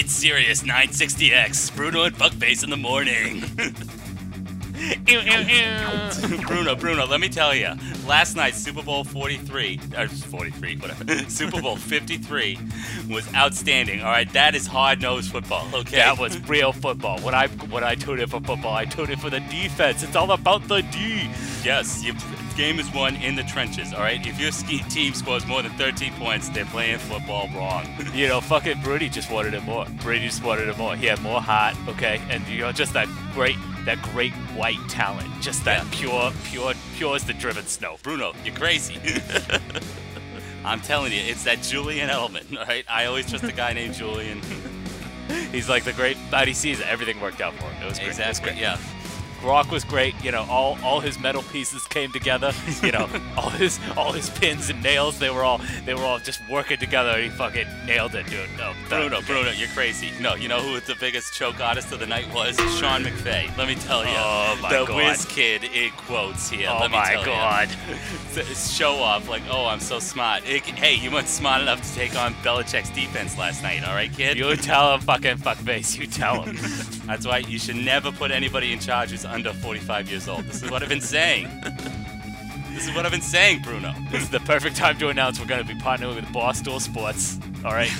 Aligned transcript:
It's 0.00 0.14
Sirius 0.14 0.62
960X. 0.62 1.76
Bruno 1.76 2.04
and 2.04 2.16
Fuckface 2.16 2.64
in 2.64 2.70
the 2.70 2.76
morning. 2.78 3.42
Bruno, 6.46 6.74
Bruno, 6.74 7.04
let 7.04 7.20
me 7.20 7.28
tell 7.28 7.54
you. 7.54 7.68
Last 8.06 8.34
night, 8.34 8.54
Super 8.54 8.82
Bowl 8.82 9.04
43, 9.04 9.78
or 9.98 10.08
43, 10.08 10.76
whatever. 10.78 11.18
Super 11.30 11.60
Bowl 11.60 11.76
53 11.76 12.58
was 13.10 13.30
outstanding. 13.34 14.00
All 14.00 14.10
right, 14.10 14.32
that 14.32 14.54
is 14.54 14.66
hard-nosed 14.66 15.30
football. 15.30 15.68
Okay, 15.74 15.96
That 15.98 16.18
was 16.18 16.40
real 16.48 16.72
football. 16.72 17.18
When 17.20 17.34
I 17.34 17.48
when 17.48 17.84
I 17.84 17.94
tune 17.94 18.20
in 18.20 18.28
for 18.30 18.40
football, 18.40 18.74
I 18.74 18.86
tune 18.86 19.10
in 19.10 19.18
for 19.18 19.28
the 19.28 19.40
defense. 19.40 20.02
It's 20.02 20.16
all 20.16 20.30
about 20.32 20.66
the 20.66 20.80
D. 20.80 21.28
yes. 21.62 22.02
You, 22.02 22.14
game 22.56 22.78
is 22.78 22.92
won 22.92 23.16
in 23.16 23.34
the 23.36 23.42
trenches. 23.44 23.92
All 23.92 24.00
right, 24.00 24.24
if 24.26 24.38
your 24.40 24.52
ski 24.52 24.78
team 24.90 25.14
scores 25.14 25.46
more 25.46 25.62
than 25.62 25.72
13 25.72 26.12
points, 26.14 26.48
they're 26.50 26.64
playing 26.66 26.98
football 26.98 27.48
wrong. 27.54 27.86
You 28.14 28.28
know, 28.28 28.40
fucking 28.40 28.80
Brady 28.82 29.08
just 29.08 29.30
wanted 29.30 29.54
it 29.54 29.62
more. 29.62 29.86
Brady 30.02 30.26
just 30.26 30.42
wanted 30.42 30.68
it 30.68 30.76
more. 30.76 30.96
He 30.96 31.06
had 31.06 31.20
more 31.22 31.40
heart, 31.40 31.76
okay, 31.88 32.20
and 32.28 32.46
you 32.48 32.58
know, 32.60 32.72
just 32.72 32.92
that 32.94 33.08
great, 33.32 33.56
that 33.84 34.02
great 34.02 34.32
white 34.56 34.78
talent, 34.88 35.28
just 35.40 35.64
that 35.64 35.84
Yeah. 35.84 35.90
pure, 35.92 36.32
pure, 36.44 36.74
pure 36.96 37.16
as 37.16 37.24
the 37.24 37.32
driven 37.34 37.66
snow. 37.66 37.96
Bruno, 38.02 38.34
you're 38.44 38.54
crazy. 38.54 38.98
I'm 40.64 40.80
telling 40.80 41.12
you, 41.12 41.20
it's 41.20 41.44
that 41.44 41.62
Julian 41.62 42.10
Edelman. 42.10 42.54
right? 42.66 42.84
I 42.88 43.06
always 43.06 43.28
trust 43.28 43.44
a 43.44 43.52
guy 43.52 43.72
named 43.72 43.94
Julian. 43.94 44.40
He's 45.52 45.68
like 45.68 45.84
the 45.84 45.92
great 45.92 46.16
but 46.30 46.48
he 46.48 46.54
sees 46.54 46.80
Everything 46.80 47.20
worked 47.20 47.40
out 47.40 47.54
for 47.54 47.64
him. 47.64 47.82
It 47.82 47.88
was 47.88 47.98
great. 47.98 48.18
It 48.18 48.26
was 48.28 48.40
great. 48.40 48.56
Yeah. 48.56 48.76
Rock 49.42 49.70
was 49.70 49.84
great. 49.84 50.14
You 50.22 50.32
know, 50.32 50.46
all 50.50 50.76
all 50.84 51.00
his 51.00 51.18
metal 51.18 51.42
pieces 51.42 51.86
came 51.86 52.12
together. 52.12 52.52
You 52.82 52.92
know, 52.92 53.08
all 53.36 53.50
his 53.50 53.78
all 53.96 54.12
his 54.12 54.28
pins 54.30 54.68
and 54.70 54.82
nails. 54.82 55.18
They 55.18 55.30
were 55.30 55.42
all 55.44 55.60
they 55.84 55.94
were 55.94 56.02
all 56.04 56.18
just 56.18 56.40
working 56.48 56.78
together. 56.78 57.20
He 57.20 57.28
fucking 57.30 57.66
nailed 57.86 58.14
it, 58.14 58.26
dude. 58.26 58.48
No, 58.58 58.72
Bruno, 58.88 59.16
okay. 59.18 59.26
Bruno, 59.26 59.50
you're 59.50 59.68
crazy. 59.68 60.10
No, 60.20 60.34
you 60.34 60.48
know 60.48 60.60
who 60.60 60.78
the 60.80 60.94
biggest 61.00 61.34
choke 61.34 61.60
artist 61.60 61.92
of 61.92 62.00
the 62.00 62.06
night 62.06 62.32
was? 62.34 62.56
Sean 62.78 63.02
McVay. 63.02 63.56
Let 63.56 63.68
me 63.68 63.74
tell 63.76 64.04
you. 64.04 64.12
Oh, 64.14 64.58
my 64.62 64.70
the 64.78 64.84
God. 64.84 64.96
whiz 64.96 65.24
kid 65.26 65.64
in 65.64 65.90
quotes 65.92 66.50
here. 66.50 66.68
Oh 66.70 66.78
Let 66.80 66.90
me 66.90 66.96
my 66.98 67.10
tell 67.12 67.24
God. 67.24 67.68
You. 68.36 68.44
Show 68.54 68.94
off 69.02 69.28
like, 69.28 69.42
oh, 69.50 69.66
I'm 69.66 69.80
so 69.80 69.98
smart. 69.98 70.42
It- 70.46 70.62
hey, 70.64 70.94
you 70.94 71.10
weren't 71.10 71.28
smart 71.28 71.62
enough 71.62 71.82
to 71.82 71.94
take 71.94 72.16
on 72.16 72.34
Belichick's 72.34 72.90
defense 72.90 73.36
last 73.36 73.62
night, 73.62 73.82
all 73.86 73.94
right, 73.94 74.12
kid? 74.12 74.36
You 74.38 74.54
tell 74.56 74.94
him, 74.94 75.00
fucking 75.00 75.38
fuckface. 75.38 75.98
You 75.98 76.06
tell 76.06 76.42
him. 76.42 76.56
That's 77.10 77.26
why 77.26 77.38
you 77.38 77.58
should 77.58 77.74
never 77.74 78.12
put 78.12 78.30
anybody 78.30 78.72
in 78.72 78.78
charge 78.78 79.10
who's 79.10 79.24
under 79.24 79.52
45 79.52 80.08
years 80.08 80.28
old. 80.28 80.44
This 80.44 80.62
is 80.62 80.70
what 80.70 80.80
I've 80.80 80.88
been 80.88 81.00
saying. 81.00 81.48
this 82.72 82.86
is 82.86 82.94
what 82.94 83.04
I've 83.04 83.10
been 83.10 83.20
saying, 83.20 83.62
Bruno. 83.62 83.92
this 84.12 84.22
is 84.22 84.30
the 84.30 84.38
perfect 84.38 84.76
time 84.76 84.96
to 84.98 85.08
announce 85.08 85.40
we're 85.40 85.46
going 85.46 85.60
to 85.60 85.66
be 85.66 85.78
partnering 85.80 86.14
with 86.14 86.24
Barstool 86.26 86.80
Sports. 86.80 87.40
All 87.64 87.72
right. 87.72 87.90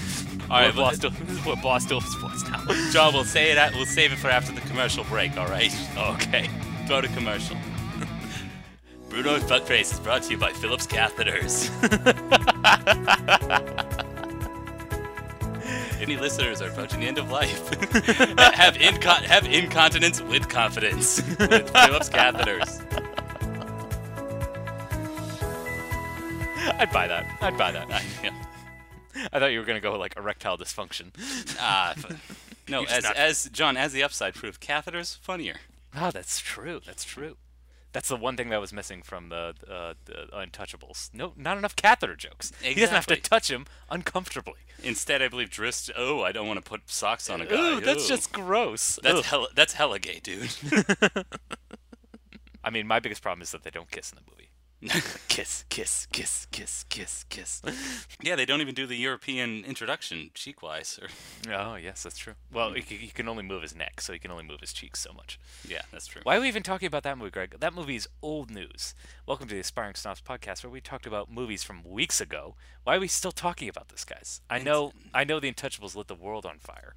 All 0.49 0.61
right, 0.61 0.73
we're 0.73 0.85
Barstool, 0.85 1.11
we're 1.45 1.57
Barstool 1.57 2.01
Sports 2.03 2.49
now. 2.49 2.65
John, 2.93 3.13
we'll 3.13 3.25
say 3.25 3.51
it. 3.51 3.75
We'll 3.75 3.85
save 3.85 4.13
it 4.13 4.19
for 4.21 4.29
after 4.29 4.53
the 4.53 4.61
commercial 4.61 5.03
break. 5.03 5.37
All 5.37 5.49
right. 5.49 5.75
okay. 5.97 6.49
Go 6.89 7.01
to 7.01 7.09
commercial. 7.09 7.57
Bruno 9.09 9.41
Butt 9.41 9.67
Fuckface 9.67 9.93
is 9.93 9.99
brought 9.99 10.23
to 10.23 10.31
you 10.31 10.39
by 10.39 10.53
Philips 10.53 10.87
Catheters. 10.87 11.69
Any 16.01 16.17
listeners 16.17 16.63
are 16.63 16.69
approaching 16.69 17.01
the 17.01 17.07
end 17.07 17.19
of 17.19 17.31
life. 17.31 17.69
have, 18.39 18.75
incon- 18.75 19.23
have 19.23 19.45
incontinence 19.47 20.21
with 20.23 20.49
confidence 20.49 21.19
with 21.39 21.71
Philips 21.71 22.09
Catheters. 22.09 22.81
I'd 26.79 26.91
buy 26.93 27.07
that. 27.09 27.27
I'd 27.43 27.57
buy 27.59 27.73
that. 27.73 27.91
I, 27.91 28.03
yeah. 28.23 28.31
I 29.33 29.39
thought 29.39 29.53
you 29.53 29.59
were 29.59 29.65
going 29.65 29.77
to 29.77 29.83
go 29.83 29.99
like 29.99 30.17
erectile 30.17 30.57
dysfunction. 30.57 31.11
Ah, 31.59 31.93
f- 31.97 32.63
no, 32.69 32.85
as, 32.85 33.05
not- 33.05 33.17
as 33.17 33.51
John, 33.53 33.77
as 33.77 33.93
the 33.93 34.03
upside 34.03 34.35
proof, 34.35 34.59
catheters 34.59 35.19
funnier. 35.19 35.57
Oh, 35.95 36.11
that's 36.11 36.39
true. 36.41 36.81
That's 36.87 37.05
true. 37.05 37.37
That's 37.93 38.09
the 38.09 38.17
one 38.17 38.37
thing 38.37 38.51
that 38.51 38.61
was 38.61 38.73
missing 38.73 39.03
from 39.03 39.31
the, 39.31 39.55
uh, 39.69 39.95
the 40.05 40.29
Untouchables. 40.33 41.11
No, 41.13 41.33
not 41.37 41.59
enough 41.59 41.75
catheter 41.75 42.15
jokes. 42.15 42.53
He 42.63 42.75
doesn't 42.75 42.95
have 42.95 43.07
to 43.07 43.17
touch 43.17 43.51
him 43.51 43.67
uncomfortably. 43.91 44.61
Instead, 44.83 45.23
I 45.23 45.29
believe 45.29 45.51
Drist. 45.51 45.91
Oh, 45.97 46.23
I 46.23 46.31
don't 46.31 46.47
want 46.47 46.63
to 46.65 46.69
put 46.69 46.89
socks 46.89 47.29
on 47.29 47.41
a 47.41 47.47
guy. 47.47 47.57
Ooh, 47.57 47.81
that's 47.81 48.05
Ooh. 48.07 48.09
just 48.09 48.33
gross. 48.33 48.99
that's 49.03 49.19
Ugh. 49.19 49.25
hella. 49.25 49.49
That's 49.55 49.73
hella 49.75 49.99
gay, 49.99 50.21
dude. 50.23 50.51
I 52.65 52.71
mean, 52.71 52.87
my 52.87 53.01
biggest 53.01 53.23
problem 53.23 53.43
is 53.43 53.51
that 53.53 53.65
they 53.65 53.71
don't 53.71 53.91
kiss 53.91 54.13
in 54.13 54.17
the 54.17 54.31
movie. 54.31 54.51
kiss, 55.29 55.67
kiss, 55.69 56.07
kiss, 56.11 56.47
kiss, 56.51 56.85
kiss, 56.89 57.25
kiss. 57.29 57.61
yeah, 58.23 58.35
they 58.35 58.47
don't 58.47 58.63
even 58.63 58.75
do 58.75 58.87
the 58.87 58.97
European 58.97 59.63
introduction 59.63 60.31
cheek-wise. 60.33 60.99
Or 61.03 61.53
oh, 61.53 61.75
yes, 61.75 62.03
that's 62.03 62.17
true. 62.17 62.33
Well, 62.51 62.71
hmm. 62.71 62.77
he, 62.77 62.95
he 62.97 63.09
can 63.09 63.29
only 63.29 63.43
move 63.43 63.61
his 63.61 63.75
neck, 63.75 64.01
so 64.01 64.15
he 64.15 64.19
can 64.19 64.31
only 64.31 64.45
move 64.45 64.61
his 64.61 64.73
cheeks 64.73 64.99
so 64.99 65.13
much. 65.13 65.39
yeah, 65.69 65.83
that's 65.93 66.07
true. 66.07 66.23
Why 66.25 66.39
are 66.39 66.41
we 66.41 66.49
even 66.49 66.63
talking 66.63 66.87
about 66.87 67.03
that 67.03 67.19
movie, 67.19 67.31
Greg? 67.31 67.57
That 67.61 67.75
movie 67.75 67.97
is 67.97 68.09
old 68.23 68.51
news. 68.51 68.95
Welcome 69.27 69.49
to 69.49 69.55
the 69.55 69.61
Aspiring 69.61 69.97
Snobs 69.97 70.23
podcast, 70.23 70.65
where 70.65 70.71
we 70.71 70.81
talked 70.81 71.07
about 71.07 71.31
movies 71.31 71.63
from 71.63 71.85
weeks 71.85 72.19
ago. 72.19 72.55
Why 72.85 72.97
are 72.97 73.01
we 73.01 73.09
still 73.09 73.33
talking 73.33 73.69
about 73.69 73.91
this, 73.91 74.07
guys? 74.07 74.41
I 74.49 74.61
know, 74.61 74.95
I 75.13 75.25
know, 75.25 75.41
the 75.41 75.53
Untouchables 75.53 75.95
lit 75.95 76.09
the 76.09 76.15
world 76.15 76.47
on 76.47 76.59
fire, 76.59 76.95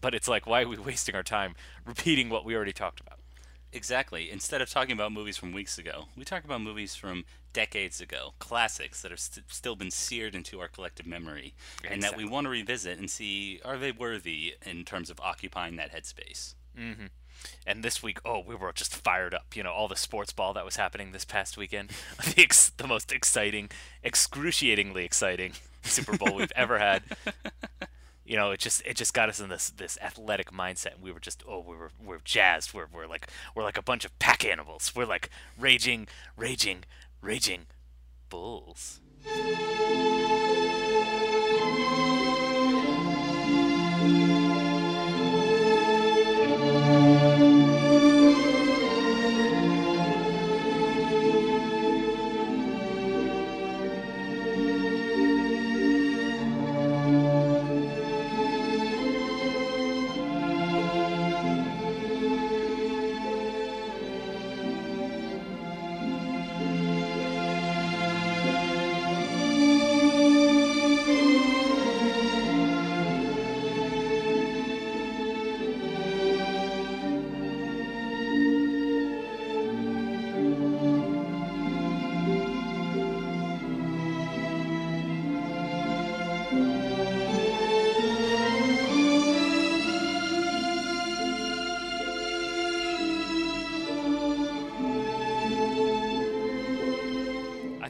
but 0.00 0.14
it's 0.14 0.28
like, 0.28 0.46
why 0.46 0.62
are 0.62 0.68
we 0.68 0.78
wasting 0.78 1.16
our 1.16 1.24
time 1.24 1.56
repeating 1.84 2.28
what 2.28 2.44
we 2.44 2.54
already 2.54 2.72
talked 2.72 3.00
about? 3.00 3.18
Exactly. 3.76 4.30
Instead 4.30 4.62
of 4.62 4.70
talking 4.70 4.92
about 4.92 5.12
movies 5.12 5.36
from 5.36 5.52
weeks 5.52 5.76
ago, 5.76 6.06
we 6.16 6.24
talk 6.24 6.44
about 6.44 6.62
movies 6.62 6.94
from 6.94 7.26
decades 7.52 8.00
ago, 8.00 8.32
classics 8.38 9.02
that 9.02 9.10
have 9.10 9.20
st- 9.20 9.52
still 9.52 9.76
been 9.76 9.90
seared 9.90 10.34
into 10.34 10.60
our 10.60 10.68
collective 10.68 11.06
memory, 11.06 11.54
and 11.86 12.02
that 12.02 12.16
we 12.16 12.24
want 12.24 12.46
to 12.46 12.48
revisit 12.48 12.98
and 12.98 13.10
see 13.10 13.60
are 13.66 13.76
they 13.76 13.92
worthy 13.92 14.54
in 14.64 14.84
terms 14.84 15.10
of 15.10 15.20
occupying 15.20 15.76
that 15.76 15.92
headspace. 15.92 16.54
Mm-hmm. 16.78 17.06
And 17.66 17.82
this 17.82 18.02
week, 18.02 18.18
oh, 18.24 18.40
we 18.40 18.54
were 18.54 18.72
just 18.72 18.96
fired 18.96 19.34
up. 19.34 19.54
You 19.54 19.62
know, 19.62 19.72
all 19.72 19.88
the 19.88 19.96
sports 19.96 20.32
ball 20.32 20.54
that 20.54 20.64
was 20.64 20.76
happening 20.76 21.12
this 21.12 21.26
past 21.26 21.58
weekend. 21.58 21.90
the, 22.34 22.42
ex- 22.42 22.70
the 22.70 22.86
most 22.86 23.12
exciting, 23.12 23.70
excruciatingly 24.02 25.04
exciting 25.04 25.52
Super 25.82 26.16
Bowl 26.16 26.34
we've 26.34 26.52
ever 26.56 26.78
had. 26.78 27.02
You 28.26 28.36
know, 28.36 28.50
it 28.50 28.58
just 28.58 28.82
it 28.84 28.96
just 28.96 29.14
got 29.14 29.28
us 29.28 29.40
in 29.40 29.48
this 29.48 29.70
this 29.70 29.96
athletic 30.02 30.50
mindset. 30.50 30.94
And 30.94 31.02
we 31.02 31.12
were 31.12 31.20
just 31.20 31.44
oh, 31.48 31.60
we 31.60 31.76
were 31.76 31.90
we're 32.04 32.18
jazzed. 32.24 32.74
We're 32.74 32.86
we're 32.92 33.06
like 33.06 33.28
we're 33.54 33.62
like 33.62 33.78
a 33.78 33.82
bunch 33.82 34.04
of 34.04 34.18
pack 34.18 34.44
animals. 34.44 34.92
We're 34.94 35.06
like 35.06 35.30
raging, 35.56 36.08
raging, 36.36 36.84
raging 37.22 37.66
bulls. 38.28 39.00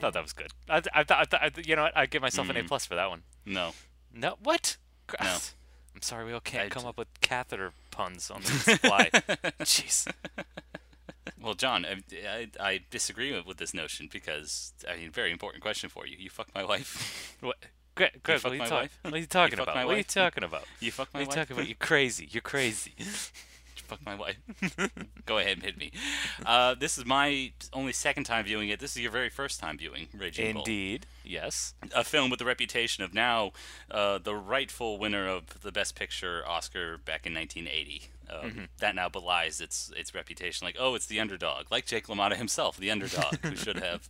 Thought 0.06 0.14
that 0.14 0.22
was 0.22 0.32
good. 0.32 0.52
I, 0.68 0.76
I, 0.76 1.02
th- 1.02 1.10
I, 1.10 1.24
th- 1.24 1.42
I 1.42 1.60
you 1.68 1.76
know 1.76 1.82
what? 1.82 1.96
I'd 1.96 2.10
give 2.10 2.22
myself 2.22 2.48
an 2.48 2.56
A 2.56 2.60
mm-hmm. 2.60 2.68
plus 2.68 2.86
for 2.86 2.94
that 2.94 3.10
one. 3.10 3.22
No. 3.44 3.72
No, 4.14 4.36
what? 4.42 4.76
No. 5.20 5.36
I'm 5.94 6.02
sorry, 6.02 6.26
we 6.26 6.32
all 6.32 6.40
can't 6.40 6.66
I 6.66 6.68
come 6.68 6.86
up 6.86 6.98
with 6.98 7.08
catheter 7.20 7.72
puns 7.90 8.30
on 8.30 8.42
the 8.42 8.48
fly. 8.48 9.10
Jeez. 9.60 10.10
Well, 11.42 11.54
John, 11.54 11.84
I, 11.84 12.02
I, 12.28 12.48
I 12.58 12.80
disagree 12.90 13.32
with, 13.32 13.46
with 13.46 13.58
this 13.58 13.72
notion 13.72 14.08
because 14.12 14.72
I 14.88 14.96
mean, 14.96 15.10
very 15.12 15.30
important 15.30 15.62
question 15.62 15.88
for 15.88 16.04
you. 16.04 16.16
You 16.18 16.28
fuck 16.28 16.48
my 16.54 16.64
wife. 16.64 17.36
What? 17.40 17.56
Greg, 17.94 18.20
Greg 18.24 18.42
what, 18.42 18.52
are 18.52 18.56
you 18.56 18.66
talk- 18.66 18.90
what 19.02 19.14
are 19.14 19.18
you 19.18 19.26
talking 19.26 19.58
fuck 19.58 19.68
about? 19.68 19.86
What 19.86 19.94
are 19.94 19.98
you 19.98 20.02
talking 20.04 20.42
about? 20.42 20.64
You 20.80 20.90
fuck 20.90 21.08
What 21.08 21.14
my 21.14 21.20
are 21.20 21.22
you 21.22 21.28
wife. 21.28 21.36
talking 21.36 21.56
about? 21.56 21.68
You're 21.68 21.76
crazy. 21.78 22.28
You're 22.30 22.40
crazy. 22.40 22.94
Fuck 23.86 24.04
my 24.04 24.14
wife. 24.14 24.36
Go 25.26 25.38
ahead 25.38 25.54
and 25.54 25.62
hit 25.62 25.76
me. 25.78 25.92
Uh, 26.44 26.74
this 26.74 26.98
is 26.98 27.04
my 27.06 27.52
only 27.72 27.92
second 27.92 28.24
time 28.24 28.44
viewing 28.44 28.68
it. 28.68 28.80
This 28.80 28.96
is 28.96 29.02
your 29.02 29.10
very 29.10 29.30
first 29.30 29.60
time 29.60 29.78
viewing 29.78 30.08
Raging 30.16 30.52
Bull. 30.52 30.62
Indeed. 30.62 31.06
Yes. 31.24 31.74
A 31.94 32.04
film 32.04 32.30
with 32.30 32.38
the 32.38 32.44
reputation 32.44 33.02
of 33.04 33.14
now 33.14 33.52
uh, 33.90 34.18
the 34.18 34.34
rightful 34.34 34.98
winner 34.98 35.26
of 35.26 35.60
the 35.62 35.72
Best 35.72 35.94
Picture 35.94 36.42
Oscar 36.46 36.98
back 36.98 37.26
in 37.26 37.34
1980. 37.34 38.10
Um, 38.28 38.68
That 38.78 38.94
now 38.96 39.08
belies 39.08 39.60
its 39.60 39.92
its 39.96 40.12
reputation. 40.14 40.64
Like, 40.66 40.76
oh, 40.78 40.94
it's 40.96 41.06
the 41.06 41.20
underdog, 41.20 41.66
like 41.70 41.86
Jake 41.86 42.08
LaMotta 42.08 42.34
himself, 42.36 42.76
the 42.76 42.90
underdog, 42.90 43.36
who 43.42 43.54
should 43.64 43.78
have 43.78 44.08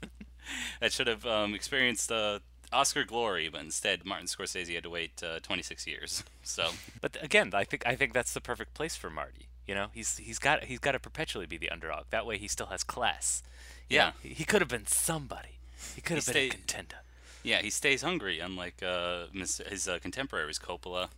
that 0.80 0.92
should 0.92 1.06
have 1.06 1.26
um, 1.26 1.54
experienced 1.54 2.10
uh, 2.10 2.38
Oscar 2.72 3.04
glory, 3.04 3.48
but 3.50 3.60
instead 3.60 4.06
Martin 4.06 4.26
Scorsese 4.26 4.74
had 4.74 4.84
to 4.84 4.90
wait 4.90 5.22
uh, 5.22 5.40
26 5.40 5.86
years. 5.86 6.24
So 6.42 6.70
But 7.02 7.16
again, 7.22 7.50
I 7.52 7.64
think 7.64 7.86
I 7.86 7.94
think 7.94 8.14
that's 8.14 8.32
the 8.32 8.40
perfect 8.40 8.72
place 8.72 8.96
for 8.96 9.10
Marty. 9.10 9.48
You 9.66 9.74
know, 9.74 9.88
he's 9.92 10.16
he's 10.18 10.38
got 10.38 10.64
he's 10.64 10.78
got 10.78 10.92
to 10.92 10.98
perpetually 11.00 11.46
be 11.46 11.56
the 11.56 11.70
underdog. 11.70 12.04
That 12.10 12.24
way, 12.26 12.38
he 12.38 12.46
still 12.48 12.66
has 12.66 12.84
class. 12.84 13.42
Yeah. 13.88 14.12
he, 14.22 14.30
he 14.30 14.44
could 14.44 14.60
have 14.60 14.68
been 14.70 14.86
somebody. 14.86 15.58
He 15.94 16.00
could 16.00 16.16
have 16.16 16.26
been 16.26 16.32
stayed- 16.32 16.52
a 16.52 16.56
contender. 16.56 16.96
yeah, 17.42 17.60
he 17.62 17.70
stays 17.70 18.02
hungry, 18.02 18.38
unlike 18.40 18.82
uh, 18.82 19.26
his 19.32 19.88
uh, 19.88 19.98
contemporaries 20.00 20.58
Coppola, 20.58 21.08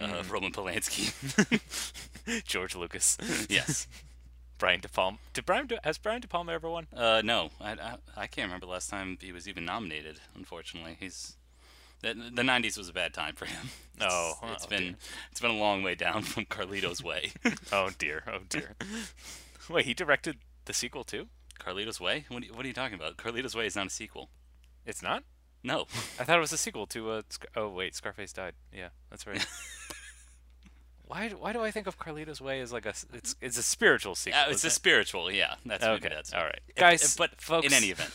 uh, 0.00 0.22
Roman 0.30 0.52
Polanski. 0.52 1.12
George 2.44 2.74
Lucas. 2.76 3.16
yes. 3.48 3.86
Brian 4.58 4.80
De 4.80 4.88
Palma. 4.88 5.18
Did 5.32 5.46
Brian 5.46 5.66
De- 5.68 5.78
has 5.84 5.98
Brian 5.98 6.20
De 6.20 6.26
Palma 6.28 6.52
ever 6.52 6.68
won? 6.68 6.88
Uh, 6.94 7.22
no, 7.24 7.50
I, 7.60 7.72
I, 7.72 7.94
I 8.16 8.26
can't 8.26 8.46
remember 8.48 8.66
the 8.66 8.72
last 8.72 8.90
time 8.90 9.16
he 9.20 9.30
was 9.30 9.46
even 9.48 9.64
nominated. 9.64 10.18
Unfortunately, 10.34 10.96
he's 10.98 11.36
the, 12.00 12.14
the 12.14 12.42
'90s 12.42 12.76
was 12.78 12.88
a 12.88 12.92
bad 12.92 13.12
time 13.14 13.34
for 13.34 13.44
him. 13.46 13.68
It's, 14.00 14.06
Oh, 14.08 14.34
it's 14.52 14.64
oh, 14.64 14.68
been 14.68 14.82
dear. 14.82 14.94
it's 15.32 15.40
been 15.40 15.50
a 15.50 15.56
long 15.58 15.82
way 15.82 15.96
down 15.96 16.22
from 16.22 16.44
Carlito's 16.44 17.02
Way. 17.02 17.32
Oh 17.72 17.90
dear. 17.98 18.22
Oh 18.32 18.38
dear. 18.48 18.76
Wait, 19.68 19.86
he 19.86 19.92
directed 19.94 20.36
the 20.66 20.72
sequel 20.72 21.02
too? 21.02 21.26
Carlito's 21.58 22.00
Way? 22.00 22.24
What 22.28 22.44
are, 22.44 22.46
you, 22.46 22.54
what 22.54 22.64
are 22.64 22.68
you 22.68 22.74
talking 22.74 22.94
about? 22.94 23.16
Carlito's 23.16 23.56
Way 23.56 23.66
is 23.66 23.74
not 23.74 23.88
a 23.88 23.90
sequel. 23.90 24.30
It's 24.86 25.02
not. 25.02 25.24
No, 25.64 25.86
I 26.20 26.22
thought 26.22 26.36
it 26.36 26.40
was 26.40 26.52
a 26.52 26.56
sequel 26.58 26.86
to 26.86 27.10
uh. 27.10 27.22
Oh 27.56 27.68
wait, 27.70 27.96
Scarface 27.96 28.32
died. 28.32 28.52
Yeah, 28.72 28.90
that's 29.10 29.26
right. 29.26 29.44
why? 31.06 31.30
Why 31.30 31.52
do 31.52 31.62
I 31.64 31.72
think 31.72 31.88
of 31.88 31.98
Carlito's 31.98 32.40
Way 32.40 32.60
as 32.60 32.72
like 32.72 32.86
a 32.86 32.94
It's 33.12 33.34
it's 33.40 33.58
a 33.58 33.62
spiritual 33.64 34.14
sequel. 34.14 34.38
uh, 34.40 34.50
it's 34.50 34.62
a 34.62 34.68
it? 34.68 34.70
spiritual. 34.70 35.32
Yeah, 35.32 35.54
that's 35.66 35.82
Okay, 35.84 36.08
that's 36.08 36.32
all 36.32 36.44
right. 36.44 36.60
If- 36.68 36.76
Guys, 36.76 37.16
but 37.16 37.40
folks- 37.40 37.66
in 37.66 37.72
any 37.72 37.90
event, 37.90 38.12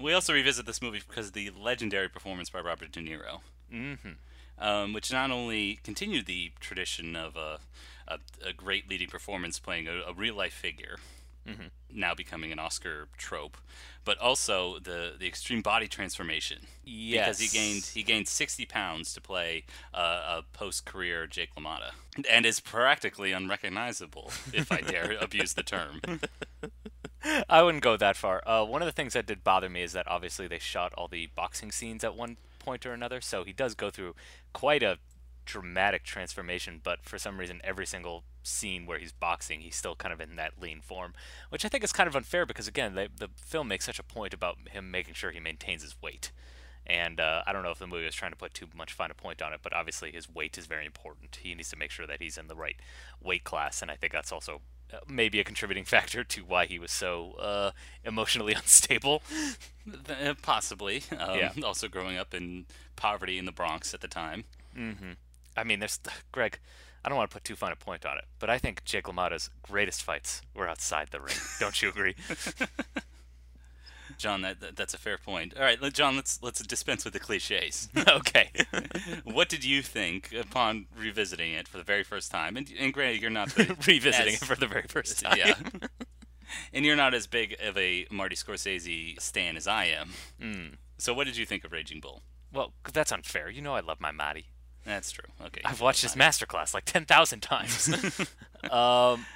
we 0.00 0.12
also 0.12 0.32
revisit 0.32 0.66
this 0.66 0.80
movie 0.82 1.00
because 1.06 1.28
of 1.28 1.32
the 1.32 1.50
legendary 1.50 2.08
performance 2.08 2.50
by 2.50 2.60
Robert 2.60 2.92
De 2.92 3.00
Niro. 3.00 3.40
Mm-hmm. 3.72 4.12
um, 4.58 4.92
which 4.94 5.12
not 5.12 5.30
only 5.30 5.78
continued 5.84 6.24
the 6.24 6.52
tradition 6.58 7.14
of 7.14 7.36
a, 7.36 7.58
a, 8.08 8.18
a 8.46 8.52
great 8.54 8.88
leading 8.88 9.08
performance 9.08 9.58
playing 9.58 9.86
a, 9.88 10.00
a 10.08 10.14
real 10.14 10.34
life 10.34 10.54
figure, 10.54 10.96
now 11.90 12.14
becoming 12.14 12.52
an 12.52 12.58
Oscar 12.58 13.08
trope, 13.16 13.56
but 14.04 14.18
also 14.18 14.78
the, 14.78 15.14
the 15.18 15.26
extreme 15.26 15.62
body 15.62 15.86
transformation. 15.86 16.58
Yes, 16.84 17.38
Because 17.38 17.40
he 17.40 17.58
gained 17.58 17.84
he 17.94 18.02
gained 18.02 18.28
60 18.28 18.66
pounds 18.66 19.12
to 19.14 19.20
play 19.20 19.64
uh, 19.94 20.40
a 20.40 20.42
post 20.52 20.84
career 20.84 21.26
Jake 21.26 21.54
LaMotta, 21.56 21.92
and 22.30 22.44
is 22.44 22.60
practically 22.60 23.32
unrecognizable, 23.32 24.30
if 24.52 24.70
I 24.70 24.80
dare 24.82 25.16
abuse 25.20 25.54
the 25.54 25.62
term. 25.62 26.00
I 27.48 27.62
wouldn't 27.62 27.82
go 27.82 27.96
that 27.96 28.16
far. 28.16 28.42
Uh, 28.46 28.64
one 28.64 28.82
of 28.82 28.86
the 28.86 28.92
things 28.92 29.12
that 29.12 29.26
did 29.26 29.44
bother 29.44 29.68
me 29.68 29.82
is 29.82 29.92
that 29.92 30.08
obviously 30.08 30.46
they 30.46 30.58
shot 30.58 30.92
all 30.94 31.08
the 31.08 31.28
boxing 31.34 31.72
scenes 31.72 32.04
at 32.04 32.16
one 32.16 32.36
point 32.58 32.86
or 32.86 32.92
another, 32.92 33.20
so 33.20 33.44
he 33.44 33.52
does 33.52 33.74
go 33.74 33.90
through 33.90 34.14
quite 34.52 34.82
a 34.82 34.98
dramatic 35.44 36.04
transformation. 36.04 36.80
But 36.82 37.02
for 37.02 37.18
some 37.18 37.38
reason, 37.38 37.60
every 37.64 37.86
single 37.86 38.24
scene 38.42 38.86
where 38.86 38.98
he's 38.98 39.12
boxing, 39.12 39.60
he's 39.60 39.76
still 39.76 39.94
kind 39.94 40.12
of 40.12 40.20
in 40.20 40.36
that 40.36 40.60
lean 40.60 40.80
form, 40.80 41.14
which 41.50 41.64
I 41.64 41.68
think 41.68 41.82
is 41.82 41.92
kind 41.92 42.08
of 42.08 42.16
unfair 42.16 42.46
because 42.46 42.68
again, 42.68 42.94
they, 42.94 43.08
the 43.14 43.30
film 43.36 43.68
makes 43.68 43.86
such 43.86 43.98
a 43.98 44.04
point 44.04 44.34
about 44.34 44.56
him 44.70 44.90
making 44.90 45.14
sure 45.14 45.30
he 45.30 45.40
maintains 45.40 45.82
his 45.82 46.00
weight. 46.00 46.30
And 46.86 47.20
uh, 47.20 47.42
I 47.46 47.52
don't 47.52 47.62
know 47.62 47.70
if 47.70 47.78
the 47.78 47.86
movie 47.86 48.06
was 48.06 48.14
trying 48.14 48.30
to 48.30 48.36
put 48.36 48.54
too 48.54 48.66
much 48.74 48.94
fine 48.94 49.10
a 49.10 49.14
point 49.14 49.42
on 49.42 49.52
it, 49.52 49.60
but 49.62 49.74
obviously 49.74 50.10
his 50.10 50.32
weight 50.32 50.56
is 50.56 50.66
very 50.66 50.86
important. 50.86 51.38
He 51.42 51.54
needs 51.54 51.68
to 51.70 51.76
make 51.76 51.90
sure 51.90 52.06
that 52.06 52.22
he's 52.22 52.38
in 52.38 52.48
the 52.48 52.56
right 52.56 52.76
weight 53.22 53.44
class, 53.44 53.82
and 53.82 53.90
I 53.90 53.96
think 53.96 54.12
that's 54.12 54.32
also 54.32 54.62
maybe 55.06 55.40
a 55.40 55.44
contributing 55.44 55.84
factor 55.96 56.24
to 56.24 56.40
why 56.42 56.66
he 56.66 56.78
was 56.78 56.90
so 56.92 57.32
uh, 57.38 57.70
emotionally 58.04 58.52
unstable. 58.62 59.22
Possibly. 60.42 61.02
Um, 61.18 61.38
Yeah. 61.38 61.52
Also, 61.64 61.88
growing 61.88 62.16
up 62.18 62.34
in 62.34 62.66
poverty 62.96 63.38
in 63.38 63.44
the 63.44 63.52
Bronx 63.52 63.94
at 63.94 64.00
the 64.00 64.08
time. 64.08 64.44
I 65.56 65.64
mean, 65.64 65.80
there's 65.80 65.98
Greg. 66.32 66.58
I 67.04 67.08
don't 67.08 67.16
want 67.16 67.30
to 67.30 67.34
put 67.34 67.44
too 67.44 67.54
fine 67.56 67.72
a 67.72 67.76
point 67.76 68.04
on 68.04 68.18
it, 68.18 68.24
but 68.38 68.50
I 68.50 68.58
think 68.58 68.84
Jake 68.84 69.04
LaMotta's 69.04 69.50
greatest 69.62 70.02
fights 70.02 70.42
were 70.52 70.68
outside 70.68 71.08
the 71.10 71.20
ring. 71.20 71.36
Don't 71.60 71.80
you 71.80 71.88
agree? 71.88 72.16
John, 74.18 74.42
that, 74.42 74.60
that 74.60 74.76
that's 74.76 74.94
a 74.94 74.98
fair 74.98 75.16
point. 75.16 75.54
All 75.56 75.62
right, 75.62 75.78
John, 75.92 76.16
let's 76.16 76.42
let's 76.42 76.60
dispense 76.60 77.04
with 77.04 77.14
the 77.14 77.20
cliches. 77.20 77.88
okay. 78.08 78.50
what 79.24 79.48
did 79.48 79.64
you 79.64 79.80
think 79.80 80.32
upon 80.38 80.86
revisiting 80.96 81.52
it 81.52 81.68
for 81.68 81.78
the 81.78 81.84
very 81.84 82.02
first 82.02 82.30
time? 82.30 82.56
And, 82.56 82.70
and 82.78 82.92
granted, 82.92 83.22
you're 83.22 83.30
not 83.30 83.50
the, 83.50 83.64
Revisiting 83.86 84.34
as- 84.34 84.42
it 84.42 84.46
for 84.46 84.56
the 84.56 84.66
very 84.66 84.86
first 84.88 85.20
time. 85.20 85.36
yeah, 85.38 85.54
and 86.72 86.84
you're 86.84 86.96
not 86.96 87.14
as 87.14 87.26
big 87.26 87.56
of 87.62 87.78
a 87.78 88.06
Marty 88.10 88.34
Scorsese 88.36 89.20
stan 89.20 89.56
as 89.56 89.66
I 89.68 89.84
am. 89.86 90.10
Hmm. 90.40 90.74
So, 90.98 91.14
what 91.14 91.26
did 91.26 91.36
you 91.36 91.46
think 91.46 91.64
of 91.64 91.72
Raging 91.72 92.00
Bull? 92.00 92.22
Well, 92.52 92.72
that's 92.92 93.12
unfair. 93.12 93.48
You 93.48 93.62
know 93.62 93.74
I 93.74 93.80
love 93.80 94.00
my 94.00 94.10
Marty. 94.10 94.46
That's 94.84 95.10
true. 95.12 95.26
Okay, 95.44 95.60
I've 95.64 95.80
watched 95.80 96.02
his 96.02 96.14
masterclass 96.14 96.72
like 96.74 96.86
10,000 96.86 97.40
times. 97.40 97.94
um, 98.70 99.26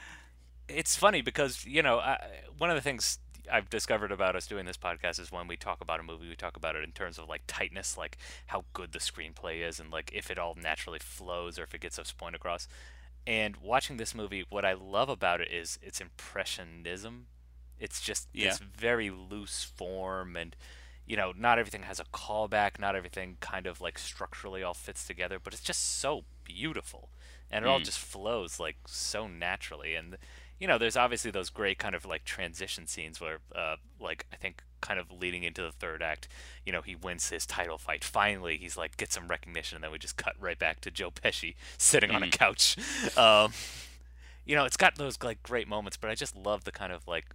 it's 0.68 0.96
funny 0.96 1.20
because, 1.20 1.64
you 1.66 1.82
know, 1.82 1.98
I, 1.98 2.18
one 2.56 2.70
of 2.70 2.76
the 2.76 2.80
things 2.80 3.18
I've 3.50 3.70
discovered 3.70 4.12
about 4.12 4.36
us 4.36 4.46
doing 4.46 4.66
this 4.66 4.76
podcast 4.76 5.18
is 5.18 5.32
when 5.32 5.48
we 5.48 5.56
talk 5.56 5.80
about 5.80 6.00
a 6.00 6.02
movie, 6.02 6.28
we 6.28 6.36
talk 6.36 6.56
about 6.56 6.76
it 6.76 6.84
in 6.84 6.92
terms 6.92 7.18
of 7.18 7.28
like 7.28 7.42
tightness, 7.46 7.96
like 7.96 8.18
how 8.46 8.64
good 8.72 8.92
the 8.92 8.98
screenplay 8.98 9.66
is 9.66 9.80
and 9.80 9.90
like 9.90 10.10
if 10.12 10.30
it 10.30 10.38
all 10.38 10.54
naturally 10.60 10.98
flows 10.98 11.58
or 11.58 11.64
if 11.64 11.74
it 11.74 11.80
gets 11.80 11.98
its 11.98 12.12
point 12.12 12.36
across. 12.36 12.68
And 13.26 13.56
watching 13.56 13.96
this 13.96 14.14
movie, 14.14 14.44
what 14.48 14.64
I 14.64 14.72
love 14.74 15.08
about 15.08 15.40
it 15.40 15.50
is 15.52 15.78
its 15.82 16.00
impressionism. 16.00 17.26
It's 17.78 18.00
just 18.00 18.28
Yeah. 18.32 18.50
this 18.50 18.58
very 18.58 19.10
loose 19.10 19.64
form 19.64 20.36
and 20.36 20.54
you 21.04 21.16
know, 21.16 21.32
not 21.36 21.58
everything 21.58 21.82
has 21.82 21.98
a 21.98 22.04
callback, 22.04 22.78
not 22.78 22.94
everything 22.94 23.36
kind 23.40 23.66
of 23.66 23.80
like 23.80 23.98
structurally 23.98 24.62
all 24.62 24.72
fits 24.74 25.04
together, 25.04 25.38
but 25.42 25.52
it's 25.52 25.62
just 25.62 25.98
so 25.98 26.22
beautiful. 26.44 27.08
And 27.50 27.64
it 27.64 27.68
all 27.68 27.80
Mm. 27.80 27.84
just 27.84 27.98
flows 27.98 28.60
like 28.60 28.76
so 28.86 29.26
naturally. 29.26 29.94
And, 29.96 30.16
you 30.62 30.68
know, 30.68 30.78
there's 30.78 30.96
obviously 30.96 31.32
those 31.32 31.50
great 31.50 31.76
kind 31.78 31.92
of 31.96 32.04
like 32.06 32.24
transition 32.24 32.86
scenes 32.86 33.20
where, 33.20 33.40
uh, 33.52 33.74
like, 33.98 34.26
I 34.32 34.36
think 34.36 34.62
kind 34.80 35.00
of 35.00 35.10
leading 35.10 35.42
into 35.42 35.60
the 35.60 35.72
third 35.72 36.02
act, 36.04 36.28
you 36.64 36.70
know, 36.72 36.82
he 36.82 36.94
wins 36.94 37.30
his 37.30 37.46
title 37.46 37.78
fight. 37.78 38.04
Finally, 38.04 38.58
he's 38.58 38.76
like, 38.76 38.96
get 38.96 39.10
some 39.12 39.26
recognition, 39.26 39.74
and 39.74 39.82
then 39.82 39.90
we 39.90 39.98
just 39.98 40.16
cut 40.16 40.34
right 40.38 40.56
back 40.58 40.80
to 40.82 40.90
Joe 40.92 41.10
Pesci 41.10 41.56
sitting 41.78 42.12
on 42.12 42.22
a 42.22 42.26
Mhm. 42.26 42.30
couch. 42.30 42.76
Um, 43.18 43.52
you 44.44 44.54
know, 44.54 44.64
it's 44.64 44.76
got 44.76 44.94
those 44.98 45.18
like 45.20 45.42
great 45.42 45.66
moments, 45.66 45.96
but 45.96 46.10
I 46.10 46.14
just 46.14 46.36
love 46.36 46.62
the 46.62 46.72
kind 46.72 46.92
of 46.92 47.08
like 47.08 47.26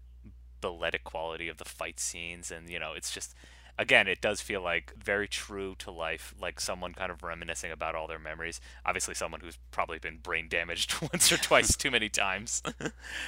balletic 0.62 1.04
quality 1.04 1.50
of 1.50 1.58
the 1.58 1.66
fight 1.66 2.00
scenes 2.00 2.50
and 2.50 2.68
you 2.68 2.80
know 2.80 2.94
it's 2.94 3.12
just 3.12 3.36
again 3.78 4.08
it 4.08 4.22
does 4.22 4.42
feel 4.42 4.62
like 4.62 4.94
very 5.02 5.28
true 5.28 5.76
to 5.80 5.92
life 5.92 6.34
like 6.40 6.60
someone 6.60 6.94
kind 6.94 7.12
of 7.12 7.24
reminiscing 7.24 7.72
about 7.72 7.96
all 7.96 8.08
their 8.08 8.20
memories. 8.20 8.60
Obviously 8.86 9.14
someone 9.14 9.42
who's 9.42 9.58
probably 9.72 10.00
been 10.00 10.18
brain 10.18 10.48
damaged 10.50 11.02
once 11.14 11.32
or 11.32 11.38
twice 11.38 11.76
too 11.76 11.92
many 11.92 12.10
times. 12.10 12.62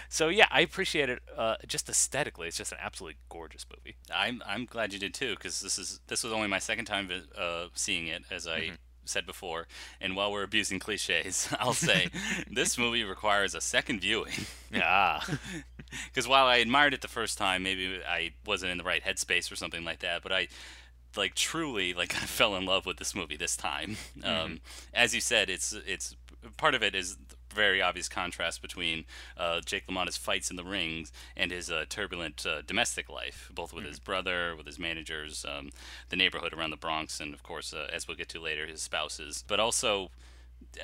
So 0.09 0.29
yeah 0.29 0.47
i 0.51 0.61
appreciate 0.61 1.09
it 1.09 1.19
uh, 1.37 1.55
just 1.67 1.89
aesthetically. 1.89 2.47
It's 2.47 2.57
just 2.57 2.71
an 2.71 2.79
absolutely 2.81 3.17
gorgeous 3.29 3.65
movie. 3.75 3.95
I'm 4.13 4.41
I'm 4.45 4.65
glad 4.65 4.93
you 4.93 4.99
did 4.99 5.13
too, 5.13 5.35
because 5.35 5.61
this 5.61 5.77
is 5.77 5.99
this 6.07 6.23
was 6.23 6.33
only 6.33 6.47
my 6.47 6.59
second 6.59 6.85
time 6.85 7.09
uh, 7.37 7.67
seeing 7.73 8.07
it, 8.07 8.23
as 8.31 8.47
I 8.47 8.59
Mm-hmm. 8.59 8.75
Said 9.09 9.25
before. 9.25 9.67
And 9.99 10.15
while 10.15 10.31
we're 10.31 10.43
abusing 10.43 10.79
cliches, 10.79 11.49
I'll 11.59 11.73
say 11.73 12.09
this 12.49 12.77
movie 12.77 13.03
requires 13.03 13.55
a 13.55 13.61
second 13.61 14.01
viewing. 14.01 14.45
yeah 14.71 15.21
Because 16.05 16.27
while 16.27 16.45
I 16.45 16.57
admired 16.57 16.93
it 16.93 17.01
the 17.01 17.07
first 17.07 17.37
time, 17.37 17.63
maybe 17.63 17.99
I 18.07 18.31
wasn't 18.45 18.71
in 18.71 18.77
the 18.77 18.83
right 18.83 19.03
headspace 19.03 19.51
or 19.51 19.55
something 19.55 19.83
like 19.83 19.99
that. 19.99 20.21
But 20.21 20.31
I, 20.31 20.47
like, 21.17 21.33
truly, 21.33 21.93
like, 21.93 22.13
I 22.15 22.19
fell 22.19 22.55
in 22.55 22.65
love 22.65 22.85
with 22.85 22.97
this 22.97 23.15
movie 23.15 23.37
this 23.37 23.57
time. 23.57 23.97
Um, 24.23 24.59
as 24.93 25.15
you 25.15 25.21
said, 25.21 25.49
it's 25.49 25.73
it's 25.87 26.15
part 26.57 26.75
of 26.75 26.83
it 26.83 26.93
is 26.93 27.17
very 27.53 27.81
obvious 27.81 28.09
contrast 28.09 28.61
between 28.61 29.05
uh, 29.37 29.61
Jake 29.65 29.87
LaMotta's 29.87 30.17
fights 30.17 30.49
in 30.49 30.55
the 30.55 30.63
rings 30.63 31.11
and 31.35 31.51
his 31.51 31.69
uh, 31.71 31.85
turbulent 31.89 32.45
uh, 32.45 32.61
domestic 32.61 33.09
life, 33.09 33.49
both 33.53 33.73
with 33.73 33.85
his 33.85 33.99
brother, 33.99 34.55
with 34.55 34.65
his 34.65 34.79
managers, 34.79 35.45
um, 35.47 35.71
the 36.09 36.15
neighborhood 36.15 36.53
around 36.53 36.71
the 36.71 36.77
Bronx, 36.77 37.19
and 37.19 37.33
of 37.33 37.43
course, 37.43 37.73
uh, 37.73 37.87
as 37.91 38.07
we'll 38.07 38.17
get 38.17 38.29
to 38.29 38.39
later, 38.39 38.65
his 38.65 38.81
spouses. 38.81 39.43
But 39.47 39.59
also, 39.59 40.11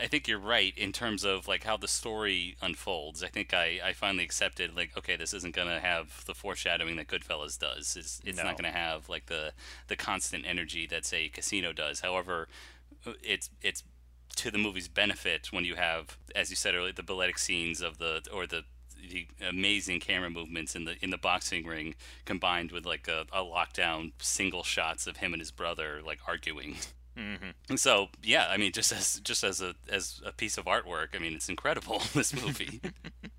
I 0.01 0.07
think 0.07 0.27
you're 0.27 0.39
right 0.39 0.75
in 0.77 0.91
terms 0.93 1.23
of 1.23 1.47
like 1.47 1.63
how 1.65 1.77
the 1.77 1.87
story 1.87 2.55
unfolds. 2.61 3.21
I 3.23 3.27
think 3.27 3.53
I, 3.53 3.79
I 3.83 3.93
finally 3.93 4.23
accepted 4.23 4.75
like 4.75 4.97
okay, 4.97 5.15
this 5.15 5.33
isn't 5.33 5.53
gonna 5.55 5.79
have 5.81 6.23
the 6.25 6.33
foreshadowing 6.33 6.95
that 6.95 7.07
Goodfellas 7.07 7.59
does. 7.59 7.95
It's 7.97 8.21
it's 8.25 8.37
No. 8.37 8.43
not 8.45 8.57
gonna 8.57 8.71
have 8.71 9.09
like 9.09 9.25
the 9.27 9.51
the 9.87 9.95
constant 9.97 10.45
energy 10.47 10.87
that 10.87 11.05
say 11.05 11.27
Casino 11.29 11.73
does. 11.73 11.99
However, 11.99 12.47
it's 13.21 13.49
it's 13.61 13.83
to 14.37 14.51
the 14.51 14.57
movie's 14.57 14.87
benefit 14.87 15.51
when 15.51 15.65
you 15.65 15.75
have, 15.75 16.17
as 16.35 16.49
you 16.49 16.55
said 16.55 16.75
earlier, 16.75 16.93
the 16.93 17.03
balletic 17.03 17.37
scenes 17.37 17.81
of 17.81 17.97
the 17.97 18.21
or 18.33 18.45
the 18.45 18.63
the 19.09 19.27
amazing 19.47 19.99
camera 19.99 20.29
movements 20.29 20.75
in 20.75 20.85
the 20.85 20.95
in 21.01 21.09
the 21.09 21.17
boxing 21.17 21.65
ring 21.65 21.95
combined 22.25 22.71
with 22.71 22.85
like 22.85 23.07
a, 23.07 23.25
a 23.31 23.43
lockdown 23.43 24.11
single 24.19 24.63
shots 24.63 25.07
of 25.07 25.17
him 25.17 25.33
and 25.33 25.41
his 25.41 25.51
brother 25.51 26.01
like 26.03 26.19
arguing. 26.27 26.75
Mm-hmm. 27.17 27.51
And 27.69 27.79
so 27.79 28.07
yeah, 28.23 28.47
I 28.49 28.57
mean, 28.57 28.71
just 28.71 28.91
as 28.91 29.19
just 29.21 29.43
as 29.43 29.61
a 29.61 29.75
as 29.89 30.21
a 30.25 30.31
piece 30.31 30.57
of 30.57 30.65
artwork, 30.65 31.15
I 31.15 31.19
mean, 31.19 31.33
it's 31.33 31.49
incredible. 31.49 32.01
This 32.13 32.33
movie. 32.33 32.81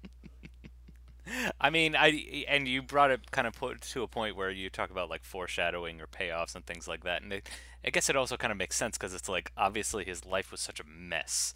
I 1.61 1.71
mean, 1.71 1.97
I 1.97 2.45
and 2.49 2.69
you 2.69 2.83
brought 2.83 3.11
it 3.11 3.31
kind 3.31 3.47
of 3.47 3.55
put 3.55 3.81
to 3.83 4.03
a 4.03 4.09
point 4.09 4.37
where 4.37 4.51
you 4.51 4.71
talk 4.71 4.91
about 4.91 5.11
like 5.11 5.25
foreshadowing 5.25 6.01
or 6.01 6.07
payoffs 6.07 6.55
and 6.55 6.65
things 6.65 6.87
like 6.87 7.05
that, 7.05 7.23
and 7.23 7.33
it, 7.33 7.49
I 7.85 7.91
guess 7.91 8.09
it 8.09 8.17
also 8.17 8.37
kind 8.37 8.53
of 8.53 8.59
makes 8.59 8.77
sense 8.77 8.97
because 8.97 9.15
it's 9.15 9.29
like 9.29 9.53
obviously 9.57 10.05
his 10.05 10.25
life 10.25 10.51
was 10.51 10.61
such 10.61 10.81
a 10.81 10.85
mess. 10.85 11.55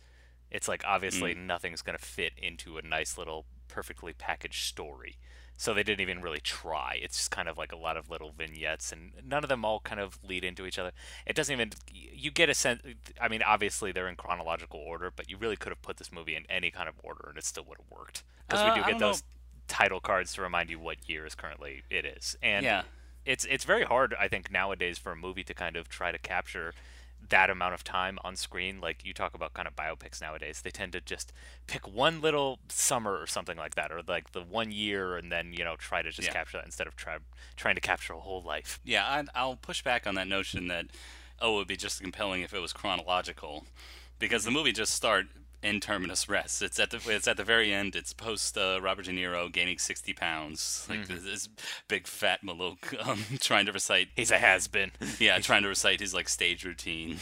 It's 0.50 0.68
like 0.68 0.82
obviously 0.86 1.34
Mm. 1.34 1.46
nothing's 1.46 1.82
gonna 1.82 1.98
fit 1.98 2.32
into 2.36 2.78
a 2.78 2.82
nice 2.82 3.16
little 3.16 3.46
perfectly 3.68 4.12
packaged 4.12 4.64
story. 4.64 5.16
So 5.56 5.74
they 5.74 5.82
didn't 5.82 6.00
even 6.00 6.22
really 6.22 6.40
try. 6.40 6.98
It's 7.02 7.18
just 7.18 7.30
kind 7.30 7.46
of 7.46 7.58
like 7.58 7.70
a 7.70 7.76
lot 7.76 7.98
of 7.98 8.08
little 8.08 8.30
vignettes, 8.32 8.92
and 8.92 9.12
none 9.22 9.42
of 9.44 9.50
them 9.50 9.62
all 9.62 9.80
kind 9.80 10.00
of 10.00 10.18
lead 10.24 10.42
into 10.42 10.64
each 10.64 10.78
other. 10.78 10.92
It 11.26 11.36
doesn't 11.36 11.52
even. 11.52 11.72
You 11.92 12.30
get 12.30 12.48
a 12.48 12.54
sense. 12.54 12.80
I 13.20 13.28
mean, 13.28 13.42
obviously 13.42 13.92
they're 13.92 14.08
in 14.08 14.16
chronological 14.16 14.80
order, 14.80 15.12
but 15.14 15.28
you 15.28 15.36
really 15.36 15.56
could 15.56 15.70
have 15.70 15.82
put 15.82 15.98
this 15.98 16.10
movie 16.10 16.34
in 16.34 16.46
any 16.48 16.70
kind 16.70 16.88
of 16.88 16.94
order, 17.02 17.26
and 17.28 17.36
it 17.36 17.44
still 17.44 17.64
would 17.64 17.76
have 17.76 17.90
worked. 17.90 18.22
Because 18.48 18.62
Uh, 18.62 18.72
we 18.74 18.80
do 18.80 18.86
get 18.86 18.98
don't 18.98 19.00
know. 19.00 19.18
Title 19.70 20.00
cards 20.00 20.34
to 20.34 20.42
remind 20.42 20.68
you 20.68 20.78
what 20.78 21.08
year 21.08 21.24
is 21.24 21.34
currently 21.34 21.82
it 21.88 22.04
is, 22.04 22.36
and 22.42 22.64
Yeah. 22.64 22.82
it's 23.24 23.44
it's 23.44 23.64
very 23.64 23.84
hard, 23.84 24.14
I 24.18 24.26
think, 24.28 24.50
nowadays 24.50 24.98
for 24.98 25.12
a 25.12 25.16
movie 25.16 25.44
to 25.44 25.54
kind 25.54 25.76
of 25.76 25.88
try 25.88 26.10
to 26.10 26.18
capture 26.18 26.74
that 27.28 27.50
amount 27.50 27.74
of 27.74 27.84
time 27.84 28.18
on 28.24 28.34
screen. 28.34 28.80
Like 28.80 29.04
you 29.04 29.12
talk 29.14 29.32
about 29.34 29.54
kind 29.54 29.68
of 29.68 29.76
biopics 29.76 30.20
nowadays, 30.20 30.62
they 30.62 30.70
tend 30.70 30.92
to 30.92 31.00
just 31.00 31.32
pick 31.68 31.86
one 31.86 32.20
little 32.20 32.58
summer 32.68 33.16
or 33.20 33.26
something 33.26 33.56
like 33.56 33.74
that, 33.76 33.92
or 33.92 34.02
like 34.02 34.32
the 34.32 34.42
one 34.42 34.72
year, 34.72 35.16
and 35.16 35.30
then 35.30 35.52
you 35.52 35.64
know 35.64 35.76
try 35.76 36.02
to 36.02 36.10
just 36.10 36.28
Yeah. 36.28 36.32
capture 36.32 36.56
that 36.58 36.66
instead 36.66 36.88
of 36.88 36.96
try 36.96 37.18
trying 37.56 37.76
to 37.76 37.80
capture 37.80 38.14
a 38.14 38.20
whole 38.20 38.42
life. 38.42 38.80
Yeah, 38.84 39.04
I, 39.06 39.24
I'll 39.38 39.56
push 39.56 39.82
back 39.82 40.06
on 40.06 40.14
that 40.16 40.26
notion 40.26 40.66
that 40.68 40.86
oh, 41.42 41.54
it 41.54 41.56
would 41.58 41.68
be 41.68 41.76
just 41.76 42.02
compelling 42.02 42.42
if 42.42 42.52
it 42.52 42.60
was 42.60 42.72
chronological, 42.72 43.66
because 44.18 44.44
the 44.44 44.50
mm-hmm. 44.50 44.58
movie 44.58 44.72
just 44.72 44.94
start 44.94 45.26
in 45.62 45.80
terminus 45.80 46.28
res. 46.28 46.62
It's 46.62 46.78
at 46.78 46.90
the 46.90 47.00
it's 47.06 47.28
at 47.28 47.36
the 47.36 47.44
very 47.44 47.72
end. 47.72 47.94
It's 47.96 48.12
post 48.12 48.56
uh, 48.56 48.78
Robert 48.82 49.06
De 49.06 49.12
Niro 49.12 49.50
gaining 49.50 49.78
sixty 49.78 50.12
pounds, 50.12 50.86
like 50.88 51.06
this, 51.08 51.22
this 51.22 51.48
big 51.88 52.06
fat 52.06 52.40
malouk 52.44 52.94
um, 53.08 53.24
trying 53.40 53.66
to 53.66 53.72
recite 53.72 54.08
He's 54.16 54.30
a 54.30 54.38
has 54.38 54.68
been. 54.68 54.92
yeah, 55.18 55.38
trying 55.38 55.62
to 55.62 55.68
recite 55.68 56.00
his 56.00 56.14
like 56.14 56.28
stage 56.28 56.64
routine. 56.64 57.18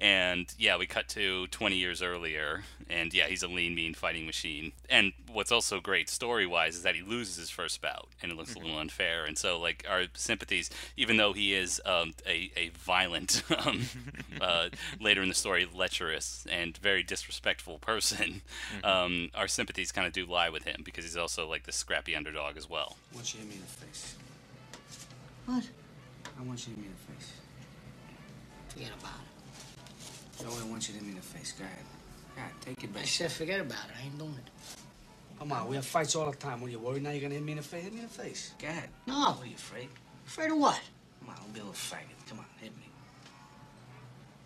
And 0.00 0.52
yeah, 0.58 0.78
we 0.78 0.86
cut 0.86 1.08
to 1.08 1.46
20 1.48 1.76
years 1.76 2.00
earlier, 2.00 2.64
and 2.88 3.12
yeah, 3.12 3.26
he's 3.26 3.42
a 3.42 3.48
lean, 3.48 3.74
mean 3.74 3.92
fighting 3.92 4.24
machine. 4.24 4.72
And 4.88 5.12
what's 5.30 5.52
also 5.52 5.78
great 5.78 6.08
story 6.08 6.46
wise 6.46 6.76
is 6.76 6.82
that 6.84 6.94
he 6.94 7.02
loses 7.02 7.36
his 7.36 7.50
first 7.50 7.82
bout, 7.82 8.08
and 8.22 8.32
it 8.32 8.34
looks 8.38 8.54
a 8.54 8.58
little 8.58 8.78
unfair. 8.78 9.26
And 9.26 9.36
so, 9.36 9.60
like, 9.60 9.84
our 9.86 10.04
sympathies, 10.14 10.70
even 10.96 11.18
though 11.18 11.34
he 11.34 11.52
is 11.52 11.82
um, 11.84 12.14
a, 12.26 12.50
a 12.56 12.70
violent, 12.70 13.42
um, 13.66 13.82
uh, 14.40 14.70
later 14.98 15.22
in 15.22 15.28
the 15.28 15.34
story, 15.34 15.68
lecherous 15.70 16.46
and 16.50 16.78
very 16.78 17.02
disrespectful 17.02 17.78
person, 17.78 18.40
um, 18.82 19.28
our 19.34 19.48
sympathies 19.48 19.92
kind 19.92 20.06
of 20.06 20.14
do 20.14 20.24
lie 20.24 20.48
with 20.48 20.64
him 20.64 20.80
because 20.82 21.04
he's 21.04 21.16
also 21.16 21.46
like 21.46 21.64
the 21.64 21.72
scrappy 21.72 22.16
underdog 22.16 22.56
as 22.56 22.70
well. 22.70 22.96
I 23.12 23.16
want 23.16 23.34
you 23.34 23.40
to 23.40 23.46
hit 23.46 23.54
me 23.54 23.56
in 23.56 23.60
the 23.60 23.86
face. 23.86 24.14
What? 25.44 25.68
I 26.38 26.42
want 26.42 26.60
you 26.60 26.64
to 26.64 26.70
hit 26.70 26.78
me 26.78 26.86
in 26.86 26.92
the 26.92 27.20
face. 27.20 27.32
Forget 28.70 28.90
about 28.98 29.20
it. 29.20 30.42
Joey, 30.42 30.62
I 30.62 30.70
want 30.70 30.88
you 30.88 30.94
to 30.94 31.00
hit 31.00 31.02
me 31.02 31.10
in 31.10 31.16
the 31.16 31.22
face. 31.22 31.52
Go 31.52 31.64
ahead. 31.64 31.84
Go 32.34 32.40
ahead, 32.42 32.52
take 32.62 32.84
it 32.84 32.92
back. 32.94 33.02
I 33.02 33.06
said 33.06 33.32
forget 33.32 33.60
about 33.60 33.84
it. 33.90 34.00
I 34.00 34.06
ain't 34.06 34.18
doing 34.18 34.34
it. 34.34 34.50
Come 35.38 35.52
on, 35.52 35.68
we 35.68 35.76
have 35.76 35.86
fights 35.86 36.14
all 36.16 36.30
the 36.30 36.36
time. 36.36 36.60
What 36.60 36.68
are 36.68 36.70
you 36.70 36.78
worried 36.78 37.02
now? 37.02 37.10
You're 37.10 37.22
gonna 37.22 37.34
hit 37.34 37.42
me 37.42 37.52
in 37.52 37.58
the 37.58 37.64
face? 37.64 37.84
Hit 37.84 37.92
me 37.92 38.00
in 38.00 38.06
the 38.06 38.12
face. 38.12 38.54
Go 38.60 38.68
ahead. 38.68 38.88
No. 39.06 39.14
What 39.14 39.42
are 39.42 39.46
you 39.46 39.54
afraid? 39.54 39.88
Afraid 40.26 40.50
of 40.50 40.58
what? 40.58 40.80
Come 41.20 41.30
on, 41.30 41.36
don't 41.36 41.52
be 41.52 41.60
a 41.60 41.62
little 41.62 41.74
faggot. 41.74 42.28
Come 42.28 42.38
on, 42.38 42.44
hit 42.60 42.76
me. 42.76 42.84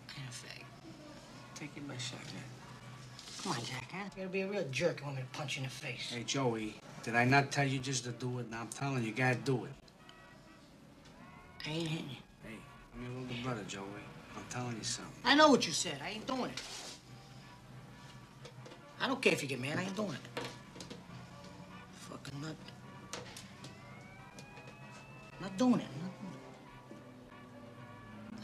I 0.09 0.21
ain't 0.21 0.29
a 0.29 0.31
fag. 0.31 0.63
Take 1.55 1.71
it 1.75 1.87
back, 1.87 1.99
shot. 1.99 2.19
Go. 2.23 3.43
Come 3.43 3.51
on, 3.51 3.65
Jack, 3.65 3.91
huh? 3.91 4.03
You 4.15 4.23
gotta 4.23 4.29
be 4.29 4.41
a 4.41 4.47
real 4.47 4.65
jerk. 4.71 4.99
You 4.99 5.05
want 5.05 5.17
me 5.17 5.23
to 5.23 5.37
punch 5.37 5.57
you 5.57 5.63
in 5.63 5.69
the 5.69 5.73
face. 5.73 6.13
Hey, 6.13 6.23
Joey, 6.23 6.75
did 7.03 7.15
I 7.15 7.25
not 7.25 7.51
tell 7.51 7.67
you 7.67 7.79
just 7.79 8.05
to 8.05 8.11
do 8.11 8.39
it? 8.39 8.49
Now 8.49 8.61
I'm 8.61 8.67
telling 8.69 9.03
you, 9.03 9.09
you 9.09 9.13
gotta 9.13 9.35
do 9.35 9.65
it. 9.65 9.71
I 11.65 11.69
ain't 11.69 11.87
hitting 11.87 12.09
you. 12.09 12.17
Hey, 12.43 12.55
I'm 12.95 13.03
your 13.03 13.21
little 13.21 13.43
brother, 13.43 13.63
Joey. 13.67 13.83
I'm 14.37 14.43
telling 14.49 14.75
you 14.77 14.83
something. 14.83 15.13
I 15.23 15.35
know 15.35 15.49
what 15.49 15.65
you 15.65 15.73
said. 15.73 15.99
I 16.03 16.09
ain't 16.11 16.27
doing 16.27 16.45
it. 16.51 16.61
I 19.01 19.07
don't 19.07 19.21
care 19.21 19.33
if 19.33 19.41
you 19.41 19.47
get 19.49 19.59
mad. 19.59 19.77
I 19.77 19.83
ain't 19.83 19.95
doing 19.95 20.11
it. 20.13 20.39
Fucking 22.09 22.41
nut. 22.41 22.55
Not 25.41 25.57
doing 25.57 25.73
it. 25.75 25.87
Not 26.01 26.19
doing 26.21 26.33
it. 26.33 26.39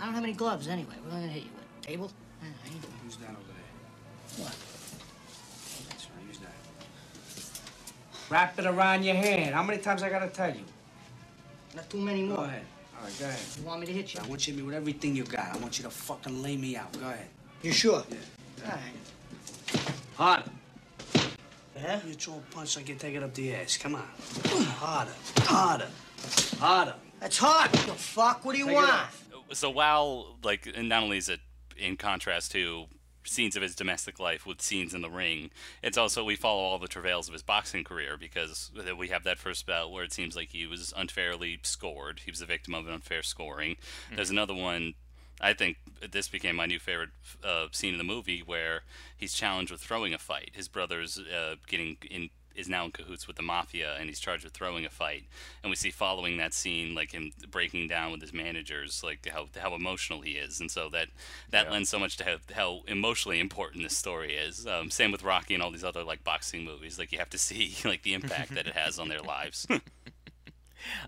I 0.01 0.05
don't 0.05 0.13
have 0.15 0.23
any 0.23 0.33
gloves 0.33 0.67
anyway. 0.67 0.95
What 1.03 1.13
am 1.13 1.17
I 1.17 1.21
gonna 1.21 1.31
hit 1.31 1.43
you 1.43 1.49
with? 1.55 1.81
Table? 1.81 2.11
I 2.41 2.45
ain't 2.67 2.81
doing 2.81 2.93
Use 3.05 3.17
that 3.17 3.29
over 3.29 3.39
there. 3.47 4.45
What? 4.45 4.55
That's 5.89 6.05
right, 6.09 6.27
use 6.27 6.39
that. 6.39 6.55
Wrap 8.29 8.57
it 8.59 8.65
around 8.65 9.03
your 9.03 9.15
hand. 9.15 9.53
How 9.55 9.63
many 9.63 9.79
times 9.81 10.03
I 10.03 10.09
gotta 10.09 10.27
tell 10.27 10.49
you? 10.49 10.63
Not 11.75 11.89
too 11.89 11.99
many 11.99 12.27
Go 12.27 12.35
more. 12.35 12.45
ahead. 12.45 12.65
All 13.01 13.07
right, 13.07 13.19
go 13.19 13.25
ahead. 13.25 13.39
You 13.57 13.65
want 13.65 13.79
me 13.79 13.87
to 13.87 13.93
hit 13.93 14.13
you? 14.13 14.19
I 14.23 14.27
want 14.27 14.45
you 14.45 14.53
to 14.53 14.57
hit 14.57 14.63
me 14.63 14.67
with 14.67 14.75
everything 14.75 15.15
you 15.15 15.23
got. 15.23 15.55
I 15.55 15.57
want 15.57 15.79
you 15.79 15.83
to 15.85 15.89
fucking 15.89 16.43
lay 16.43 16.55
me 16.55 16.75
out. 16.75 16.91
Go 16.99 17.07
ahead. 17.07 17.25
You 17.63 17.71
sure? 17.71 18.03
Yeah. 18.09 18.65
All 18.65 18.71
right. 18.71 19.93
Harder. 20.15 20.51
Yeah? 21.75 21.99
You 22.05 22.13
throw 22.13 22.35
a 22.35 22.53
punch 22.53 22.75
like 22.75 22.89
you 22.89 22.95
take 22.95 23.15
it 23.15 23.23
up 23.23 23.33
the 23.33 23.55
ass. 23.55 23.77
Come 23.77 23.95
on. 23.95 24.07
Harder. 24.45 25.13
Harder. 25.39 25.87
Harder. 26.59 26.93
That's 27.19 27.39
hard. 27.39 27.71
What 27.71 27.87
the 27.87 27.93
fuck? 27.93 28.45
What 28.45 28.53
do 28.53 28.59
you 28.59 28.67
Take 28.67 28.75
want? 28.75 29.07
so 29.53 29.71
while 29.71 30.37
like 30.43 30.71
and 30.75 30.87
not 30.87 31.01
only 31.01 31.17
is 31.17 31.27
it 31.27 31.39
in 31.77 31.97
contrast 31.97 32.51
to 32.51 32.85
scenes 33.23 33.55
of 33.55 33.61
his 33.61 33.75
domestic 33.75 34.19
life 34.19 34.45
with 34.45 34.61
scenes 34.61 34.93
in 34.93 35.01
the 35.01 35.09
ring. 35.09 35.51
It's 35.81 35.97
also 35.97 36.23
we 36.23 36.35
follow 36.35 36.61
all 36.61 36.79
the 36.79 36.87
travails 36.87 37.27
of 37.27 37.33
his 37.33 37.43
boxing 37.43 37.83
career 37.83 38.17
because 38.17 38.71
we 38.97 39.09
have 39.09 39.23
that 39.23 39.39
first 39.39 39.65
bout 39.65 39.91
where 39.91 40.03
it 40.03 40.13
seems 40.13 40.35
like 40.35 40.51
he 40.51 40.67
was 40.67 40.93
unfairly 40.95 41.59
scored. 41.63 42.21
He 42.25 42.31
was 42.31 42.39
the 42.39 42.45
victim 42.45 42.73
of 42.73 42.87
an 42.87 42.93
unfair 42.93 43.23
scoring. 43.23 43.77
There's 44.15 44.29
another 44.29 44.53
one 44.53 44.95
I 45.41 45.53
think 45.53 45.77
this 46.11 46.27
became 46.27 46.55
my 46.55 46.67
new 46.67 46.79
favorite 46.79 47.09
uh, 47.43 47.67
scene 47.71 47.93
in 47.93 47.97
the 47.97 48.03
movie 48.03 48.43
where 48.45 48.81
he's 49.17 49.33
challenged 49.33 49.71
with 49.71 49.81
throwing 49.81 50.13
a 50.13 50.19
fight. 50.19 50.51
His 50.53 50.67
brother's 50.67 51.17
uh, 51.17 51.55
getting 51.67 51.97
in 52.09 52.29
is 52.55 52.67
now 52.69 52.85
in 52.85 52.91
cahoots 52.91 53.27
with 53.27 53.35
the 53.35 53.41
mafia, 53.43 53.95
and 53.99 54.09
he's 54.09 54.19
charged 54.19 54.43
with 54.43 54.53
throwing 54.53 54.85
a 54.85 54.89
fight. 54.89 55.23
And 55.63 55.69
we 55.69 55.75
see 55.75 55.91
following 55.91 56.37
that 56.37 56.53
scene, 56.53 56.93
like 56.95 57.11
him 57.11 57.31
breaking 57.49 57.87
down 57.87 58.11
with 58.11 58.21
his 58.21 58.33
managers, 58.33 59.03
like 59.03 59.27
how 59.27 59.47
how 59.59 59.75
emotional 59.75 60.21
he 60.21 60.31
is, 60.31 60.59
and 60.59 60.69
so 60.71 60.89
that 60.89 61.07
that 61.49 61.65
Yeah. 61.65 61.71
lends 61.71 61.89
so 61.89 61.99
much 61.99 62.17
to 62.17 62.23
how, 62.23 62.37
how 62.53 62.81
emotionally 62.87 63.39
important 63.39 63.83
this 63.83 63.97
story 63.97 64.35
is. 64.35 64.65
Um, 64.67 64.89
same 64.89 65.11
with 65.11 65.23
Rocky 65.23 65.53
and 65.53 65.63
all 65.63 65.71
these 65.71 65.83
other 65.83 66.03
like 66.03 66.23
boxing 66.23 66.63
movies. 66.63 66.97
Like 66.99 67.11
you 67.11 67.19
have 67.19 67.29
to 67.31 67.37
see 67.37 67.75
like 67.85 68.03
the 68.03 68.13
impact 68.13 68.53
that 68.55 68.67
it 68.67 68.75
has 68.75 68.99
on 68.99 69.09
their 69.09 69.21
lives. 69.21 69.67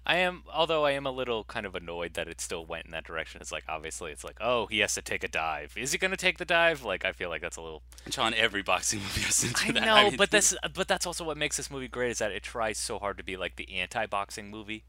I 0.06 0.18
am, 0.18 0.44
although 0.54 0.86
I 0.86 0.92
am 0.92 1.06
a 1.06 1.12
little 1.12 1.44
kind 1.44 1.66
of 1.66 1.76
annoyed 1.76 2.14
that 2.16 2.28
it 2.28 2.40
still 2.42 2.66
went 2.66 2.86
in 2.86 2.92
that 2.92 3.04
direction. 3.06 3.42
It's 3.42 3.52
like 3.52 3.64
obviously 3.68 4.12
it's 4.12 4.24
like, 4.24 4.38
oh, 4.42 4.68
he 4.68 4.80
has 4.80 4.94
to 4.96 5.02
take 5.02 5.24
a 5.24 5.28
dive. 5.28 5.74
Is 5.78 5.92
he 5.92 5.98
gonna 5.98 6.18
take 6.18 6.38
the 6.38 6.46
dive? 6.46 6.84
Like 6.84 7.06
I 7.06 7.12
feel 7.12 7.30
like 7.30 7.42
that's 7.42 7.58
a 7.58 7.62
little. 7.62 7.82
John, 8.10 8.34
every 8.34 8.62
boxing 8.64 9.00
movie 9.00 9.22
has 9.22 9.40
to 9.42 9.48
do 9.48 9.54
I 9.70 9.72
that. 9.74 9.86
know, 9.86 10.10
mean, 10.10 10.16
but 10.18 10.32
this, 10.32 10.56
but 10.74 10.88
that's 10.88 11.06
also 11.06 11.24
what 11.24 11.38
makes 11.38 11.58
this 11.58 11.70
movie 11.72 11.88
great 11.88 12.12
is 12.12 12.18
that 12.20 12.32
it 12.32 12.44
tries 12.44 12.78
so 12.78 13.00
hard 13.00 13.18
to 13.18 13.24
be 13.24 13.38
like 13.38 13.56
the 13.56 13.72
anti-boxing 13.74 14.50
movie. 14.50 14.84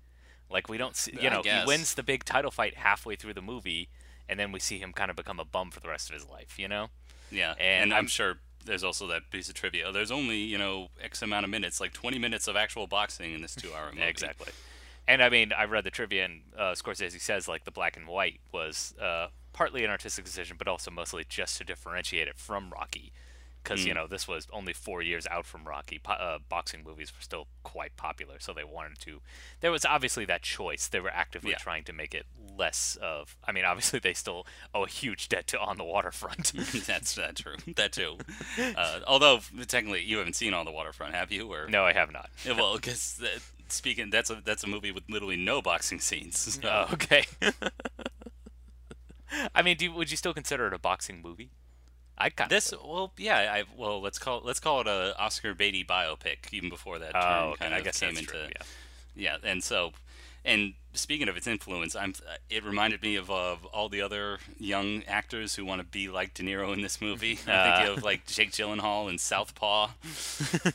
Like 0.50 0.68
we 0.68 0.76
don't 0.78 0.94
see, 0.96 1.16
you 1.20 1.30
know, 1.30 1.42
he 1.42 1.66
wins 1.66 1.94
the 1.94 2.02
big 2.02 2.24
title 2.24 2.50
fight 2.50 2.76
halfway 2.76 3.16
through 3.16 3.34
the 3.34 3.42
movie, 3.42 3.88
and 4.28 4.38
then 4.38 4.52
we 4.52 4.60
see 4.60 4.78
him 4.78 4.92
kind 4.92 5.10
of 5.10 5.16
become 5.16 5.40
a 5.40 5.44
bum 5.44 5.70
for 5.70 5.80
the 5.80 5.88
rest 5.88 6.10
of 6.10 6.14
his 6.14 6.28
life. 6.28 6.58
You 6.58 6.68
know? 6.68 6.88
Yeah, 7.30 7.52
And 7.58 7.84
and, 7.84 7.92
I'm, 7.92 7.96
I'm- 7.96 8.06
sure 8.06 8.34
there's 8.64 8.84
also 8.84 9.06
that 9.08 9.30
piece 9.30 9.48
of 9.48 9.54
trivia. 9.54 9.90
There's 9.92 10.10
only 10.10 10.38
you 10.38 10.58
know 10.58 10.88
X 11.02 11.22
amount 11.22 11.44
of 11.44 11.50
minutes, 11.50 11.80
like 11.80 11.92
20 11.92 12.18
minutes 12.18 12.46
of 12.46 12.56
actual 12.56 12.86
boxing 12.86 13.32
in 13.32 13.42
this 13.42 13.54
two-hour 13.54 13.90
movie. 13.92 14.02
Exactly. 14.06 14.52
And 15.06 15.22
I 15.22 15.28
mean, 15.28 15.52
I 15.52 15.64
read 15.64 15.84
the 15.84 15.90
trivia, 15.90 16.24
and 16.24 16.40
uh, 16.56 16.72
Scorsese 16.72 17.20
says 17.20 17.46
like 17.48 17.64
the 17.64 17.70
black 17.70 17.96
and 17.96 18.06
white 18.06 18.40
was 18.52 18.94
uh, 19.00 19.28
partly 19.52 19.84
an 19.84 19.90
artistic 19.90 20.24
decision, 20.24 20.56
but 20.58 20.66
also 20.68 20.90
mostly 20.90 21.24
just 21.28 21.58
to 21.58 21.64
differentiate 21.64 22.26
it 22.28 22.38
from 22.38 22.70
Rocky, 22.70 23.12
because 23.62 23.84
you 23.84 23.92
Mm. 23.92 23.96
know 23.96 24.06
this 24.06 24.26
was 24.26 24.46
only 24.52 24.72
four 24.72 25.02
years 25.02 25.26
out 25.30 25.44
from 25.44 25.64
Rocky. 25.64 25.98
Po- 25.98 26.12
uh, 26.14 26.38
boxing 26.48 26.82
movies 26.82 27.12
were 27.14 27.20
still 27.22 27.48
quite 27.62 27.96
popular, 27.96 28.36
so 28.38 28.52
they 28.54 28.64
wanted 28.64 28.98
to. 29.00 29.20
There 29.60 29.70
was 29.70 29.84
obviously 29.84 30.24
that 30.24 30.42
choice. 30.42 30.88
They 30.88 31.00
were 31.00 31.10
actively 31.10 31.50
Yeah. 31.50 31.58
trying 31.58 31.84
to 31.84 31.92
make 31.92 32.14
it 32.14 32.24
less 32.56 32.96
of. 33.02 33.36
I 33.44 33.52
mean, 33.52 33.64
obviously 33.66 33.98
they 33.98 34.14
still 34.14 34.46
owe 34.74 34.84
a 34.84 34.88
huge 34.88 35.28
debt 35.28 35.46
to 35.48 35.58
On 35.60 35.76
the 35.76 35.84
Waterfront. 35.84 36.52
That's 36.86 37.14
that 37.16 37.36
true. 37.42 37.56
That 37.76 37.92
too. 37.92 38.18
Uh, 38.58 39.00
although 39.06 39.40
technically 39.66 40.02
you 40.02 40.16
haven't 40.18 40.36
seen 40.36 40.54
On 40.54 40.64
the 40.64 40.72
Waterfront, 40.72 41.14
have 41.14 41.30
you? 41.32 41.52
Or 41.52 41.68
no, 41.68 41.84
I 41.84 41.92
have 41.92 42.10
not. 42.12 42.30
Well, 42.46 42.76
because 42.76 43.20
speaking, 43.68 44.10
that's 44.10 44.30
a 44.30 44.40
that's 44.44 44.64
a 44.64 44.66
movie 44.66 44.90
with 44.90 45.04
literally 45.08 45.36
no 45.36 45.62
boxing 45.62 46.00
scenes. 46.00 46.58
Oh, 46.64 46.88
okay. 46.92 47.24
I 49.54 49.62
mean, 49.62 49.76
do 49.76 49.86
you, 49.86 49.92
would 49.92 50.10
you 50.10 50.16
still 50.16 50.34
consider 50.34 50.66
it 50.66 50.72
a 50.72 50.78
boxing 50.78 51.20
movie? 51.22 51.50
I 52.16 52.30
kind 52.30 52.50
This 52.50 52.72
well, 52.72 53.12
yeah, 53.18 53.52
I 53.52 53.64
well 53.76 54.00
let's 54.00 54.18
call 54.18 54.40
let's 54.44 54.60
call 54.60 54.80
it 54.80 54.86
a 54.86 55.14
Oscar 55.18 55.54
baity 55.54 55.84
biopic. 55.84 56.52
Even 56.52 56.68
before 56.68 56.98
that 57.00 57.12
oh, 57.14 57.20
term 57.20 57.42
Oh, 57.42 57.48
okay. 57.50 57.64
kind 57.64 57.74
I 57.74 57.78
of 57.78 57.84
guess 57.84 58.00
came 58.00 58.10
into 58.10 58.24
true, 58.24 58.40
yeah. 58.40 58.62
yeah, 59.16 59.36
and 59.42 59.62
so 59.62 59.92
and 60.44 60.74
speaking 60.92 61.28
of 61.28 61.36
its 61.36 61.46
influence, 61.46 61.96
I'm 61.96 62.14
it 62.50 62.64
reminded 62.64 63.02
me 63.02 63.16
of, 63.16 63.30
of 63.30 63.64
all 63.66 63.88
the 63.88 64.00
other 64.02 64.38
young 64.58 65.02
actors 65.08 65.54
who 65.56 65.64
want 65.64 65.80
to 65.80 65.86
be 65.86 66.08
like 66.08 66.34
De 66.34 66.42
Niro 66.42 66.72
in 66.72 66.82
this 66.82 67.00
movie. 67.00 67.38
I 67.46 67.50
Ah. 67.52 67.76
think 67.84 67.98
of 67.98 68.04
like 68.04 68.26
Jake 68.26 68.52
Gyllenhaal 68.52 69.08
in 69.10 69.18
Southpaw, 69.18 69.88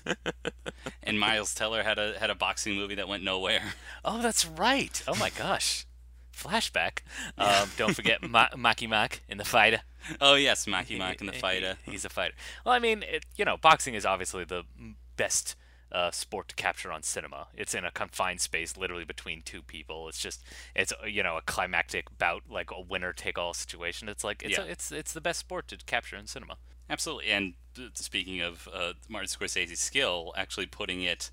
and 1.04 1.20
Miles 1.20 1.54
Teller 1.54 1.84
had 1.84 1.98
a 2.00 2.18
had 2.20 2.30
a 2.30 2.36
boxing 2.36 2.76
movie 2.76 2.96
that 2.96 3.08
went 3.08 3.24
nowhere. 3.24 3.62
Oh, 4.06 4.22
that's 4.22 4.46
right. 4.46 5.04
Oh 5.10 5.16
my 5.16 5.30
gosh. 5.30 5.86
Flashback. 6.34 7.00
Um, 7.38 7.70
don't 7.76 7.94
forget 7.94 8.24
Ma- 8.28 8.48
Marky 8.56 8.88
Mark 8.88 9.20
in 9.28 9.38
the 9.38 9.44
fighter. 9.44 9.82
Oh 10.22 10.36
yes, 10.36 10.66
Marky 10.68 10.98
Mark 10.98 11.20
in 11.20 11.28
the 11.28 11.34
fighter. 11.34 11.76
He- 11.84 11.92
he's 11.92 12.06
a 12.06 12.10
fighter. 12.10 12.34
Well, 12.66 12.74
I 12.74 12.80
mean, 12.80 13.04
it, 13.04 13.26
you 13.36 13.44
know, 13.44 13.58
boxing 13.58 13.94
is 13.96 14.06
obviously 14.06 14.46
the 14.46 14.64
best 15.18 15.56
uh, 15.92 16.12
sport 16.12 16.50
to 16.50 16.56
capture 16.56 16.92
on 16.92 17.04
cinema. 17.04 17.48
It's 17.56 17.74
in 17.74 17.86
a 17.86 17.92
confined 17.92 18.42
space, 18.42 18.78
literally 18.78 19.06
between 19.06 19.42
two 19.42 19.62
people. 19.62 20.08
It's 20.08 20.20
just, 20.20 20.44
it's 20.76 20.92
uh, 20.92 21.06
you 21.06 21.24
know, 21.24 21.38
a 21.38 21.42
climactic 21.42 22.18
bout, 22.18 22.44
like 22.50 22.72
a 22.72 22.82
winner 22.82 23.14
take 23.14 23.38
all 23.38 23.54
situation. 23.54 24.10
It's 24.10 24.24
like 24.24 24.44
it's 24.44 24.58
Yeah. 24.58 24.66
a, 24.66 24.68
it's 24.68 24.92
it's 24.92 25.14
the 25.14 25.22
best 25.22 25.40
sport 25.40 25.68
to 25.70 25.78
capture 25.78 26.16
in 26.16 26.28
cinema. 26.28 26.58
Absolutely. 26.90 27.28
And 27.32 27.54
speaking 27.94 28.42
of 28.42 28.68
uh, 28.74 28.94
Martin 29.08 29.28
Scorsese's 29.28 29.80
skill, 29.80 30.34
actually 30.36 30.66
putting 30.66 31.04
it 31.04 31.30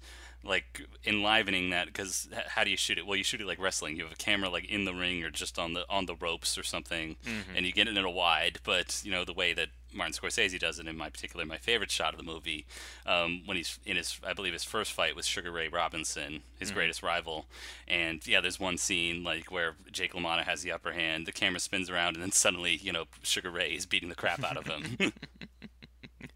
like 0.47 0.83
enlivening 1.05 1.71
that 1.71 1.87
because 1.87 2.29
how 2.49 2.65
do 2.65 2.71
you 2.71 2.77
shoot 2.77 2.99
it? 2.99 3.07
Well, 3.07 3.17
you 3.17 3.25
shoot 3.25 3.41
it 3.41 3.47
like 3.47 3.59
wrestling. 3.59 3.97
You 3.97 4.05
have 4.05 4.13
a 4.13 4.17
camera 4.17 4.49
like 4.49 4.65
in 4.67 4.85
the 4.85 4.95
ring 4.95 5.23
or 5.23 5.31
just 5.31 5.59
on 5.59 5.75
the 5.75 5.85
on 5.89 6.07
the 6.07 6.15
ropes 6.15 6.57
or 6.59 6.63
something, 6.63 7.17
and 7.55 7.67
you 7.67 7.73
get 7.73 7.89
it 7.89 7.97
in 7.97 8.05
a 8.05 8.11
wide. 8.11 8.59
But 8.65 9.01
you 9.05 9.11
know 9.11 9.25
the 9.25 9.33
way 9.33 9.53
that 9.53 9.69
Martin 9.93 10.13
Scorsese 10.15 10.59
does 10.59 10.79
it. 10.79 10.87
In 10.87 10.97
my 10.97 11.09
particular, 11.09 11.45
my 11.45 11.57
favorite 11.57 11.91
shot 11.91 12.13
of 12.13 12.19
the 12.19 12.25
movie, 12.25 12.67
um, 13.07 13.43
when 13.47 13.57
he's 13.57 13.79
in 13.85 13.97
his, 13.97 14.21
I 14.27 14.33
believe 14.35 14.53
his 14.53 14.65
first 14.65 14.93
fight 14.93 15.17
with 15.17 15.25
Sugar 15.25 15.51
Ray 15.51 15.69
Robinson, 15.69 16.43
his 16.59 16.71
greatest 16.71 17.03
rival, 17.03 17.47
and 17.89 18.27
yeah, 18.27 18.41
there's 18.41 18.61
one 18.61 18.79
scene 18.79 19.25
like 19.25 19.51
where 19.51 19.75
Jake 19.91 20.13
LaMotta 20.13 20.45
has 20.45 20.63
the 20.63 20.73
upper 20.73 20.93
hand. 20.93 21.27
The 21.27 21.33
camera 21.33 21.61
spins 21.61 21.91
around, 21.91 22.15
and 22.15 22.23
then 22.23 22.33
suddenly, 22.33 22.77
you 22.77 22.93
know, 22.93 23.05
Sugar 23.23 23.51
Ray 23.51 23.71
is 23.71 23.87
beating 23.87 24.09
the 24.09 24.15
crap 24.15 24.45
out 24.45 24.57
of 24.57 24.67
him. 24.67 25.13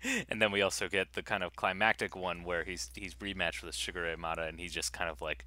And 0.28 0.40
then 0.40 0.52
we 0.52 0.62
also 0.62 0.88
get 0.88 1.12
the 1.14 1.22
kind 1.22 1.42
of 1.42 1.56
climactic 1.56 2.14
one 2.16 2.44
where 2.44 2.64
he's 2.64 2.90
he's 2.94 3.14
rematched 3.14 3.62
with 3.62 3.74
Sugar 3.74 4.14
Mata, 4.18 4.42
and 4.42 4.58
he 4.60 4.68
just 4.68 4.92
kind 4.92 5.10
of 5.10 5.20
like 5.20 5.44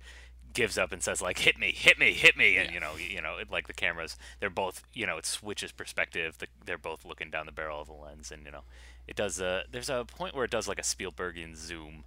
gives 0.54 0.78
up 0.78 0.92
and 0.92 1.02
says 1.02 1.20
like 1.22 1.40
hit 1.40 1.58
me 1.58 1.72
hit 1.76 1.98
me 1.98 2.14
hit 2.14 2.38
me 2.38 2.58
and 2.58 2.68
Yeah. 2.70 2.74
you 2.76 2.80
know 2.80 2.92
you 2.96 3.22
know 3.22 3.38
it, 3.40 3.50
like 3.50 3.66
the 3.66 3.74
cameras 3.74 4.18
they're 4.40 4.52
both 4.52 4.84
you 4.94 5.08
know 5.08 5.18
it 5.18 5.26
switches 5.26 5.72
perspective 5.72 6.38
the, 6.38 6.46
they're 6.64 6.78
both 6.78 7.04
looking 7.06 7.32
down 7.32 7.48
the 7.48 7.52
barrel 7.52 7.82
of 7.82 7.88
the 7.88 7.94
lens 7.94 8.32
and 8.32 8.46
you 8.46 8.52
know 8.52 8.62
it 9.08 9.16
does 9.16 9.40
a 9.42 9.64
there's 9.72 9.90
a 9.90 10.06
point 10.06 10.36
where 10.36 10.46
it 10.46 10.52
does 10.52 10.68
like 10.68 10.78
a 10.78 10.84
Spielbergian 10.84 11.56
zoom 11.56 12.04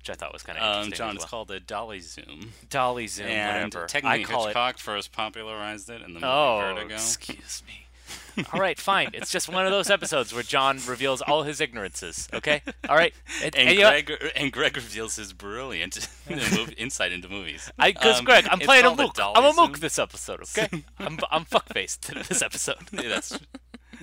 which 0.00 0.10
I 0.10 0.14
thought 0.14 0.32
was 0.32 0.42
kind 0.42 0.58
of 0.58 0.64
Um, 0.64 0.84
interesting 0.86 0.96
John, 1.06 1.16
as 1.16 1.22
it's 1.22 1.30
called 1.30 1.50
a 1.52 1.60
dolly 1.60 2.00
zoom. 2.00 2.52
dolly 2.68 3.06
zoom 3.06 3.26
and 3.26 3.72
whatever 3.72 3.86
technically 3.86 4.22
I 4.22 4.24
call 4.24 4.46
Hitchcock 4.46 4.78
first 4.78 5.12
popularized 5.12 5.88
it 5.88 6.02
in 6.02 6.14
the 6.14 6.20
movie 6.20 6.24
oh 6.26 6.72
Vertigo. 6.74 6.94
excuse 6.94 7.62
me 7.68 7.86
all 8.52 8.60
right 8.60 8.78
fine 8.78 9.10
it's 9.12 9.30
just 9.30 9.48
one 9.48 9.64
of 9.66 9.72
those 9.72 9.90
episodes 9.90 10.32
where 10.32 10.42
John 10.42 10.78
reveals 10.86 11.20
all 11.22 11.42
his 11.42 11.60
ignorances 11.60 12.28
okay 12.32 12.62
all 12.88 12.96
right 12.96 13.12
and, 13.42 13.54
And, 13.58 13.68
and 13.68 13.76
you 13.78 13.82
know- 13.84 13.90
Greg, 13.90 14.32
and 14.36 14.52
Greg 14.52 14.76
reveals 14.76 15.16
his 15.16 15.32
brilliant 15.32 16.08
insight 16.76 17.12
into 17.12 17.28
movies. 17.28 17.70
I, 17.78 17.92
cause 17.92 18.18
Um, 18.20 18.24
Greg, 18.24 18.46
I'm 18.50 18.58
playing 18.60 18.84
a 18.86 18.94
mook. 18.94 19.16
I'm 19.18 19.44
a 19.44 19.52
mook 19.52 19.78
this 19.80 19.98
episode, 19.98 20.40
okay? 20.42 20.68
I'm 20.98 21.18
I'm 21.30 21.44
fuckfaced 21.44 22.26
this 22.28 22.42
episode. 22.42 22.76
Yeah, 22.92 23.08
that's 23.08 23.38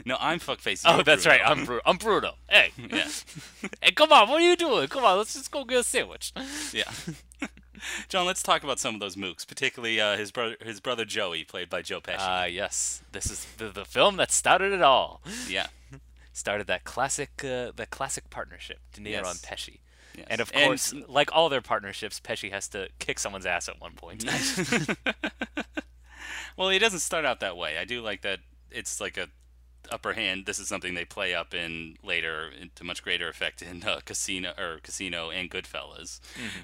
no, 0.06 0.18
I'm 0.20 0.40
fuckface. 0.40 0.82
oh, 0.86 1.04
that's 1.04 1.24
Bruno. 1.24 1.38
right. 1.40 1.50
I'm 1.50 1.66
Bru- 1.66 1.82
I'm 1.86 1.98
Bruno. 1.98 2.34
Hey, 2.50 2.72
yeah, 2.78 3.08
hey, 3.82 3.92
come 3.92 4.12
on, 4.12 4.28
what 4.30 4.42
are 4.42 4.46
you 4.50 4.58
doing? 4.58 4.88
Come 4.90 5.06
on, 5.06 5.18
let's 5.18 5.34
just 5.34 5.50
go 5.52 5.64
get 5.64 5.80
a 5.80 5.84
sandwich. 5.84 6.34
yeah. 6.74 6.92
John, 8.10 8.26
let's 8.26 8.44
talk 8.44 8.64
about 8.64 8.80
some 8.80 8.94
of 8.96 9.00
those 9.02 9.16
mooks, 9.16 9.48
particularly 9.48 10.00
uh, 10.00 10.18
his 10.18 10.32
brother, 10.32 10.56
his 10.64 10.80
brother 10.80 11.06
Joey, 11.06 11.44
played 11.44 11.70
by 11.70 11.82
Joe 11.82 12.02
Pesci. 12.02 12.18
Ah, 12.20 12.46
yes, 12.46 13.02
this 13.12 13.30
is 13.32 13.46
the, 13.58 13.70
the 13.70 13.86
film 13.86 14.18
that 14.18 14.32
started 14.32 14.72
it 14.74 14.82
all. 14.82 15.22
yeah, 15.48 15.68
Started 16.34 16.68
that 16.68 16.84
classic 16.84 17.30
uh, 17.44 17.72
that 17.76 17.90
classic 17.92 18.30
partnership, 18.30 18.80
De 18.94 19.02
Niro 19.02 19.10
Yes. 19.24 19.32
and 19.32 19.40
Pesci. 19.42 19.80
yes. 20.18 20.28
And 20.30 20.42
of 20.42 20.52
And- 20.54 20.66
course, 20.66 20.94
like 21.08 21.30
all 21.34 21.48
their 21.50 21.62
partnerships, 21.62 22.20
Pesci 22.20 22.52
has 22.52 22.68
to 22.70 22.90
kick 23.00 23.20
someone's 23.20 23.46
ass 23.46 23.68
at 23.70 23.80
one 23.82 23.94
point. 23.94 24.26
Well, 26.58 26.70
he 26.70 26.80
doesn't 26.80 27.00
start 27.00 27.26
out 27.26 27.42
that 27.42 27.58
way. 27.58 27.78
I 27.78 27.84
do 27.84 28.02
like 28.02 28.22
that 28.22 28.40
it's 28.72 29.02
like 29.02 29.18
a 29.18 29.28
upper 29.92 30.14
hand. 30.14 30.46
This 30.46 30.60
is 30.60 30.68
something 30.68 30.94
they 30.94 31.06
play 31.06 31.34
up 31.34 31.54
in 31.54 31.98
later 32.04 32.52
to 32.76 32.84
much 32.84 33.04
greater 33.04 33.28
effect 33.28 33.62
in 33.62 33.84
uh, 33.84 34.00
Casino 34.06 34.54
or 34.58 34.80
Casino 34.82 35.30
and 35.30 35.50
Goodfellas. 35.50 36.20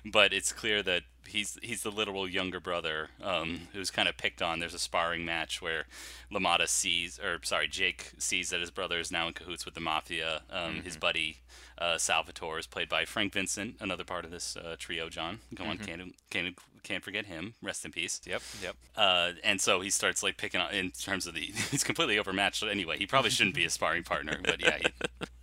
But 0.06 0.34
it's 0.34 0.52
clear 0.52 0.82
that 0.84 1.04
he's 1.28 1.58
he's 1.62 1.84
the 1.84 1.92
literal 1.92 2.28
younger 2.28 2.60
brother 2.60 3.10
um, 3.24 3.68
who's 3.74 3.92
kind 3.92 4.08
of 4.10 4.18
picked 4.18 4.42
on. 4.42 4.60
There's 4.60 4.74
a 4.74 4.80
sparring 4.80 5.26
match 5.26 5.62
where 5.62 5.86
LaMotta 6.32 6.68
sees, 6.68 7.20
or 7.20 7.40
sorry, 7.44 7.68
Jake 7.68 8.12
sees 8.18 8.50
that 8.50 8.60
his 8.60 8.72
brother 8.72 9.00
is 9.00 9.12
now 9.12 9.28
in 9.28 9.34
cahoots 9.34 9.66
with 9.66 9.74
the 9.74 9.82
mafia. 9.82 10.42
Um, 10.50 10.82
His 10.84 10.98
buddy 10.98 11.38
uh, 11.78 11.98
Salvatore 11.98 12.60
is 12.60 12.68
played 12.68 12.90
by 12.90 13.06
Frank 13.06 13.34
Vincent, 13.34 13.76
another 13.80 14.04
part 14.04 14.26
of 14.26 14.32
this 14.32 14.56
uh, 14.56 14.76
trio. 14.78 15.10
John, 15.10 15.40
come 15.56 15.68
on, 15.68 15.78
can't 15.78 16.14
can't 16.30 16.56
can't 16.84 17.04
forget 17.04 17.26
him. 17.26 17.54
Rest 17.62 17.86
in 17.86 17.92
peace. 17.92 18.22
yep, 18.26 18.42
yep. 18.62 18.76
Uh, 18.96 19.32
and 19.44 19.62
so 19.62 19.82
he 19.82 19.90
starts 19.90 20.24
like 20.24 20.38
picking 20.38 20.62
on 20.62 20.74
in 20.74 20.92
terms 20.92 21.28
of 21.28 21.34
the 21.34 21.42
he's 21.72 21.84
completely 21.84 22.18
overmatched 22.20 22.64
anyway. 22.64 22.98
He 22.98 23.06
probably 23.06 23.30
shouldn't 23.32 23.56
be 23.56 23.66
a 23.66 23.70
sparring 23.70 24.04
partner, 24.04 24.40
but 24.44 24.62
yeah, 24.62 24.78
he, 24.78 24.86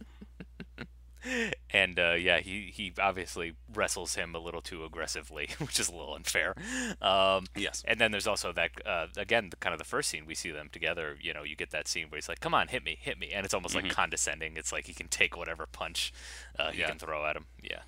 and 1.71 1.99
uh, 1.99 2.13
yeah, 2.13 2.41
he 2.41 2.71
he 2.73 2.93
obviously 3.01 3.55
wrestles 3.73 4.15
him 4.15 4.35
a 4.35 4.39
little 4.39 4.61
too 4.61 4.85
aggressively, 4.85 5.49
which 5.59 5.79
is 5.81 5.89
a 5.89 5.93
little 5.93 6.15
unfair. 6.15 6.55
Um, 7.03 7.47
Yes. 7.57 7.83
And 7.87 8.01
then 8.01 8.11
there's 8.13 8.27
also 8.27 8.53
that 8.53 8.71
uh, 8.87 9.07
again, 9.17 9.51
the, 9.51 9.57
kind 9.57 9.73
of 9.73 9.79
the 9.79 9.85
first 9.85 10.09
scene 10.11 10.25
we 10.27 10.35
see 10.35 10.51
them 10.51 10.69
together. 10.73 11.17
You 11.21 11.35
know, 11.35 11.43
you 11.43 11.57
get 11.57 11.71
that 11.71 11.89
scene 11.89 12.07
where 12.11 12.17
he's 12.19 12.29
like, 12.29 12.41
"Come 12.41 12.55
on, 12.55 12.69
hit 12.69 12.85
me, 12.85 12.99
hit 13.01 13.19
me," 13.19 13.31
and 13.33 13.45
it's 13.45 13.55
almost 13.55 13.75
like 13.75 13.89
condescending. 13.91 14.57
It's 14.57 14.73
like 14.73 14.87
he 14.87 14.95
can 14.95 15.09
take 15.09 15.37
whatever 15.37 15.67
punch 15.67 16.13
uh, 16.59 16.71
he 16.71 16.81
Yeah. 16.81 16.89
can 16.89 16.99
throw 16.99 17.27
at 17.27 17.37
him. 17.37 17.47
Yeah. 17.63 17.81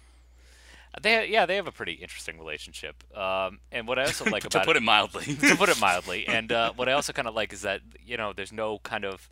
They 1.00 1.28
yeah 1.28 1.46
they 1.46 1.54
have 1.54 1.68
a 1.68 1.72
pretty 1.72 1.92
interesting 1.92 2.36
relationship. 2.38 3.04
Um, 3.16 3.60
and 3.70 3.86
what 3.86 3.98
I 3.98 4.06
also 4.06 4.24
like 4.28 4.42
to 4.48 4.48
about 4.48 4.60
to 4.62 4.66
put 4.66 4.76
it 4.76 4.82
mildly. 4.82 5.24
to 5.36 5.54
put 5.56 5.68
it 5.68 5.80
mildly. 5.80 6.26
And 6.26 6.50
uh, 6.50 6.72
what 6.74 6.88
I 6.88 6.92
also 6.92 7.12
kind 7.12 7.28
of 7.28 7.34
like 7.34 7.52
is 7.52 7.62
that 7.62 7.80
you 8.04 8.16
know 8.16 8.32
there's 8.32 8.52
no 8.52 8.80
kind 8.80 9.04
of 9.04 9.28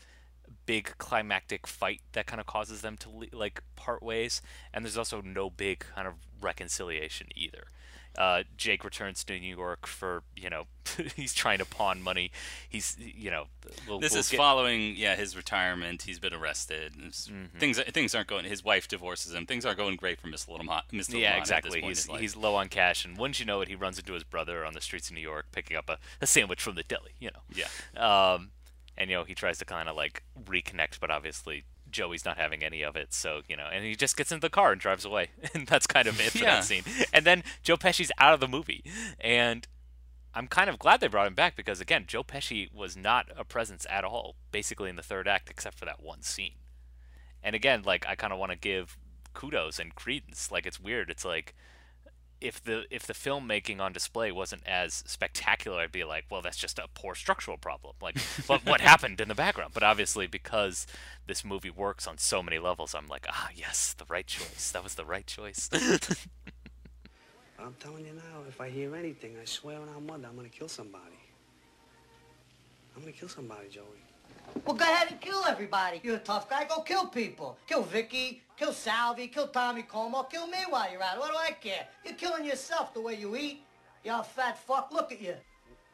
big 0.68 0.92
climactic 0.98 1.66
fight 1.66 2.02
that 2.12 2.26
kind 2.26 2.40
of 2.40 2.46
causes 2.46 2.82
them 2.82 2.98
to 2.98 3.08
like 3.32 3.62
part 3.74 4.02
ways, 4.02 4.42
and 4.72 4.84
there's 4.84 4.98
also 4.98 5.22
no 5.22 5.48
big 5.48 5.78
kind 5.94 6.06
of 6.06 6.12
reconciliation 6.42 7.26
either. 7.34 7.68
Uh, 8.18 8.42
Jake 8.56 8.84
returns 8.84 9.24
to 9.24 9.38
New 9.38 9.56
York 9.56 9.86
for 9.86 10.24
you 10.36 10.50
know 10.50 10.64
he's 11.16 11.32
trying 11.32 11.56
to 11.56 11.64
pawn 11.64 12.02
money. 12.02 12.30
He's 12.68 12.98
you 12.98 13.30
know 13.30 13.46
we'll, 13.88 13.98
this 13.98 14.12
we'll 14.12 14.20
is 14.20 14.28
get- 14.28 14.36
following 14.36 14.94
yeah 14.94 15.16
his 15.16 15.34
retirement. 15.34 16.02
He's 16.02 16.18
been 16.18 16.34
arrested. 16.34 16.92
Mm-hmm. 16.92 17.58
Things 17.58 17.80
things 17.80 18.14
aren't 18.14 18.28
going. 18.28 18.44
His 18.44 18.62
wife 18.62 18.88
divorces 18.88 19.32
him. 19.32 19.46
Things 19.46 19.64
aren't 19.64 19.78
going 19.78 19.96
great 19.96 20.20
for 20.20 20.28
Mr. 20.28 20.48
Little 20.48 20.66
Mr. 20.66 20.92
Little 20.92 21.20
yeah, 21.20 21.30
Mott 21.30 21.38
exactly. 21.38 21.82
At 21.82 21.88
this 21.88 22.06
point 22.06 22.18
in 22.18 22.22
He's 22.22 22.34
he's 22.34 22.36
low 22.36 22.56
on 22.56 22.68
cash, 22.68 23.06
and 23.06 23.16
wouldn't 23.16 23.40
you 23.40 23.46
know 23.46 23.62
it, 23.62 23.68
he 23.68 23.74
runs 23.74 23.98
into 23.98 24.12
his 24.12 24.24
brother 24.24 24.66
on 24.66 24.74
the 24.74 24.82
streets 24.82 25.08
of 25.08 25.14
New 25.14 25.22
York, 25.22 25.46
picking 25.50 25.78
up 25.78 25.88
a, 25.88 25.96
a 26.20 26.26
sandwich 26.26 26.60
from 26.60 26.74
the 26.74 26.82
deli. 26.82 27.12
You 27.18 27.30
know. 27.30 27.40
yeah. 27.54 28.34
Um, 28.34 28.50
and 28.98 29.08
you 29.08 29.16
know 29.16 29.24
he 29.24 29.34
tries 29.34 29.56
to 29.58 29.64
kind 29.64 29.88
of 29.88 29.96
like 29.96 30.22
reconnect, 30.44 31.00
but 31.00 31.10
obviously 31.10 31.64
Joey's 31.90 32.26
not 32.26 32.36
having 32.36 32.62
any 32.62 32.82
of 32.82 32.96
it. 32.96 33.14
So 33.14 33.40
you 33.48 33.56
know, 33.56 33.68
and 33.72 33.82
he 33.84 33.94
just 33.94 34.16
gets 34.16 34.30
into 34.30 34.42
the 34.42 34.50
car 34.50 34.72
and 34.72 34.80
drives 34.80 35.06
away, 35.06 35.28
and 35.54 35.66
that's 35.66 35.86
kind 35.86 36.06
of 36.06 36.20
it 36.20 36.32
for 36.32 36.38
Yeah. 36.38 36.56
that 36.56 36.64
scene. 36.64 36.82
And 37.14 37.24
then 37.24 37.42
Joe 37.62 37.76
Pesci's 37.78 38.12
out 38.18 38.34
of 38.34 38.40
the 38.40 38.48
movie, 38.48 38.84
and 39.18 39.66
I'm 40.34 40.46
kind 40.46 40.68
of 40.68 40.78
glad 40.78 41.00
they 41.00 41.08
brought 41.08 41.26
him 41.26 41.34
back 41.34 41.56
because 41.56 41.80
again, 41.80 42.04
Joe 42.06 42.22
Pesci 42.22 42.72
was 42.74 42.96
not 42.96 43.26
a 43.36 43.44
presence 43.44 43.86
at 43.88 44.04
all, 44.04 44.36
basically 44.52 44.90
in 44.90 44.96
the 44.96 45.02
third 45.02 45.26
act, 45.26 45.48
except 45.48 45.78
for 45.78 45.86
that 45.86 46.02
one 46.02 46.22
scene. 46.22 46.56
And 47.42 47.56
again, 47.56 47.82
like 47.84 48.06
I 48.06 48.14
kind 48.16 48.32
of 48.32 48.38
want 48.38 48.52
to 48.52 48.58
give 48.58 48.98
kudos 49.32 49.78
and 49.78 49.94
credence. 49.94 50.50
Like 50.52 50.66
it's 50.66 50.78
weird. 50.80 51.08
It's 51.10 51.24
like 51.24 51.54
if 52.40 52.62
the 52.62 52.84
if 52.90 53.06
the 53.06 53.12
filmmaking 53.12 53.80
on 53.80 53.92
display 53.92 54.30
wasn't 54.30 54.66
as 54.66 55.02
spectacular, 55.06 55.80
I'd 55.80 55.92
be 55.92 56.04
like, 56.04 56.24
well, 56.30 56.42
that's 56.42 56.56
just 56.56 56.78
a 56.78 56.86
poor 56.94 57.14
structural 57.14 57.58
problem. 57.58 57.94
Like, 58.00 58.18
what 58.46 58.64
what 58.64 58.80
happened 58.80 59.20
in 59.20 59.28
the 59.28 59.34
background? 59.34 59.72
But 59.74 59.82
obviously, 59.82 60.26
because 60.26 60.86
this 61.26 61.44
movie 61.44 61.70
works 61.70 62.06
on 62.06 62.18
so 62.18 62.42
many 62.42 62.58
levels, 62.58 62.94
I'm 62.94 63.06
like, 63.06 63.26
ah, 63.28 63.48
yes, 63.54 63.94
the 63.96 64.04
right 64.08 64.26
choice. 64.26 64.70
That 64.72 64.84
was 64.84 64.94
the 64.94 65.04
right 65.04 65.26
choice. 65.26 65.68
I'm 67.58 67.74
telling 67.80 68.06
you 68.06 68.12
now, 68.14 68.44
if 68.48 68.60
I 68.60 68.70
hear 68.70 68.94
anything, 68.94 69.36
I 69.40 69.44
swear 69.44 69.80
on 69.80 69.88
our 69.88 70.00
mother, 70.00 70.28
I'm 70.28 70.36
gonna 70.36 70.48
kill 70.48 70.68
somebody. 70.68 71.27
I'm 72.98 73.04
gonna 73.04 73.12
kill 73.12 73.28
somebody, 73.28 73.68
Joey. 73.68 73.84
Well, 74.66 74.74
go 74.74 74.84
ahead 74.84 75.06
and 75.12 75.20
kill 75.20 75.44
everybody. 75.46 76.00
You're 76.02 76.16
a 76.16 76.18
tough 76.18 76.50
guy. 76.50 76.64
Go 76.64 76.80
kill 76.80 77.06
people. 77.06 77.56
Kill 77.68 77.84
Vicky. 77.84 78.42
Kill 78.56 78.72
Salvi. 78.72 79.28
Kill 79.28 79.46
Tommy 79.46 79.82
Como. 79.82 80.24
Kill 80.24 80.48
me 80.48 80.58
while 80.68 80.90
you're 80.90 81.00
at 81.00 81.14
it. 81.14 81.20
What 81.20 81.30
do 81.30 81.36
I 81.36 81.52
care? 81.52 81.86
You're 82.04 82.14
killing 82.14 82.44
yourself 82.44 82.92
the 82.92 83.00
way 83.00 83.14
you 83.14 83.36
eat. 83.36 83.62
You're 84.02 84.18
a 84.18 84.24
fat 84.24 84.58
fuck. 84.58 84.90
Look 84.90 85.12
at 85.12 85.20
you. 85.20 85.36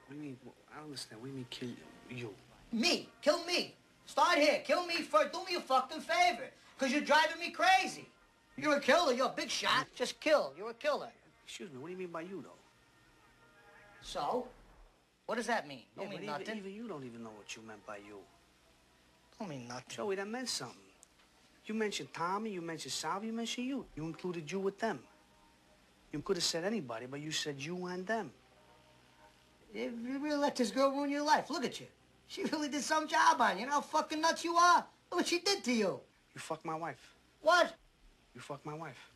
What 0.07 0.13
do 0.13 0.15
you 0.17 0.23
mean? 0.23 0.39
I 0.73 0.77
don't 0.77 0.87
understand. 0.87 1.21
What 1.21 1.27
do 1.27 1.33
you 1.33 1.37
mean 1.37 1.47
kill 1.51 1.69
you? 2.09 2.35
Me. 2.73 3.07
Kill 3.21 3.45
me. 3.45 3.75
Start 4.07 4.39
here. 4.39 4.63
Kill 4.65 4.87
me 4.87 5.03
first. 5.03 5.31
Do 5.31 5.41
me 5.47 5.57
a 5.57 5.61
fucking 5.61 6.01
favor. 6.01 6.49
Because 6.79 6.91
you're 6.91 7.03
driving 7.03 7.39
me 7.39 7.51
crazy. 7.51 8.09
You're 8.57 8.77
a 8.77 8.81
killer. 8.81 9.13
You're 9.13 9.27
a 9.27 9.35
big 9.37 9.51
shot. 9.51 9.89
Just 9.95 10.21
kill. 10.21 10.55
You're 10.57 10.71
a 10.71 10.75
killer. 10.75 11.11
Excuse 11.45 11.71
me, 11.71 11.77
what 11.81 11.89
do 11.89 11.93
you 11.93 11.99
mean 11.99 12.13
by 12.13 12.23
you, 12.23 12.41
though? 12.41 12.61
So? 14.01 14.49
What 15.27 15.37
does 15.37 15.47
that 15.47 15.67
mean? 15.67 15.83
Don't 15.97 16.07
yeah, 16.07 16.11
mean 16.11 16.27
but 16.27 16.41
nothing. 16.41 16.59
Even, 16.59 16.71
even 16.71 16.73
you 16.75 16.89
don't 16.89 17.05
even 17.05 17.23
know 17.23 17.31
what 17.37 17.57
you 17.57 17.63
meant 17.67 17.85
by 17.87 17.97
you. 17.97 18.19
I 19.35 19.45
don't 19.45 19.49
mean 19.49 19.69
nothing. 19.69 19.85
Joey, 19.89 20.17
that 20.17 20.29
meant 20.29 20.49
something. 20.49 20.77
You 21.67 21.75
mentioned 21.75 22.13
Tommy, 22.13 22.51
you 22.51 22.61
mentioned 22.61 22.93
Salvi, 22.93 23.29
you 23.29 23.33
mentioned 23.33 23.67
you. 23.67 23.87
You 23.97 24.05
included 24.05 24.51
you 24.53 24.61
with 24.61 24.79
them. 24.79 25.01
You 26.13 26.21
could 26.21 26.37
have 26.37 26.45
said 26.45 26.65
anybody, 26.65 27.07
but 27.07 27.21
you 27.21 27.33
said 27.33 27.57
you 27.59 27.87
and 27.87 28.07
them. 28.07 28.31
You 29.75 29.93
you 30.07 30.19
really 30.19 30.37
let 30.37 30.55
this 30.55 30.71
girl 30.71 30.93
ruin 30.93 31.11
your 31.11 31.25
life. 31.25 31.51
Look 31.51 31.65
at 31.65 31.81
you. 31.81 31.87
She 32.29 32.45
really 32.45 32.69
did 32.69 32.83
some 32.83 33.09
job 33.09 33.41
on 33.41 33.57
you. 33.57 33.63
You 33.63 33.67
know 33.67 33.73
how 33.73 33.81
fucking 33.81 34.21
nuts 34.21 34.45
you 34.45 34.55
are? 34.55 34.85
Look 35.11 35.21
what 35.21 35.27
she 35.27 35.41
did 35.41 35.65
to 35.65 35.73
you. 35.73 36.01
You 36.35 36.41
fucked 36.41 36.65
my 36.65 36.77
wife. 36.77 37.15
What? 37.41 37.75
You 38.35 38.41
fucked 38.41 38.67
my 38.67 38.75
wife. 38.75 39.11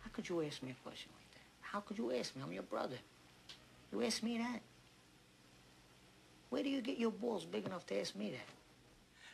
How 0.00 0.10
could 0.12 0.28
you 0.28 0.42
ask 0.42 0.62
me 0.62 0.70
a 0.70 0.82
question 0.82 1.10
like 1.12 1.18
that? 1.20 1.23
How 1.74 1.80
could 1.80 1.98
you 1.98 2.12
ask 2.12 2.36
me? 2.36 2.42
I'm 2.46 2.52
your 2.52 2.62
brother. 2.62 2.94
You 3.90 4.00
ask 4.04 4.22
me 4.22 4.38
that? 4.38 4.60
Where 6.50 6.62
do 6.62 6.70
you 6.70 6.80
get 6.80 6.98
your 6.98 7.10
balls 7.10 7.44
big 7.44 7.66
enough 7.66 7.84
to 7.86 8.00
ask 8.00 8.14
me 8.14 8.30
that? 8.30 8.46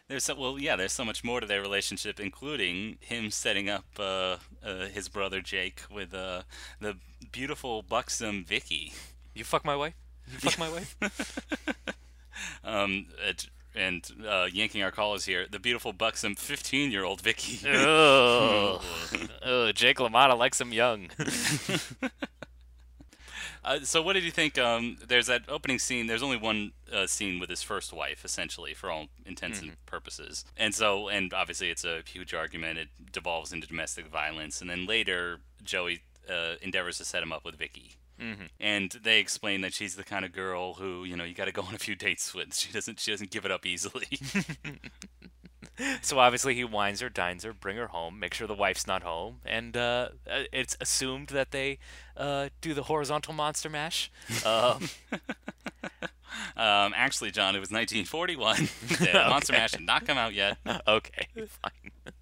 There's 0.08 0.24
so, 0.24 0.34
well, 0.36 0.58
yeah. 0.58 0.74
There's 0.74 0.94
so 0.94 1.04
much 1.04 1.22
more 1.22 1.40
to 1.40 1.46
their 1.46 1.60
relationship, 1.60 2.18
including 2.18 2.96
him 3.00 3.30
setting 3.30 3.68
up 3.68 3.84
uh, 3.98 4.38
uh, 4.64 4.86
his 4.86 5.10
brother 5.10 5.42
Jake 5.42 5.82
with 5.92 6.14
uh, 6.14 6.44
the 6.80 6.96
beautiful, 7.30 7.82
buxom 7.82 8.42
Vicky. 8.42 8.94
You 9.34 9.44
fuck 9.44 9.62
my 9.62 9.76
wife? 9.76 9.92
You 10.32 10.38
fuck 10.38 10.58
my 10.58 10.70
wife? 10.70 10.96
Um, 12.64 13.08
it, 13.18 13.48
and 13.74 14.04
uh, 14.26 14.48
yanking 14.52 14.82
our 14.82 14.90
callers 14.90 15.24
here, 15.24 15.46
the 15.50 15.58
beautiful, 15.58 15.92
buxom 15.92 16.34
15-year-old 16.34 17.20
Vicky. 17.20 17.60
oh, 17.68 18.80
oh, 19.44 19.72
Jake 19.74 19.98
LaMotta 19.98 20.36
likes 20.36 20.60
him 20.60 20.72
young. 20.72 21.08
Uh, 23.62 23.80
so 23.82 24.00
what 24.00 24.14
did 24.14 24.24
you 24.24 24.30
think? 24.30 24.58
Um, 24.58 24.96
there's 25.06 25.26
that 25.26 25.42
opening 25.48 25.78
scene. 25.78 26.06
There's 26.06 26.22
only 26.22 26.38
one 26.38 26.72
uh, 26.90 27.06
scene 27.06 27.38
with 27.38 27.50
his 27.50 27.62
first 27.62 27.92
wife, 27.92 28.24
essentially, 28.24 28.72
for 28.72 28.90
all 28.90 29.08
intents 29.26 29.60
and 29.60 29.72
purposes. 29.84 30.44
And 30.56 30.74
so, 30.74 31.08
and 31.08 31.34
obviously, 31.34 31.68
it's 31.68 31.84
a 31.84 32.00
huge 32.06 32.32
argument. 32.32 32.78
It 32.78 32.88
devolves 33.12 33.52
into 33.52 33.66
domestic 33.66 34.06
violence, 34.06 34.62
and 34.62 34.70
then 34.70 34.86
later, 34.86 35.40
Joey 35.62 36.00
uh, 36.28 36.54
endeavors 36.62 36.98
to 36.98 37.04
set 37.04 37.22
him 37.22 37.32
up 37.32 37.44
with 37.44 37.56
Vicky. 37.56 37.96
Mm-hmm. 38.20 38.44
And 38.58 38.90
they 39.02 39.18
explain 39.18 39.62
that 39.62 39.72
she's 39.72 39.96
the 39.96 40.04
kind 40.04 40.24
of 40.24 40.32
girl 40.32 40.74
who, 40.74 41.04
you 41.04 41.16
know, 41.16 41.24
you 41.24 41.34
got 41.34 41.46
to 41.46 41.52
go 41.52 41.62
on 41.62 41.74
a 41.74 41.78
few 41.78 41.94
dates 41.94 42.34
with. 42.34 42.54
She 42.54 42.72
doesn't. 42.72 43.00
She 43.00 43.10
doesn't 43.10 43.30
give 43.30 43.44
it 43.44 43.50
up 43.50 43.64
easily. 43.64 44.06
So 46.02 46.18
obviously 46.18 46.54
he 46.54 46.64
wines 46.64 47.00
her, 47.00 47.08
dines 47.08 47.44
her, 47.44 47.52
bring 47.52 47.76
her 47.76 47.88
home, 47.88 48.18
make 48.18 48.34
sure 48.34 48.46
the 48.46 48.54
wife's 48.54 48.86
not 48.86 49.02
home, 49.02 49.40
and 49.44 49.76
uh, 49.76 50.08
uh, 50.30 50.42
it's 50.52 50.76
assumed 50.80 51.28
that 51.28 51.50
they 51.50 51.78
uh, 52.16 52.48
do 52.60 52.74
the 52.74 52.84
horizontal 52.84 53.32
monster 53.32 53.68
mash. 53.68 54.10
Um, 54.44 54.88
um, 56.56 56.92
actually, 56.96 57.30
John, 57.30 57.56
it 57.56 57.60
was 57.60 57.70
1941. 57.70 58.68
The 58.88 59.24
Monster 59.28 59.52
Mash 59.52 59.72
had 59.72 59.82
not 59.82 60.06
come 60.06 60.18
out 60.18 60.34
yet. 60.34 60.58
okay, 60.86 61.26
fine. 61.34 62.14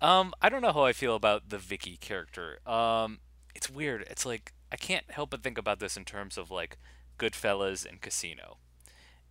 um, 0.00 0.32
I 0.40 0.48
don't 0.48 0.62
know 0.62 0.72
how 0.72 0.84
I 0.84 0.92
feel 0.92 1.14
about 1.14 1.48
the 1.50 1.58
Vicky 1.58 1.96
character. 1.96 2.58
Um, 2.66 3.18
it's 3.54 3.70
weird. 3.70 4.04
It's 4.10 4.26
like 4.26 4.52
I 4.72 4.76
can't 4.76 5.10
help 5.10 5.30
but 5.30 5.42
think 5.42 5.58
about 5.58 5.80
this 5.80 5.96
in 5.96 6.04
terms 6.04 6.36
of 6.38 6.50
like 6.50 6.76
Goodfellas 7.18 7.86
and 7.86 8.00
Casino, 8.00 8.58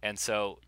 and 0.02 0.18
so 0.20 0.60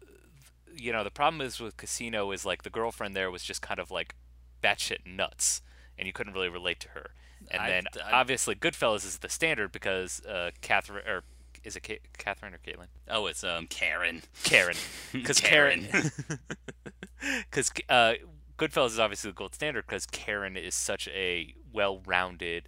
you 0.76 0.92
know 0.92 1.04
the 1.04 1.12
problem 1.12 1.42
is 1.42 1.60
with 1.60 1.78
Casino 1.78 2.32
is 2.32 2.46
like 2.46 2.64
the 2.64 2.70
girlfriend 2.70 3.16
there 3.16 3.32
was 3.32 3.44
just 3.44 3.62
kind 3.62 3.80
of 3.80 3.90
like 3.92 4.16
batshit 4.64 5.06
nuts, 5.06 5.62
and 5.98 6.06
you 6.08 6.14
couldn't 6.14 6.34
really 6.34 6.50
relate 6.50 6.80
to 6.82 6.90
her. 6.90 7.12
And 7.52 7.62
I- 7.62 7.70
then 7.70 7.84
I- 8.06 8.12
obviously 8.12 8.56
Goodfellas 8.56 9.06
is 9.06 9.18
the 9.20 9.30
standard 9.30 9.72
because 9.72 10.24
uh, 10.26 10.52
Catherine 10.62 11.08
or 11.08 11.24
is 11.64 11.76
it 11.76 11.82
Ka- 11.84 11.96
Catherine 12.18 12.54
or 12.54 12.58
Caitlin? 12.60 12.88
Oh, 13.10 13.26
it's 13.28 13.44
um 13.44 13.68
Karen. 13.68 14.22
Karen, 14.44 14.76
because 15.12 15.40
Karen, 15.42 15.88
because 17.50 17.72
uh, 17.90 18.14
Goodfellas 18.58 18.88
is 18.88 19.00
obviously 19.00 19.32
the 19.32 19.36
gold 19.36 19.56
standard 19.56 19.86
because 19.88 20.06
Karen 20.06 20.56
is 20.58 20.76
such 20.76 21.08
a 21.10 21.54
well-rounded 21.74 22.68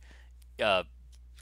uh, 0.61 0.83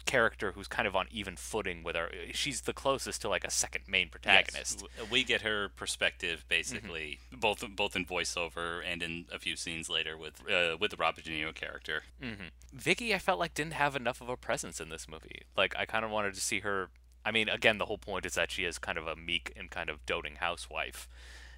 character 0.06 0.52
who's 0.54 0.68
kind 0.68 0.88
of 0.88 0.96
on 0.96 1.08
even 1.12 1.36
footing 1.36 1.84
with 1.84 1.96
her. 1.96 2.10
She's 2.34 2.62
the 2.62 2.74
closest 2.74 3.22
to 3.22 3.30
like 3.30 3.44
a 3.44 3.52
second 3.52 3.86
main 3.88 4.10
protagonist. 4.10 4.82
Yes, 4.82 5.02
uh, 5.02 5.06
we 5.12 5.24
get 5.24 5.42
her 5.42 5.70
perspective 5.70 6.46
basically, 6.48 7.20
mm-hmm. 7.28 7.40
both 7.40 7.64
both 7.76 7.96
in 7.96 8.06
voiceover 8.06 8.82
and 8.86 9.02
in 9.02 9.26
a 9.32 9.40
few 9.40 9.56
scenes 9.56 9.90
later 9.90 10.18
with 10.18 10.42
uh, 10.50 10.78
with 10.80 10.92
the 10.92 10.98
Robert 10.98 11.24
De 11.24 11.32
Niro 11.32 11.54
character. 11.54 12.04
Mm-hmm. 12.22 12.48
Vicky, 12.74 13.14
I 13.14 13.20
felt 13.20 13.40
like 13.40 13.54
didn't 13.54 13.74
have 13.74 13.96
enough 13.96 14.22
of 14.22 14.30
a 14.30 14.38
presence 14.38 14.80
in 14.80 14.90
this 14.90 15.08
movie. 15.08 15.44
Like 15.58 15.76
I 15.78 15.86
kind 15.86 16.06
of 16.06 16.12
wanted 16.12 16.34
to 16.36 16.42
see 16.42 16.60
her. 16.62 16.90
I 17.26 17.32
mean, 17.32 17.50
again, 17.50 17.78
the 17.78 17.86
whole 17.86 17.98
point 17.98 18.26
is 18.26 18.34
that 18.36 18.50
she 18.50 18.64
is 18.64 18.80
kind 18.80 18.98
of 18.98 19.08
a 19.08 19.16
meek 19.16 19.52
and 19.56 19.70
kind 19.70 19.90
of 19.90 20.06
doting 20.06 20.36
housewife. 20.36 21.08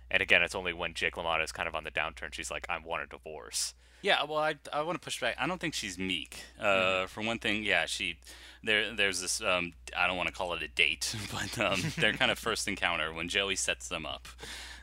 And 0.10 0.22
again, 0.22 0.42
it's 0.42 0.56
only 0.56 0.74
when 0.74 0.94
Jake 0.94 1.16
LaMotta 1.16 1.44
is 1.44 1.52
kind 1.52 1.70
of 1.70 1.76
on 1.76 1.84
the 1.84 1.92
downturn 1.92 2.34
she's 2.34 2.52
like, 2.52 2.66
"I 2.70 2.78
want 2.80 3.04
a 3.04 3.08
divorce." 3.08 3.74
Yeah, 4.02 4.24
well, 4.24 4.40
I, 4.40 4.56
I 4.74 4.82
want 4.82 5.00
to 5.00 5.04
push 5.04 5.20
back. 5.22 5.36
I 5.40 5.48
don't 5.48 5.60
think 5.62 5.74
she's 5.74 5.98
meek. 5.98 6.44
Uh, 6.60 7.06
For 7.06 7.22
one 7.22 7.40
thing, 7.40 7.64
yeah, 7.64 7.86
she 7.86 8.18
there 8.64 8.94
there's 8.96 9.22
this 9.22 9.42
um, 9.42 9.74
I 9.98 10.08
don't 10.08 10.18
want 10.18 10.28
to 10.28 10.34
call 10.34 10.54
it 10.54 10.62
a 10.64 10.68
date, 10.68 11.16
but 11.32 11.60
um, 11.60 11.82
their 11.98 12.14
kind 12.14 12.32
of 12.32 12.40
first 12.48 12.68
encounter 12.68 13.14
when 13.14 13.30
Joey 13.30 13.56
sets 13.56 13.88
them 13.90 14.06
up. 14.06 14.28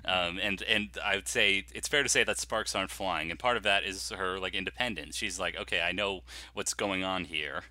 Um, 0.09 0.39
and 0.43 0.63
and 0.63 0.89
I 1.05 1.17
would 1.17 1.29
say 1.29 1.67
it's 1.75 1.87
fair 1.89 2.03
to 2.03 2.09
say 2.09 2.25
that 2.25 2.39
sparks 2.39 2.75
aren't 2.75 2.91
flying, 2.91 3.31
and 3.31 3.39
part 3.39 3.57
of 3.57 3.63
that 3.65 3.85
is 3.85 4.11
her 4.11 4.39
like 4.39 4.55
independence. 4.55 5.17
She's 5.17 5.39
like, 5.39 5.57
okay, 5.57 5.81
I 5.81 5.93
know 5.93 6.23
what's 6.55 6.75
going 6.75 7.05
on 7.05 7.25
here, 7.27 7.63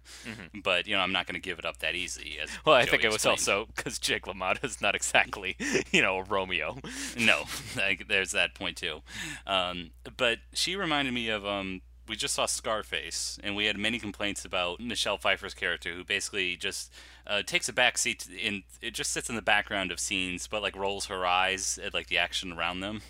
but 0.63 0.87
you 0.87 0.95
know 0.95 1.01
I'm 1.01 1.11
not 1.11 1.25
going 1.25 1.35
to 1.35 1.41
give 1.41 1.59
it 1.59 1.65
up 1.65 1.77
that 1.79 1.95
easy. 1.95 2.37
As 2.41 2.49
Well, 2.65 2.75
I 2.75 2.83
Joey 2.83 2.91
think 2.91 3.03
it 3.03 3.07
was 3.07 3.15
explained. 3.15 3.31
also 3.39 3.65
because 3.75 3.99
Jake 3.99 4.25
LaMotta 4.25 4.63
is 4.63 4.81
not 4.81 4.95
exactly, 4.95 5.57
you 5.91 6.01
know, 6.01 6.17
a 6.17 6.23
Romeo. 6.23 6.77
no, 7.17 7.43
like, 7.75 8.07
there's 8.07 8.31
that 8.31 8.53
point 8.53 8.77
too. 8.77 9.01
Um, 9.45 9.91
but 10.15 10.39
she 10.53 10.75
reminded 10.75 11.13
me 11.13 11.29
of 11.29 11.45
um, 11.45 11.81
we 12.07 12.15
just 12.15 12.33
saw 12.33 12.45
Scarface, 12.45 13.37
and 13.43 13.55
we 13.55 13.65
had 13.65 13.77
many 13.77 13.99
complaints 13.99 14.45
about 14.45 14.79
Michelle 14.79 15.17
Pfeiffer's 15.17 15.53
character, 15.53 15.93
who 15.93 16.03
basically 16.03 16.55
just 16.55 16.91
uh, 17.25 17.41
takes 17.43 17.67
a 17.69 17.73
back 17.73 17.97
seat 17.97 18.27
in. 18.27 18.63
It 18.81 18.93
just 18.93 19.11
sits 19.11 19.29
in 19.29 19.35
the 19.35 19.41
background 19.41 19.91
of 19.91 19.99
scenes, 19.99 20.47
but 20.47 20.61
like 20.61 20.75
rolls 20.75 21.07
her 21.07 21.25
eyes 21.25 21.79
at 21.83 21.93
like 21.93 22.07
the 22.07 22.17
action 22.17 22.53
around 22.53 22.79
them. 22.79 23.01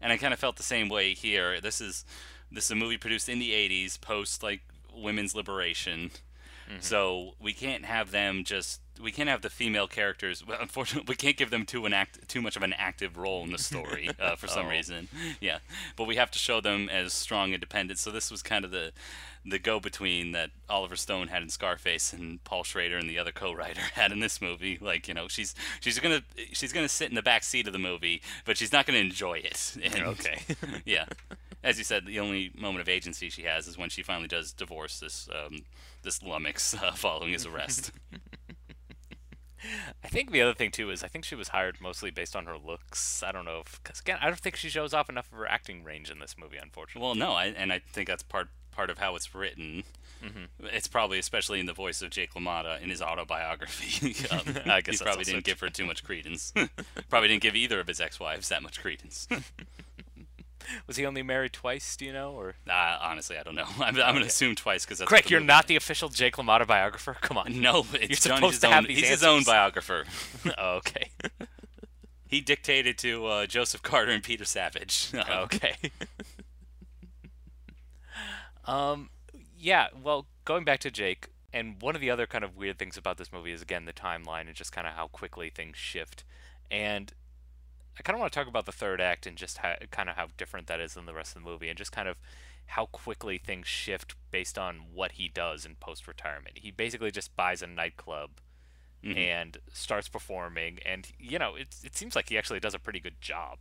And 0.00 0.12
I 0.12 0.16
kind 0.18 0.34
of 0.34 0.38
felt 0.40 0.56
the 0.56 0.62
same 0.62 0.88
way 0.88 1.14
here. 1.14 1.60
This 1.60 1.80
is 1.80 2.04
this 2.52 2.66
is 2.66 2.70
a 2.70 2.74
movie 2.76 2.98
produced 2.98 3.28
in 3.28 3.38
the 3.38 3.52
'80s, 3.52 4.00
post 4.00 4.42
like 4.42 4.60
women's 4.94 5.34
liberation. 5.34 6.10
So 6.80 7.34
we 7.40 7.52
can't 7.52 7.84
have 7.84 8.10
them 8.10 8.44
just 8.44 8.80
we 9.02 9.10
can't 9.10 9.28
have 9.28 9.42
the 9.42 9.50
female 9.50 9.88
characters. 9.88 10.46
Well, 10.46 10.58
unfortunately, 10.60 11.06
we 11.12 11.16
can't 11.16 11.36
give 11.36 11.50
them 11.50 11.66
too 11.66 11.84
an 11.86 11.92
act 11.92 12.28
too 12.28 12.40
much 12.40 12.56
of 12.56 12.62
an 12.62 12.72
active 12.72 13.16
role 13.16 13.42
in 13.44 13.50
the 13.50 13.58
story 13.58 14.08
uh, 14.20 14.36
for 14.36 14.46
some 14.46 14.66
Oh. 14.66 14.70
reason. 14.70 15.08
Yeah, 15.40 15.58
but 15.96 16.04
we 16.06 16.16
have 16.16 16.30
to 16.32 16.38
show 16.38 16.60
them 16.60 16.88
as 16.88 17.12
strong, 17.12 17.52
independent. 17.52 17.98
So 17.98 18.10
this 18.10 18.30
was 18.30 18.42
kind 18.42 18.64
of 18.64 18.70
the 18.70 18.92
the 19.46 19.58
go 19.58 19.78
between 19.78 20.32
that 20.32 20.50
Oliver 20.70 20.96
Stone 20.96 21.28
had 21.28 21.42
in 21.42 21.50
Scarface 21.50 22.14
and 22.14 22.42
Paul 22.44 22.64
Schrader 22.64 22.96
and 22.96 23.10
the 23.10 23.18
other 23.18 23.32
co-writer 23.32 23.80
had 23.94 24.10
in 24.12 24.20
this 24.20 24.40
movie. 24.40 24.78
Like 24.80 25.06
you 25.08 25.14
know, 25.14 25.28
she's 25.28 25.54
she's 25.80 25.98
gonna 25.98 26.22
she's 26.52 26.72
gonna 26.72 26.88
sit 26.88 27.08
in 27.08 27.14
the 27.16 27.22
back 27.22 27.42
seat 27.42 27.66
of 27.66 27.72
the 27.72 27.78
movie, 27.80 28.22
but 28.44 28.56
she's 28.56 28.72
not 28.72 28.86
gonna 28.86 28.98
enjoy 29.00 29.38
it. 29.38 29.76
And, 29.82 30.04
Okay. 30.04 30.38
yeah. 30.84 31.06
As 31.64 31.78
you 31.78 31.84
said, 31.84 32.06
the 32.06 32.20
only 32.20 32.52
moment 32.54 32.82
of 32.82 32.88
agency 32.88 33.28
she 33.30 33.42
has 33.42 33.66
is 33.66 33.78
when 33.78 33.88
she 33.88 34.02
finally 34.02 34.28
does 34.28 34.52
divorce 34.52 35.00
this 35.00 35.28
um, 35.34 35.64
this 36.02 36.22
lummox 36.22 36.74
uh, 36.82 36.92
following 36.92 37.32
his 37.32 37.46
arrest. 37.46 37.90
I 40.04 40.08
think 40.08 40.30
the 40.30 40.42
other 40.42 40.52
thing 40.52 40.70
too 40.70 40.90
is 40.90 41.02
I 41.02 41.08
think 41.08 41.24
she 41.24 41.34
was 41.34 41.48
hired 41.48 41.80
mostly 41.80 42.10
based 42.10 42.36
on 42.36 42.44
her 42.44 42.58
looks. 42.58 43.22
I 43.22 43.32
don't 43.32 43.46
know 43.46 43.62
if 43.64 43.82
because 43.82 44.00
again 44.00 44.18
I 44.20 44.26
don't 44.26 44.38
think 44.38 44.56
she 44.56 44.68
shows 44.68 44.92
off 44.92 45.08
enough 45.08 45.32
of 45.32 45.38
her 45.38 45.46
acting 45.48 45.82
range 45.82 46.10
in 46.10 46.18
this 46.18 46.36
movie, 46.38 46.58
unfortunately. 46.58 47.06
well, 47.06 47.14
no, 47.14 47.32
I, 47.32 47.46
and 47.46 47.72
I 47.72 47.78
think 47.78 48.08
that's 48.08 48.22
part 48.22 48.48
part 48.70 48.90
of 48.90 48.98
how 48.98 49.16
it's 49.16 49.34
written. 49.34 49.84
It's 50.58 50.86
probably 50.86 51.18
especially 51.18 51.60
in 51.60 51.66
the 51.66 51.74
voice 51.74 52.00
of 52.00 52.10
Jake 52.10 52.34
LaMotta 52.34 52.80
in 52.82 52.90
his 52.90 53.02
autobiography. 53.02 54.16
um, 54.30 54.70
I 54.70 54.80
guess 54.80 54.98
he 54.98 55.04
probably 55.04 55.24
didn't 55.24 55.44
give 55.44 55.60
her 55.60 55.68
too 55.68 55.84
much 55.84 56.02
credence. 56.02 56.52
probably 57.10 57.28
didn't 57.28 57.42
give 57.42 57.54
either 57.54 57.80
of 57.80 57.86
his 57.86 58.00
ex-wives 58.00 58.48
that 58.48 58.62
much 58.62 58.80
credence. 58.80 59.28
Was 60.86 60.96
he 60.96 61.06
only 61.06 61.22
married 61.22 61.52
twice? 61.52 61.96
Do 61.96 62.04
you 62.04 62.12
know? 62.12 62.32
Or 62.32 62.54
uh, 62.68 62.98
honestly, 63.02 63.36
I 63.36 63.42
don't 63.42 63.54
know. 63.54 63.66
I'm, 63.78 63.96
I'm 64.00 64.14
gonna 64.14 64.26
assume 64.26 64.54
twice 64.54 64.84
because 64.84 65.00
Greg, 65.02 65.30
you're 65.30 65.40
not 65.40 65.66
the 65.66 65.76
official 65.76 66.08
Jake 66.08 66.36
LaMotta 66.36 66.66
biographer. 66.66 67.16
Come 67.20 67.38
on. 67.38 67.44
No, 67.64 67.86
it's 67.94 68.26
You're 68.26 68.36
supposed 68.36 68.60
to 68.60 68.66
own, 68.66 68.72
have 68.72 68.86
these 68.86 68.98
He's 68.98 69.08
his 69.08 69.24
own 69.24 69.42
biographer. 69.42 70.04
okay. 70.58 71.10
He 72.26 72.40
dictated 72.40 72.98
to 72.98 73.26
uh, 73.26 73.46
Joseph 73.46 73.82
Carter 73.82 74.10
and 74.10 74.22
Peter 74.22 74.44
Savage. 74.44 75.10
okay. 75.14 75.76
um, 78.66 79.08
yeah. 79.56 79.88
Well, 80.02 80.26
going 80.44 80.64
back 80.64 80.80
to 80.80 80.90
Jake, 80.90 81.28
and 81.54 81.80
one 81.80 81.94
of 81.94 82.00
the 82.00 82.10
other 82.10 82.26
kind 82.26 82.44
of 82.44 82.56
weird 82.56 82.78
things 82.78 82.96
about 82.96 83.16
this 83.16 83.32
movie 83.32 83.52
is 83.52 83.62
again 83.62 83.84
the 83.84 83.92
timeline 83.92 84.46
and 84.46 84.54
just 84.54 84.72
kind 84.72 84.86
of 84.86 84.94
how 84.94 85.06
quickly 85.06 85.48
things 85.48 85.76
shift. 85.76 86.24
And 86.70 87.12
I 87.98 88.02
kind 88.02 88.16
of 88.16 88.20
want 88.20 88.32
to 88.32 88.38
talk 88.38 88.48
about 88.48 88.66
the 88.66 88.72
third 88.72 89.00
act 89.00 89.26
and 89.26 89.36
just 89.36 89.58
how, 89.58 89.74
kind 89.90 90.08
of 90.08 90.16
how 90.16 90.28
different 90.36 90.66
that 90.66 90.80
is 90.80 90.94
than 90.94 91.06
the 91.06 91.14
rest 91.14 91.36
of 91.36 91.42
the 91.42 91.48
movie, 91.48 91.68
and 91.68 91.78
just 91.78 91.92
kind 91.92 92.08
of 92.08 92.16
how 92.66 92.86
quickly 92.86 93.38
things 93.38 93.66
shift 93.66 94.14
based 94.30 94.58
on 94.58 94.76
what 94.92 95.12
he 95.12 95.28
does 95.28 95.64
in 95.64 95.76
post 95.76 96.08
retirement. 96.08 96.58
He 96.58 96.70
basically 96.70 97.10
just 97.10 97.36
buys 97.36 97.62
a 97.62 97.66
nightclub 97.66 98.30
Mhm. 99.04 99.16
and 99.16 99.58
starts 99.72 100.08
performing, 100.08 100.78
and 100.84 101.08
you 101.18 101.38
know 101.38 101.54
it 101.56 101.76
it 101.84 101.96
seems 101.96 102.16
like 102.16 102.28
he 102.28 102.38
actually 102.38 102.60
does 102.60 102.74
a 102.74 102.78
pretty 102.78 103.00
good 103.00 103.20
job. 103.20 103.58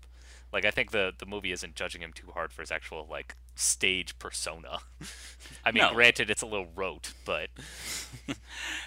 Like 0.51 0.65
I 0.65 0.71
think 0.71 0.91
the 0.91 1.13
the 1.17 1.25
movie 1.25 1.51
isn't 1.51 1.75
judging 1.75 2.01
him 2.01 2.13
too 2.13 2.31
hard 2.33 2.53
for 2.53 2.61
his 2.61 2.71
actual 2.71 3.07
like 3.09 3.35
stage 3.55 4.17
persona. 4.19 4.79
I 5.65 5.71
mean, 5.71 5.83
No. 5.83 5.93
granted, 5.93 6.29
it's 6.29 6.41
a 6.41 6.45
little 6.47 6.69
rote, 6.75 7.13
but 7.25 7.49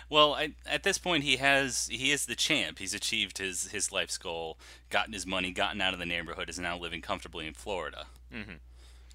Well, 0.08 0.34
I, 0.34 0.52
at 0.64 0.82
this 0.84 0.98
point, 0.98 1.24
he 1.24 1.36
has 1.36 1.88
he 1.88 2.10
is 2.12 2.26
the 2.26 2.34
champ. 2.36 2.78
He's 2.78 2.94
achieved 2.94 3.38
his 3.38 3.68
his 3.70 3.90
life's 3.92 4.18
goal, 4.18 4.58
gotten 4.90 5.12
his 5.12 5.26
money, 5.26 5.50
gotten 5.52 5.80
out 5.80 5.92
of 5.92 5.98
the 5.98 6.06
neighborhood, 6.06 6.48
is 6.48 6.58
now 6.58 6.78
living 6.78 7.02
comfortably 7.02 7.46
in 7.46 7.54
Florida. 7.54 8.06
Mhm. 8.32 8.60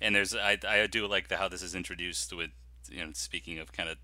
And 0.01 0.15
there's 0.15 0.35
I 0.35 0.57
I 0.67 0.87
do 0.87 1.07
like 1.07 1.27
the 1.29 1.37
how 1.37 1.47
this 1.47 1.61
is 1.61 1.73
introduced 1.75 2.33
with 2.33 2.51
you 2.89 3.05
know 3.05 3.11
speaking 3.13 3.59
of 3.59 3.71
kind 3.71 3.89
of 3.89 3.97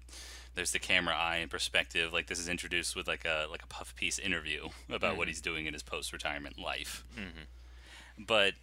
there's 0.56 0.72
the 0.72 0.80
camera 0.80 1.16
eye 1.16 1.38
and 1.38 1.50
perspective. 1.50 2.12
Like 2.12 2.28
this 2.28 2.40
is 2.40 2.50
introduced 2.50 2.96
with 2.96 3.08
like 3.08 3.26
a 3.26 3.48
like 3.50 3.64
a 3.64 3.68
puff 3.68 3.96
piece 3.96 4.20
interview 4.20 4.70
about 4.90 5.16
what 5.16 5.24
mm-hmm. 5.24 5.30
he's 5.30 5.42
doing 5.42 5.66
in 5.68 5.74
his 5.74 5.84
post 5.84 6.12
retirement 6.12 6.60
life. 6.60 7.06
Mm-hmm. 7.16 8.24
But 8.26 8.54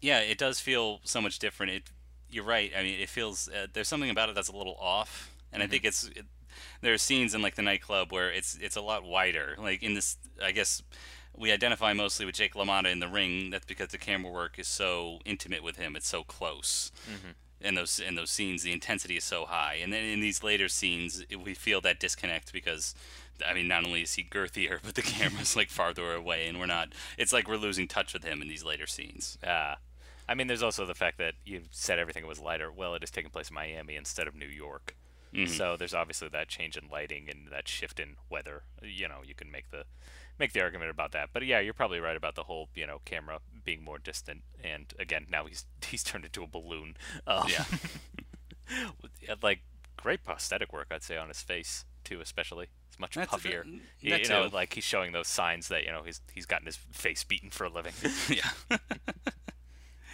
yeah, 0.00 0.20
it 0.20 0.38
does 0.38 0.60
feel 0.60 1.00
so 1.04 1.20
much 1.20 1.38
different. 1.38 1.72
It 1.72 1.82
you're 2.30 2.44
right. 2.44 2.72
I 2.76 2.82
mean, 2.82 2.98
it 3.00 3.08
feels 3.08 3.48
uh, 3.48 3.66
there's 3.72 3.88
something 3.88 4.08
about 4.08 4.28
it 4.28 4.34
that's 4.34 4.48
a 4.48 4.56
little 4.56 4.76
off, 4.80 5.34
and 5.52 5.62
I 5.62 5.66
think 5.66 5.82
mm-hmm. 5.82 5.88
it's 5.88 6.10
it, 6.16 6.24
there 6.80 6.94
are 6.94 6.98
scenes 6.98 7.34
in 7.34 7.42
like 7.42 7.56
the 7.56 7.62
nightclub 7.62 8.12
where 8.12 8.30
it's 8.30 8.56
it's 8.60 8.76
a 8.76 8.80
lot 8.80 9.04
wider. 9.04 9.56
Like 9.58 9.82
in 9.82 9.94
this, 9.94 10.16
I 10.42 10.52
guess 10.52 10.82
we 11.36 11.50
identify 11.50 11.92
mostly 11.92 12.26
with 12.26 12.34
Jake 12.34 12.54
LaMotta 12.54 12.90
in 12.90 13.00
the 13.00 13.08
ring. 13.08 13.50
That's 13.50 13.66
because 13.66 13.88
the 13.88 13.98
camera 13.98 14.30
work 14.30 14.58
is 14.58 14.68
so 14.68 15.18
intimate 15.24 15.62
with 15.62 15.76
him. 15.76 15.96
It's 15.96 16.08
so 16.08 16.22
close. 16.22 16.92
In 17.62 17.74
those 17.74 18.00
in 18.00 18.14
those 18.16 18.30
scenes, 18.30 18.62
the 18.62 18.72
intensity 18.72 19.16
is 19.16 19.24
so 19.24 19.46
high, 19.46 19.78
and 19.82 19.92
then 19.92 20.04
in 20.04 20.20
these 20.20 20.42
later 20.42 20.68
scenes, 20.68 21.24
we 21.44 21.54
feel 21.54 21.80
that 21.82 22.00
disconnect 22.00 22.52
because, 22.52 22.94
I 23.46 23.54
mean, 23.54 23.68
not 23.68 23.86
only 23.86 24.02
is 24.02 24.14
he 24.14 24.24
girthier, 24.24 24.80
but 24.84 24.94
the 24.94 25.02
camera's 25.02 25.56
like 25.56 25.68
farther 25.70 26.12
away, 26.12 26.48
and 26.48 26.58
we're 26.58 26.66
not. 26.66 26.88
It's 27.16 27.32
like 27.32 27.48
we're 27.48 27.56
losing 27.56 27.88
touch 27.88 28.12
with 28.12 28.24
him 28.24 28.42
in 28.42 28.48
these 28.48 28.64
later 28.64 28.86
scenes. 28.86 29.38
uh, 29.46 29.76
I 30.28 30.34
mean, 30.34 30.46
there's 30.46 30.62
also 30.62 30.86
the 30.86 30.94
fact 30.94 31.18
that 31.18 31.34
you 31.44 31.62
said 31.72 31.98
everything 31.98 32.26
was 32.26 32.38
lighter. 32.38 32.70
Well, 32.70 32.94
it 32.94 33.02
is 33.02 33.10
taking 33.10 33.30
place 33.30 33.50
in 33.50 33.54
Miami 33.54 33.96
instead 33.96 34.26
of 34.28 34.34
New 34.34 34.46
York. 34.46 34.94
So 35.46 35.76
there's 35.78 35.94
obviously 35.94 36.28
that 36.28 36.48
change 36.48 36.76
in 36.76 36.88
lighting 36.90 37.28
and 37.30 37.48
that 37.50 37.66
shift 37.66 37.98
in 37.98 38.16
weather. 38.28 38.64
You 38.82 39.08
know, 39.08 39.20
you 39.24 39.34
can 39.34 39.50
make 39.50 39.70
the 39.70 39.84
make 40.38 40.52
the 40.52 40.60
argument 40.62 40.90
about 40.90 41.12
that. 41.12 41.30
But 41.32 41.44
yeah, 41.44 41.60
you're 41.60 41.74
probably 41.74 42.00
right 42.00 42.16
about 42.16 42.34
the 42.34 42.44
whole 42.44 42.68
you 42.74 42.86
know 42.86 43.00
camera 43.04 43.38
being 43.64 43.84
more 43.84 43.98
distant. 43.98 44.42
And 44.62 44.92
again, 44.98 45.26
now 45.30 45.46
he's 45.46 45.66
he's 45.86 46.02
turned 46.04 46.24
into 46.24 46.42
a 46.42 46.46
balloon. 46.46 46.96
Um, 47.26 47.46
Yeah. 47.48 47.64
like 49.42 49.60
great 49.96 50.24
prosthetic 50.24 50.72
work, 50.72 50.86
I'd 50.90 51.02
say, 51.02 51.16
on 51.16 51.28
his 51.28 51.42
face 51.42 51.84
too, 52.04 52.20
especially. 52.20 52.68
It's 52.88 52.98
much 52.98 53.14
That's- 53.14 53.28
puffier. 53.40 53.64
that- 53.64 53.70
you, 54.00 54.16
you 54.16 54.28
know, 54.28 54.48
like 54.52 54.74
he's 54.74 54.84
showing 54.84 55.12
those 55.12 55.28
signs 55.28 55.68
that 55.68 55.84
you 55.84 55.90
know 55.92 56.02
he's 56.02 56.20
he's 56.32 56.46
gotten 56.46 56.66
his 56.66 56.76
face 56.76 57.24
beaten 57.24 57.50
for 57.50 57.64
a 57.64 57.70
living. 57.70 57.92
yeah. 58.28 58.78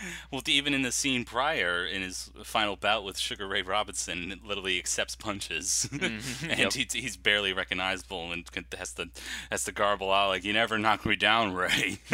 well, 0.30 0.42
even 0.46 0.74
in 0.74 0.82
the 0.82 0.92
scene 0.92 1.24
prior, 1.24 1.84
in 1.86 2.02
his 2.02 2.30
final 2.44 2.76
bout 2.76 3.04
with 3.04 3.18
Sugar 3.18 3.46
Ray 3.46 3.62
Robinson, 3.62 4.32
it 4.32 4.44
literally 4.44 4.78
accepts 4.78 5.16
punches, 5.16 5.88
mm-hmm. 5.92 6.50
and 6.50 6.58
Yep. 6.58 6.72
he, 6.72 6.86
he's 7.00 7.16
barely 7.16 7.52
recognizable 7.52 8.32
and 8.32 8.44
has 8.78 8.92
to 8.94 9.08
has 9.50 9.64
to 9.64 9.72
garble 9.72 10.12
out 10.12 10.28
like, 10.28 10.44
"You 10.44 10.52
never 10.52 10.78
knocked 10.78 11.06
me 11.06 11.16
down, 11.16 11.54
Ray." 11.54 11.98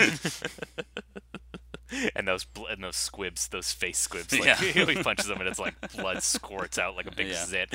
and 2.16 2.26
those 2.26 2.46
and 2.70 2.82
those 2.82 2.96
squibs, 2.96 3.48
those 3.48 3.72
face 3.72 3.98
squibs. 3.98 4.32
Like, 4.32 4.44
Yeah. 4.60 4.84
he 4.84 5.02
punches 5.02 5.26
them 5.26 5.38
and 5.40 5.48
it's 5.48 5.58
like 5.58 5.74
blood 5.92 6.22
squirts 6.22 6.78
out 6.78 6.96
like 6.96 7.06
a 7.06 7.10
big 7.14 7.28
Yeah. 7.28 7.44
zit. 7.44 7.70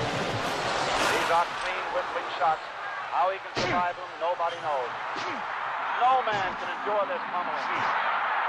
These 0.00 1.30
are 1.30 1.46
clean 1.60 1.84
whistling 1.94 2.28
shots. 2.38 2.62
How 3.12 3.30
survive 3.80 3.96
them, 3.96 4.12
nobody 4.20 4.60
knows. 4.60 4.92
No 6.04 6.20
man 6.28 6.52
can 6.60 6.68
endure 6.68 7.00
this 7.08 7.24
pummeling. 7.32 7.68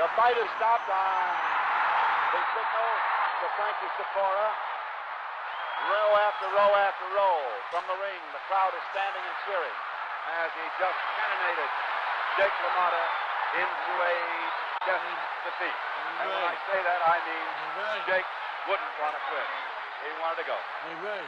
The 0.04 0.08
fight 0.20 0.36
is 0.36 0.50
stopped 0.60 0.91
on 0.91 1.24
the 2.36 2.41
signal 2.52 2.91
to 3.39 3.46
Frankie 3.56 3.91
Sikora. 3.96 4.48
Row 5.88 6.10
after 6.28 6.52
row 6.52 6.72
after 6.76 7.08
row 7.15 7.39
from 7.72 7.84
the 7.88 7.96
ring. 7.96 8.22
The 8.36 8.44
crowd 8.52 8.76
is 8.76 8.84
standing 8.91 9.24
and 9.24 9.38
cheering 9.48 9.78
as 10.44 10.52
he 10.52 10.65
just 10.84 11.00
cannonaded 11.15 11.72
Jake 12.36 12.56
LaMotta 12.67 13.06
into 13.56 13.94
a 14.04 14.15
death 14.84 15.08
defeat. 15.48 15.78
And 16.20 16.28
when 16.28 16.44
I 16.44 16.56
say 16.67 16.76
that, 16.76 17.00
I 17.08 17.17
mean 17.24 17.48
Jake 18.04 18.28
wouldn't 18.67 18.96
want 19.00 19.15
to 19.15 19.22
quit. 19.32 19.48
He 20.04 20.12
wanted 20.20 20.44
to 20.44 20.48
go. 20.52 20.60
Hey, 20.60 20.96
Ray. 21.08 21.24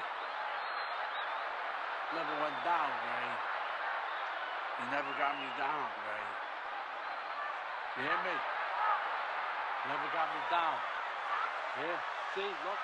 Never 2.20 2.36
went 2.44 2.58
down, 2.68 2.92
Ray. 2.92 3.53
You 4.80 4.86
never 4.90 5.12
got 5.20 5.34
me 5.38 5.50
down, 5.60 5.86
Ray. 6.08 6.26
You 7.98 8.02
hear 8.10 8.22
me? 8.26 8.36
Never 9.90 10.08
got 10.16 10.28
me 10.32 10.42
down. 10.50 10.78
Yeah? 11.84 11.98
See, 12.34 12.50
look. 12.66 12.82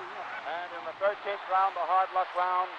And 0.00 0.70
in 0.78 0.82
the 0.86 0.96
13th 1.02 1.44
round, 1.50 1.74
the 1.74 1.86
hard 1.86 2.08
luck 2.14 2.30
round, 2.38 2.70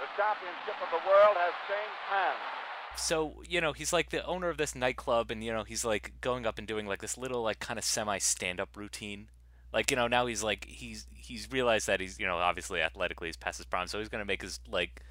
the 0.00 0.06
championship 0.16 0.78
of 0.82 0.90
the 0.90 1.02
world 1.06 1.36
has 1.36 1.54
changed 1.66 2.02
hands. 2.08 2.60
So 2.96 3.42
you 3.48 3.60
know 3.60 3.72
he's 3.72 3.92
like 3.92 4.10
the 4.10 4.24
owner 4.26 4.48
of 4.48 4.56
this 4.56 4.74
nightclub, 4.74 5.30
and 5.30 5.42
you 5.44 5.52
know 5.52 5.62
he's 5.64 5.84
like 5.84 6.12
going 6.20 6.46
up 6.46 6.58
and 6.58 6.66
doing 6.66 6.86
like 6.86 7.00
this 7.00 7.16
little 7.16 7.42
like 7.42 7.60
kind 7.60 7.78
of 7.78 7.84
semi 7.84 8.18
stand-up 8.18 8.76
routine. 8.76 9.28
Like 9.72 9.90
you 9.90 9.96
know 9.96 10.08
now 10.08 10.26
he's 10.26 10.42
like 10.42 10.64
he's 10.66 11.06
he's 11.14 11.50
realized 11.50 11.86
that 11.86 12.00
he's 12.00 12.18
you 12.18 12.26
know 12.26 12.36
obviously 12.36 12.80
athletically 12.82 13.28
he's 13.28 13.36
past 13.36 13.58
his 13.58 13.66
prime, 13.66 13.86
so 13.86 13.98
he's 14.00 14.08
gonna 14.08 14.24
make 14.24 14.42
his 14.42 14.58
like 14.68 15.02
w- 15.02 15.09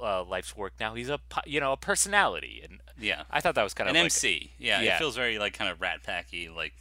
uh, 0.00 0.24
life's 0.24 0.56
work 0.56 0.72
now. 0.80 0.94
He's 0.94 1.08
a 1.10 1.18
you 1.46 1.60
know 1.60 1.72
a 1.72 1.76
personality, 1.76 2.60
and 2.64 2.80
yeah, 3.00 3.22
I 3.30 3.40
thought 3.40 3.54
that 3.54 3.64
was 3.64 3.74
kind 3.74 3.88
an 3.88 3.96
of 3.96 4.00
like 4.00 4.04
MC. 4.06 4.52
Yeah, 4.58 4.80
Yeah. 4.80 4.96
it 4.96 4.98
feels 4.98 5.16
very 5.16 5.38
like 5.38 5.54
kind 5.54 5.70
of 5.70 5.80
Rat 5.80 6.02
Packy. 6.02 6.48
Like 6.48 6.74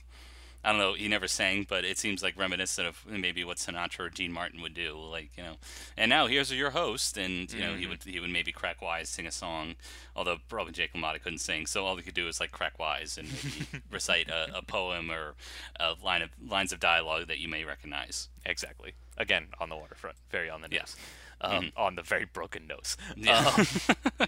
I 0.64 0.72
don't 0.72 0.80
know, 0.80 0.96
he 0.96 1.08
never 1.08 1.28
sang, 1.30 1.66
but 1.70 1.86
it 1.86 1.98
seems 1.98 2.22
like 2.22 2.38
reminiscent 2.38 2.88
of 2.88 3.06
maybe 3.08 3.44
what 3.46 3.56
Sinatra 3.58 4.00
or 4.02 4.10
Dean 4.10 4.34
Martin 4.34 4.62
would 4.62 4.74
do. 4.74 4.98
Like 5.00 5.30
you 5.38 5.44
know, 5.44 5.54
and 5.96 6.10
now 6.10 6.28
here's 6.28 6.52
your 6.52 6.72
host, 6.72 7.18
and 7.18 7.52
you 7.54 7.62
know 7.62 7.76
he 7.76 7.86
would 7.88 8.04
he 8.04 8.20
would 8.20 8.32
maybe 8.32 8.52
crack 8.52 8.82
wise 8.82 9.08
sing 9.08 9.28
a 9.28 9.32
song, 9.32 9.76
although 10.16 10.38
probably 10.50 10.74
Jake 10.74 10.94
LaMotta 10.94 11.22
couldn't 11.22 11.40
sing, 11.40 11.68
so 11.68 11.86
all 11.86 11.96
he 11.96 12.02
could 12.04 12.16
do 12.16 12.28
is 12.28 12.40
like 12.42 12.52
crack 12.52 12.80
wise 12.80 13.18
and 13.18 13.30
maybe 13.30 13.84
recite 13.92 14.30
a, 14.30 14.58
a 14.58 14.62
poem 14.62 15.10
or 15.12 15.36
a 15.80 15.94
line 16.04 16.22
of 16.24 16.30
lines 16.46 16.74
of 16.74 16.80
dialogue 16.80 17.28
that 17.28 17.38
you 17.40 17.48
may 17.48 17.64
recognize. 17.64 18.28
exactly 18.46 18.94
again 19.18 19.48
on 19.60 19.70
the 19.70 19.76
waterfront, 19.76 20.16
very 20.32 20.50
on 20.50 20.62
the 20.62 20.68
nose, 20.68 20.96
um, 21.42 21.72
on 21.76 21.96
the 21.96 22.02
very 22.02 22.26
broken 22.26 22.68
nose. 22.68 22.98
Yeah. 23.16 23.54
Um, 23.58 24.28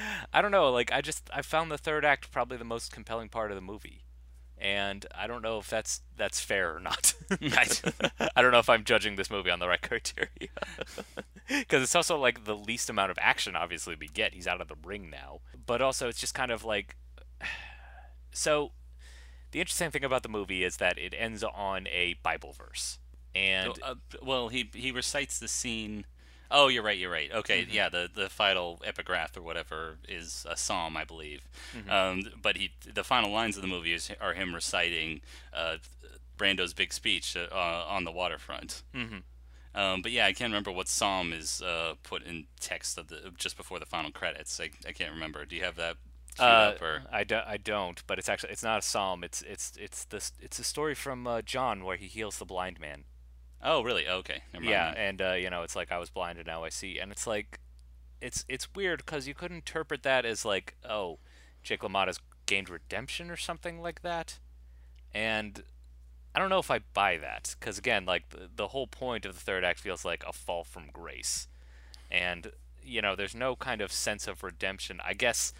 I 0.32 0.42
don't 0.42 0.50
know. 0.50 0.70
Like 0.70 0.92
I 0.92 1.00
just 1.00 1.28
I 1.32 1.42
found 1.42 1.70
the 1.70 1.78
third 1.78 2.04
act 2.04 2.30
probably 2.30 2.56
the 2.56 2.64
most 2.64 2.92
compelling 2.92 3.28
part 3.28 3.50
of 3.50 3.56
the 3.56 3.62
movie, 3.62 4.04
and 4.58 5.06
I 5.14 5.26
don't 5.26 5.42
know 5.42 5.58
if 5.58 5.68
that's 5.68 6.02
that's 6.16 6.40
fair 6.40 6.74
or 6.74 6.80
not. 6.80 7.14
I 7.30 8.42
don't 8.42 8.52
know 8.52 8.58
if 8.58 8.68
I'm 8.68 8.84
judging 8.84 9.16
this 9.16 9.30
movie 9.30 9.50
on 9.50 9.58
the 9.58 9.68
right 9.68 9.82
criteria. 9.82 10.28
Because 11.48 11.82
it's 11.82 11.96
also 11.96 12.18
like 12.18 12.44
the 12.44 12.56
least 12.56 12.88
amount 12.88 13.10
of 13.10 13.18
action, 13.20 13.56
obviously, 13.56 13.96
we 13.98 14.08
get. 14.08 14.34
He's 14.34 14.46
out 14.46 14.60
of 14.60 14.68
the 14.68 14.76
ring 14.84 15.10
now, 15.10 15.40
but 15.66 15.82
also 15.82 16.08
it's 16.08 16.20
just 16.20 16.34
kind 16.34 16.50
of 16.50 16.64
like. 16.64 16.96
So, 18.34 18.72
the 19.50 19.60
interesting 19.60 19.90
thing 19.90 20.04
about 20.04 20.22
the 20.22 20.28
movie 20.30 20.64
is 20.64 20.78
that 20.78 20.96
it 20.96 21.12
ends 21.14 21.44
on 21.44 21.86
a 21.88 22.14
Bible 22.22 22.52
verse, 22.52 22.98
and 23.34 23.72
uh, 23.82 23.94
well, 24.22 24.48
he 24.48 24.70
he 24.74 24.90
recites 24.90 25.38
the 25.38 25.48
scene. 25.48 26.04
Oh, 26.50 26.68
you're 26.68 26.82
right. 26.82 26.98
You're 26.98 27.10
right. 27.10 27.30
Okay, 27.32 27.66
yeah. 27.70 27.88
The 27.88 28.10
the 28.14 28.28
final 28.28 28.80
epigraph 28.84 29.36
or 29.36 29.42
whatever 29.42 29.96
is 30.08 30.46
a 30.48 30.56
psalm, 30.56 30.96
I 30.96 31.04
believe. 31.04 31.48
Um, 31.88 32.24
but 32.42 32.56
he 32.56 32.72
the 32.92 33.04
final 33.04 33.30
lines 33.30 33.56
of 33.56 33.62
the 33.62 33.68
movie 33.68 33.94
is, 33.94 34.10
are 34.20 34.34
him 34.34 34.54
reciting 34.54 35.22
uh, 35.54 35.78
Brando's 36.36 36.74
big 36.74 36.92
speech 36.92 37.36
uh, 37.36 37.84
on 37.88 38.04
the 38.04 38.12
waterfront. 38.12 38.82
Mm-hmm. 38.94 39.18
Um, 39.74 40.02
but 40.02 40.12
yeah, 40.12 40.26
I 40.26 40.34
can't 40.34 40.50
remember 40.50 40.70
what 40.70 40.88
psalm 40.88 41.32
is 41.32 41.62
uh, 41.62 41.94
put 42.02 42.22
in 42.22 42.44
text 42.60 42.98
of 42.98 43.08
the 43.08 43.32
just 43.38 43.56
before 43.56 43.78
the 43.78 43.86
final 43.86 44.10
credits. 44.10 44.60
I, 44.60 44.70
I 44.86 44.92
can't 44.92 45.12
remember. 45.12 45.46
Do 45.46 45.56
you 45.56 45.64
have 45.64 45.76
that 45.76 45.96
Uh, 46.38 46.42
up 46.42 46.82
or? 46.82 47.04
I, 47.10 47.24
do, 47.24 47.40
I 47.46 47.56
don't, 47.56 48.02
but 48.06 48.18
it's 48.18 48.28
actually 48.28 48.52
it's 48.52 48.62
not 48.62 48.78
a 48.78 48.82
psalm. 48.82 49.24
It's 49.24 49.40
it's 49.42 49.72
it's 49.78 50.04
this 50.04 50.32
it's 50.40 50.58
a 50.58 50.64
story 50.64 50.94
from 50.94 51.26
uh, 51.26 51.40
John 51.40 51.84
where 51.84 51.96
he 51.96 52.06
heals 52.06 52.36
the 52.38 52.44
blind 52.44 52.78
man. 52.80 53.04
Oh, 53.62 53.82
really? 53.82 54.08
Okay. 54.08 54.42
Never 54.52 54.64
mind 54.64 54.72
Yeah, 54.72 54.94
and 54.96 55.22
uh, 55.22 55.32
you 55.32 55.50
know, 55.50 55.62
it's 55.62 55.76
like 55.76 55.92
I 55.92 55.98
was 55.98 56.10
blind 56.10 56.38
and 56.38 56.46
now 56.46 56.64
I 56.64 56.68
see, 56.68 56.98
and 56.98 57.12
it's 57.12 57.26
like, 57.26 57.60
it's 58.20 58.44
it's 58.48 58.68
weird 58.74 59.04
because 59.04 59.28
you 59.28 59.34
could 59.34 59.52
interpret 59.52 60.02
that 60.02 60.24
as 60.24 60.44
like, 60.44 60.76
oh, 60.88 61.18
Jake 61.62 61.80
LaMotta's 61.80 62.20
gained 62.46 62.68
redemption 62.68 63.30
or 63.30 63.36
something 63.36 63.80
like 63.80 64.02
that, 64.02 64.38
and 65.14 65.62
I 66.34 66.38
don't 66.38 66.50
know 66.50 66.58
if 66.58 66.70
I 66.70 66.80
buy 66.94 67.18
that 67.18 67.54
because 67.58 67.78
again, 67.78 68.04
like 68.04 68.30
the, 68.30 68.48
the 68.54 68.68
whole 68.68 68.86
point 68.86 69.24
of 69.24 69.34
the 69.34 69.40
third 69.40 69.64
act 69.64 69.80
feels 69.80 70.04
like 70.04 70.24
a 70.26 70.32
fall 70.32 70.64
from 70.64 70.90
grace, 70.92 71.46
and 72.10 72.50
you 72.82 73.00
know, 73.00 73.14
there's 73.14 73.34
no 73.34 73.54
kind 73.54 73.80
of 73.80 73.92
sense 73.92 74.26
of 74.26 74.42
redemption. 74.42 75.00
I 75.04 75.14
guess, 75.14 75.52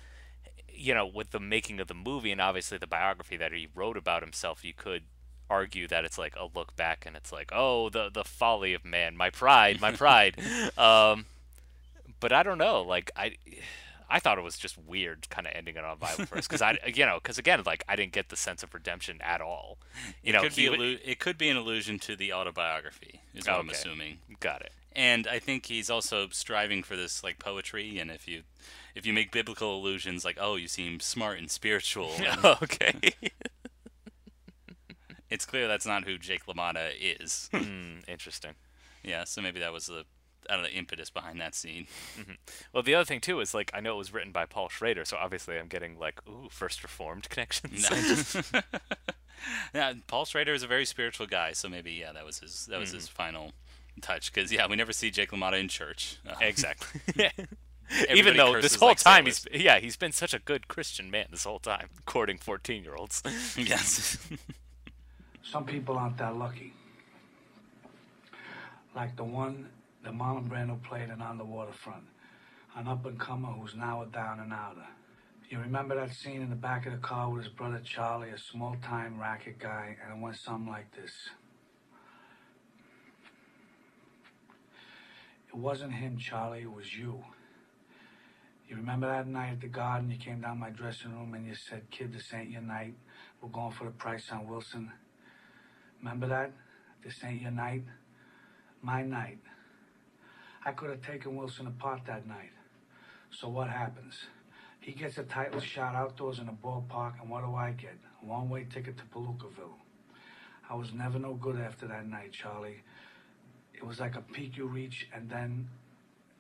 you 0.69 0.95
know, 0.95 1.07
with 1.07 1.31
the 1.31 1.41
making 1.41 1.79
of 1.81 1.89
the 1.89 1.95
movie 1.95 2.33
and 2.33 2.41
obviously 2.41 2.79
the 2.79 2.87
biography 2.87 3.37
that 3.37 3.53
he 3.53 3.69
wrote 3.75 3.97
about 3.97 4.23
himself, 4.23 4.65
you 4.65 4.73
could 4.75 5.05
argue 5.53 5.87
that 5.89 6.05
it's 6.05 6.17
like 6.17 6.35
a 6.37 6.49
look 6.55 6.75
back 6.77 7.05
and 7.07 7.15
it's 7.15 7.31
like, 7.31 7.51
oh, 7.53 7.91
the 7.91 8.11
the 8.11 8.25
folly 8.25 8.73
of 8.75 8.85
man, 8.85 9.17
my 9.17 9.31
pride, 9.31 9.81
my 9.81 9.93
pride. 9.93 10.37
um, 10.79 11.27
but 12.21 12.33
I 12.33 12.43
don't 12.43 12.59
know. 12.59 12.83
Like 12.83 13.11
I, 13.15 13.37
I 14.09 14.19
thought 14.19 14.39
it 14.39 14.45
was 14.45 14.57
just 14.57 14.79
weird, 14.79 15.29
kind 15.31 15.47
of 15.47 15.53
ending 15.55 15.77
it 15.77 15.85
on 15.85 15.99
Bible 15.99 16.25
verse 16.25 16.47
because 16.49 16.63
I, 16.63 16.79
you 16.95 17.05
know, 17.05 17.19
because 17.23 17.39
again, 17.39 17.63
like 17.67 17.85
I 17.89 17.97
didn't 17.97 18.13
get 18.13 18.31
the 18.31 18.37
sense 18.37 18.63
of 18.63 18.73
redemption 18.73 19.19
at 19.21 19.41
all. 19.41 19.79
You 20.23 20.31
it 20.31 20.33
know, 20.33 20.43
could 20.43 20.57
be 20.57 20.69
would- 20.69 20.81
allu- 20.81 21.01
it 21.05 21.19
could 21.19 21.37
be 21.37 21.49
an 21.51 21.57
allusion 21.57 21.99
to 22.01 22.17
the 22.17 22.33
autobiography, 22.33 23.21
is 23.35 23.47
what 23.47 23.59
I'm 23.59 23.69
assuming. 23.69 24.19
got 24.41 24.63
it. 24.63 24.73
And 24.95 25.27
I 25.27 25.39
think 25.39 25.67
he's 25.67 25.89
also 25.89 26.29
striving 26.31 26.83
for 26.83 26.97
this 26.97 27.25
like 27.25 27.39
poetry. 27.39 27.99
And 27.99 28.11
if 28.11 28.29
you 28.29 28.43
if 28.95 29.07
you 29.07 29.13
make 29.13 29.31
biblical 29.33 29.77
allusions, 29.77 30.25
like 30.25 30.39
oh, 30.41 30.57
you 30.57 30.69
seem 30.69 31.01
smart 31.01 31.39
and 31.39 31.51
spiritual, 31.51 32.11
and 32.19 32.45
okay. 32.63 33.13
It's 35.33 35.47
clear 35.47 35.67
that's 35.67 35.87
not 35.87 36.05
who 36.05 36.19
Jake 36.19 36.47
LaMotta 36.47 36.91
is. 37.01 37.49
Hmm, 37.53 37.99
interesting. 38.09 38.53
yeah, 39.03 39.25
so 39.25 39.41
maybe 39.41 39.61
that 39.61 39.73
was 39.73 39.87
the 39.87 40.05
I 40.51 40.55
don't 40.55 40.63
know 40.65 40.69
impetus 40.71 41.11
behind 41.11 41.41
that 41.41 41.55
scene. 41.55 41.87
Well, 42.73 42.83
the 42.83 42.95
other 42.95 43.05
thing 43.05 43.21
too 43.21 43.41
is 43.41 43.55
like 43.55 43.71
I 43.75 43.81
know 43.81 43.95
it 43.95 43.99
was 43.99 44.13
written 44.13 44.33
by 44.33 44.45
Paul 44.45 44.69
Schrader, 44.69 45.05
so 45.05 45.17
obviously 45.17 45.59
I'm 45.59 45.69
getting 45.69 45.99
like 45.99 46.21
ooh 46.29 46.49
first 46.51 46.83
reformed 46.83 47.29
connections. 47.29 47.87
yeah, 49.75 49.95
Paul 50.07 50.25
Schrader 50.25 50.53
is 50.55 50.63
a 50.63 50.67
very 50.67 50.85
spiritual 50.85 51.27
guy, 51.27 51.53
so 51.53 51.69
maybe 51.69 51.93
yeah, 51.93 52.13
that 52.13 52.25
was 52.25 52.41
his 52.41 52.67
that 52.67 52.81
was 52.81 52.93
his 52.93 53.09
final 53.09 53.53
touch. 54.01 54.33
Because 54.33 54.53
yeah, 54.53 54.67
we 54.67 54.77
never 54.77 54.93
see 54.93 55.11
Jake 55.11 55.31
LaMotta 55.31 55.61
in 55.61 55.69
church. 55.69 56.19
Uh, 56.29 56.35
exactly. 56.41 57.01
Even 58.13 58.37
though 58.37 58.61
this 58.61 58.77
whole 58.77 58.89
like 58.89 58.99
time 58.99 59.27
he's 59.27 59.47
yeah 59.53 59.79
he's 59.79 59.97
been 59.97 60.13
such 60.13 60.33
a 60.33 60.39
good 60.39 60.67
Christian 60.67 61.11
man 61.11 61.27
this 61.31 61.45
whole 61.45 61.59
time, 61.59 61.89
courting 62.07 62.39
fourteen 62.39 62.83
year 62.83 62.95
olds. 62.97 63.23
yes. 63.57 64.19
Some 65.43 65.65
people 65.65 65.97
aren't 65.97 66.19
that 66.19 66.37
lucky. 66.37 66.73
Like 68.95 69.17
the 69.17 69.25
one 69.25 69.69
that 70.05 70.13
Marlon 70.13 70.49
Brando 70.49 70.83
played 70.83 71.11
in 71.11 71.21
On 71.21 71.39
the 71.39 71.45
Waterfront. 71.45 72.05
An 72.77 72.89
up 72.89 73.05
and 73.05 73.19
comer 73.19 73.49
who's 73.49 73.75
now 73.75 74.03
a 74.03 74.07
down 74.07 74.41
and 74.41 74.53
outer. 74.53 74.87
You 75.51 75.59
remember 75.59 75.95
that 75.97 76.15
scene 76.15 76.41
in 76.41 76.49
the 76.49 76.57
back 76.57 76.87
of 76.87 76.93
the 76.93 76.99
car 76.99 77.29
with 77.29 77.45
his 77.45 77.53
brother 77.53 77.81
Charlie, 77.85 78.31
a 78.31 78.39
small 78.39 78.77
time 78.83 79.21
racket 79.21 79.59
guy, 79.59 79.97
and 80.03 80.17
it 80.17 80.23
went 80.23 80.37
something 80.37 80.71
like 80.71 80.91
this. 80.97 81.13
It 85.49 85.57
wasn't 85.57 85.93
him, 85.93 86.17
Charlie, 86.17 86.63
it 86.63 86.73
was 86.73 86.97
you. 86.97 87.23
You 88.67 88.77
remember 88.77 89.07
that 89.09 89.27
night 89.27 89.53
at 89.53 89.61
the 89.61 89.67
garden, 89.67 90.11
you 90.11 90.17
came 90.17 90.41
down 90.41 90.59
my 90.59 90.71
dressing 90.71 91.13
room 91.13 91.35
and 91.35 91.47
you 91.47 91.55
said, 91.55 91.83
Kid, 91.91 92.15
this 92.15 92.33
ain't 92.33 92.51
your 92.51 92.63
night. 92.63 92.95
We're 93.43 93.51
going 93.51 93.73
for 93.73 93.85
the 93.85 93.91
price 93.91 94.31
on 94.33 94.49
Wilson. 94.49 94.91
Remember 96.03 96.27
that? 96.29 96.53
This 97.05 97.15
ain't 97.25 97.41
your 97.41 97.53
night. 97.53 97.85
My 98.83 99.03
night. 99.03 99.39
I 100.65 100.73
could 100.73 100.91
have 100.91 101.03
taken 101.03 101.37
Wilson 101.37 101.67
apart 101.67 102.03
that 102.07 102.27
night. 102.27 102.51
So 103.31 103.49
what 103.49 103.69
happens? 103.69 104.15
He 104.81 104.93
gets 104.93 105.17
a 105.19 105.23
title 105.23 105.61
shot 105.61 105.95
outdoors 105.95 106.41
in 106.41 106.49
a 106.49 106.53
ballpark, 106.53 107.21
and 107.21 107.31
what 107.31 107.45
do 107.45 107.55
I 107.55 107.71
get? 107.71 107.97
A 108.23 108.27
one 108.27 108.49
way 108.49 108.67
ticket 108.73 108.97
to 108.99 109.05
Palookaville. 109.05 109.79
I 110.69 110.75
was 110.75 110.93
never 110.93 111.19
no 111.19 111.35
good 111.35 111.59
after 111.59 111.87
that 111.87 112.09
night, 112.09 112.33
Charlie. 112.33 112.83
It 113.75 113.85
was 113.85 114.01
like 114.01 114.17
a 114.17 114.21
peak 114.21 114.57
you 114.57 114.67
reach, 114.67 115.09
and 115.15 115.31
then 115.31 115.69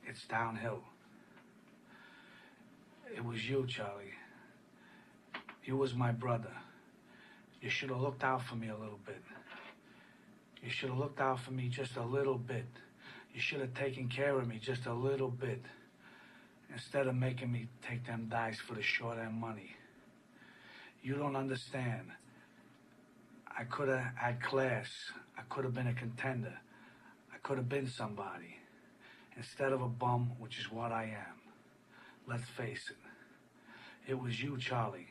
it's 0.04 0.24
downhill. 0.26 0.80
It 3.14 3.24
was 3.24 3.48
you, 3.48 3.66
Charlie. 3.68 4.14
You 5.64 5.76
was 5.76 5.94
my 5.94 6.10
brother. 6.10 6.52
You 7.60 7.70
should 7.70 7.90
have 7.90 8.00
looked 8.00 8.24
out 8.24 8.42
for 8.42 8.56
me 8.56 8.68
a 8.68 8.76
little 8.76 8.98
bit. 9.06 9.22
You 10.62 10.70
should 10.70 10.90
have 10.90 10.98
looked 10.98 11.20
out 11.20 11.40
for 11.40 11.50
me 11.50 11.68
just 11.68 11.96
a 11.96 12.02
little 12.02 12.38
bit. 12.38 12.66
You 13.34 13.40
should 13.40 13.60
have 13.60 13.74
taken 13.74 14.08
care 14.08 14.38
of 14.38 14.46
me 14.46 14.58
just 14.62 14.86
a 14.86 14.92
little 14.92 15.30
bit. 15.30 15.62
Instead 16.72 17.06
of 17.06 17.14
making 17.14 17.50
me 17.50 17.66
take 17.86 18.06
them 18.06 18.28
dice 18.30 18.58
for 18.58 18.74
the 18.74 18.82
short 18.82 19.18
end 19.18 19.34
money. 19.34 19.74
You 21.02 21.14
don't 21.16 21.36
understand. 21.36 22.12
I 23.58 23.64
could 23.64 23.88
have 23.88 24.12
had 24.14 24.40
class. 24.42 24.86
I 25.36 25.42
could 25.48 25.64
have 25.64 25.74
been 25.74 25.88
a 25.88 25.94
contender. 25.94 26.54
I 27.34 27.38
could 27.42 27.58
have 27.58 27.68
been 27.68 27.88
somebody. 27.88 28.56
Instead 29.36 29.72
of 29.72 29.82
a 29.82 29.88
bum, 29.88 30.30
which 30.38 30.58
is 30.58 30.70
what 30.70 30.92
I 30.92 31.04
am. 31.04 31.40
Let's 32.28 32.48
face 32.56 32.90
it. 32.90 34.10
It 34.10 34.18
was 34.18 34.40
you, 34.40 34.56
Charlie. 34.58 35.08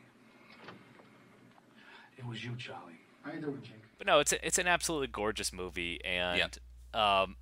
It 2.16 2.26
was 2.26 2.42
you, 2.42 2.56
Charlie. 2.56 3.00
How 3.22 3.32
you 3.32 3.40
doing, 3.40 3.60
Jake? 3.62 3.81
But 4.02 4.08
no, 4.08 4.18
it's 4.18 4.32
a, 4.32 4.44
it's 4.44 4.58
an 4.58 4.66
absolutely 4.66 5.06
gorgeous 5.06 5.52
movie, 5.52 6.00
and 6.04 6.58
um, 6.92 7.36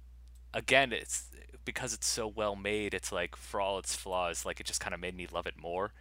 again, 0.53 0.93
it's 0.93 1.25
because 1.65 1.95
it's 1.95 2.07
so 2.07 2.29
well 2.29 2.55
made. 2.55 2.93
It's 2.93 3.11
like 3.11 3.35
for 3.35 3.63
all 3.63 3.79
its 3.79 3.97
flaws, 3.97 4.45
like 4.45 4.61
it 4.61 4.67
just 4.67 4.79
kind 4.79 4.93
of 4.93 5.01
made 5.01 5.17
me 5.17 5.27
love 5.33 5.47
it 5.47 5.55
more. 5.59 5.95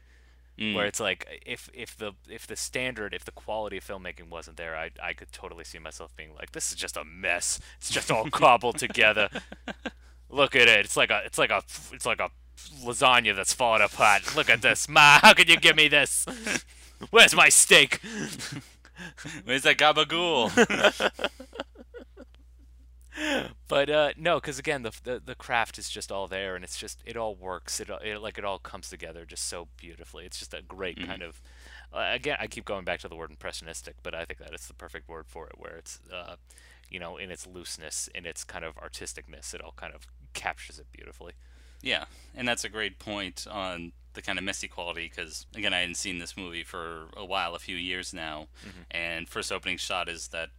Mm. 0.59 0.75
Where 0.75 0.85
it's 0.85 0.99
like 0.99 1.41
if 1.45 1.69
if 1.73 1.95
the 1.95 2.11
if 2.27 2.45
the 2.45 2.57
standard 2.57 3.13
if 3.13 3.23
the 3.23 3.31
quality 3.31 3.77
of 3.77 3.87
filmmaking 3.87 4.29
wasn't 4.29 4.57
there, 4.57 4.75
I 4.75 4.89
I 5.01 5.13
could 5.13 5.31
totally 5.31 5.63
see 5.63 5.79
myself 5.79 6.13
being 6.17 6.35
like, 6.37 6.51
this 6.51 6.73
is 6.73 6.75
just 6.75 6.97
a 6.97 7.05
mess. 7.05 7.61
It's 7.77 7.89
just 7.89 8.11
all 8.11 8.29
cobbled 8.29 8.79
together. 8.79 9.29
Look 10.29 10.57
at 10.57 10.67
it. 10.67 10.83
It's 10.83 10.97
like 10.97 11.09
a 11.09 11.21
it's 11.23 11.37
like 11.37 11.51
a 11.51 11.63
it's 11.93 12.05
like 12.05 12.19
a 12.19 12.31
lasagna 12.83 13.33
that's 13.33 13.53
falling 13.53 13.81
apart. 13.81 14.35
Look 14.35 14.49
at 14.49 14.61
this, 14.61 14.89
Ma. 14.89 15.19
How 15.19 15.33
could 15.33 15.47
you 15.47 15.55
give 15.55 15.77
me 15.77 15.87
this? 15.87 16.25
Where's 17.11 17.33
my 17.33 17.47
steak? 17.47 18.01
Where's 19.45 19.63
that 19.63 19.77
gabagool? 19.77 20.51
but 23.67 23.89
uh, 23.89 24.11
no, 24.17 24.35
because 24.39 24.59
again, 24.59 24.83
the, 24.83 24.91
the 25.03 25.21
the 25.25 25.35
craft 25.35 25.77
is 25.77 25.89
just 25.89 26.11
all 26.11 26.27
there, 26.27 26.55
and 26.55 26.63
it's 26.63 26.77
just 26.77 27.01
it 27.05 27.17
all 27.17 27.35
works. 27.35 27.79
It, 27.79 27.89
all- 27.89 27.99
it 27.99 28.17
like 28.21 28.37
it 28.37 28.45
all 28.45 28.59
comes 28.59 28.89
together 28.89 29.25
just 29.25 29.47
so 29.47 29.67
beautifully. 29.77 30.25
It's 30.25 30.39
just 30.39 30.53
a 30.53 30.61
great 30.61 31.05
kind 31.05 31.21
of. 31.21 31.41
Uh, 31.91 32.09
again, 32.13 32.37
I 32.39 32.47
keep 32.47 32.65
going 32.65 32.85
back 32.85 32.99
to 32.99 33.07
the 33.07 33.15
word 33.15 33.31
impressionistic, 33.31 33.95
but 34.03 34.13
I 34.13 34.23
think 34.23 34.39
that 34.39 34.53
it's 34.53 34.67
the 34.67 34.75
perfect 34.75 35.09
word 35.09 35.25
for 35.27 35.47
it, 35.47 35.53
where 35.57 35.75
it's, 35.75 35.99
uh, 36.13 36.35
you 36.87 36.99
know, 36.99 37.17
in 37.17 37.31
its 37.31 37.47
looseness, 37.47 38.07
in 38.13 38.27
its 38.27 38.43
kind 38.43 38.63
of 38.63 38.75
artisticness, 38.75 39.55
it 39.55 39.61
all 39.61 39.73
kind 39.75 39.95
of 39.95 40.05
captures 40.35 40.77
it 40.77 40.85
beautifully. 40.91 41.33
Yeah, 41.81 42.05
and 42.35 42.47
that's 42.47 42.63
a 42.63 42.69
great 42.69 42.99
point 42.99 43.47
on 43.49 43.93
the 44.19 44.25
kind 44.25 44.37
of 44.37 44.43
messy 44.43 44.67
quality 44.67 45.09
because 45.13 45.45
again, 45.55 45.73
I 45.73 45.79
hadn't 45.79 45.95
seen 45.95 46.19
this 46.19 46.35
movie 46.35 46.63
for 46.63 47.07
a 47.15 47.23
while, 47.23 47.55
a 47.55 47.59
few 47.59 47.77
years 47.77 48.13
now, 48.13 48.47
and 48.91 49.29
first 49.29 49.49
opening 49.49 49.77
shot 49.77 50.09
is 50.09 50.27
that 50.29 50.49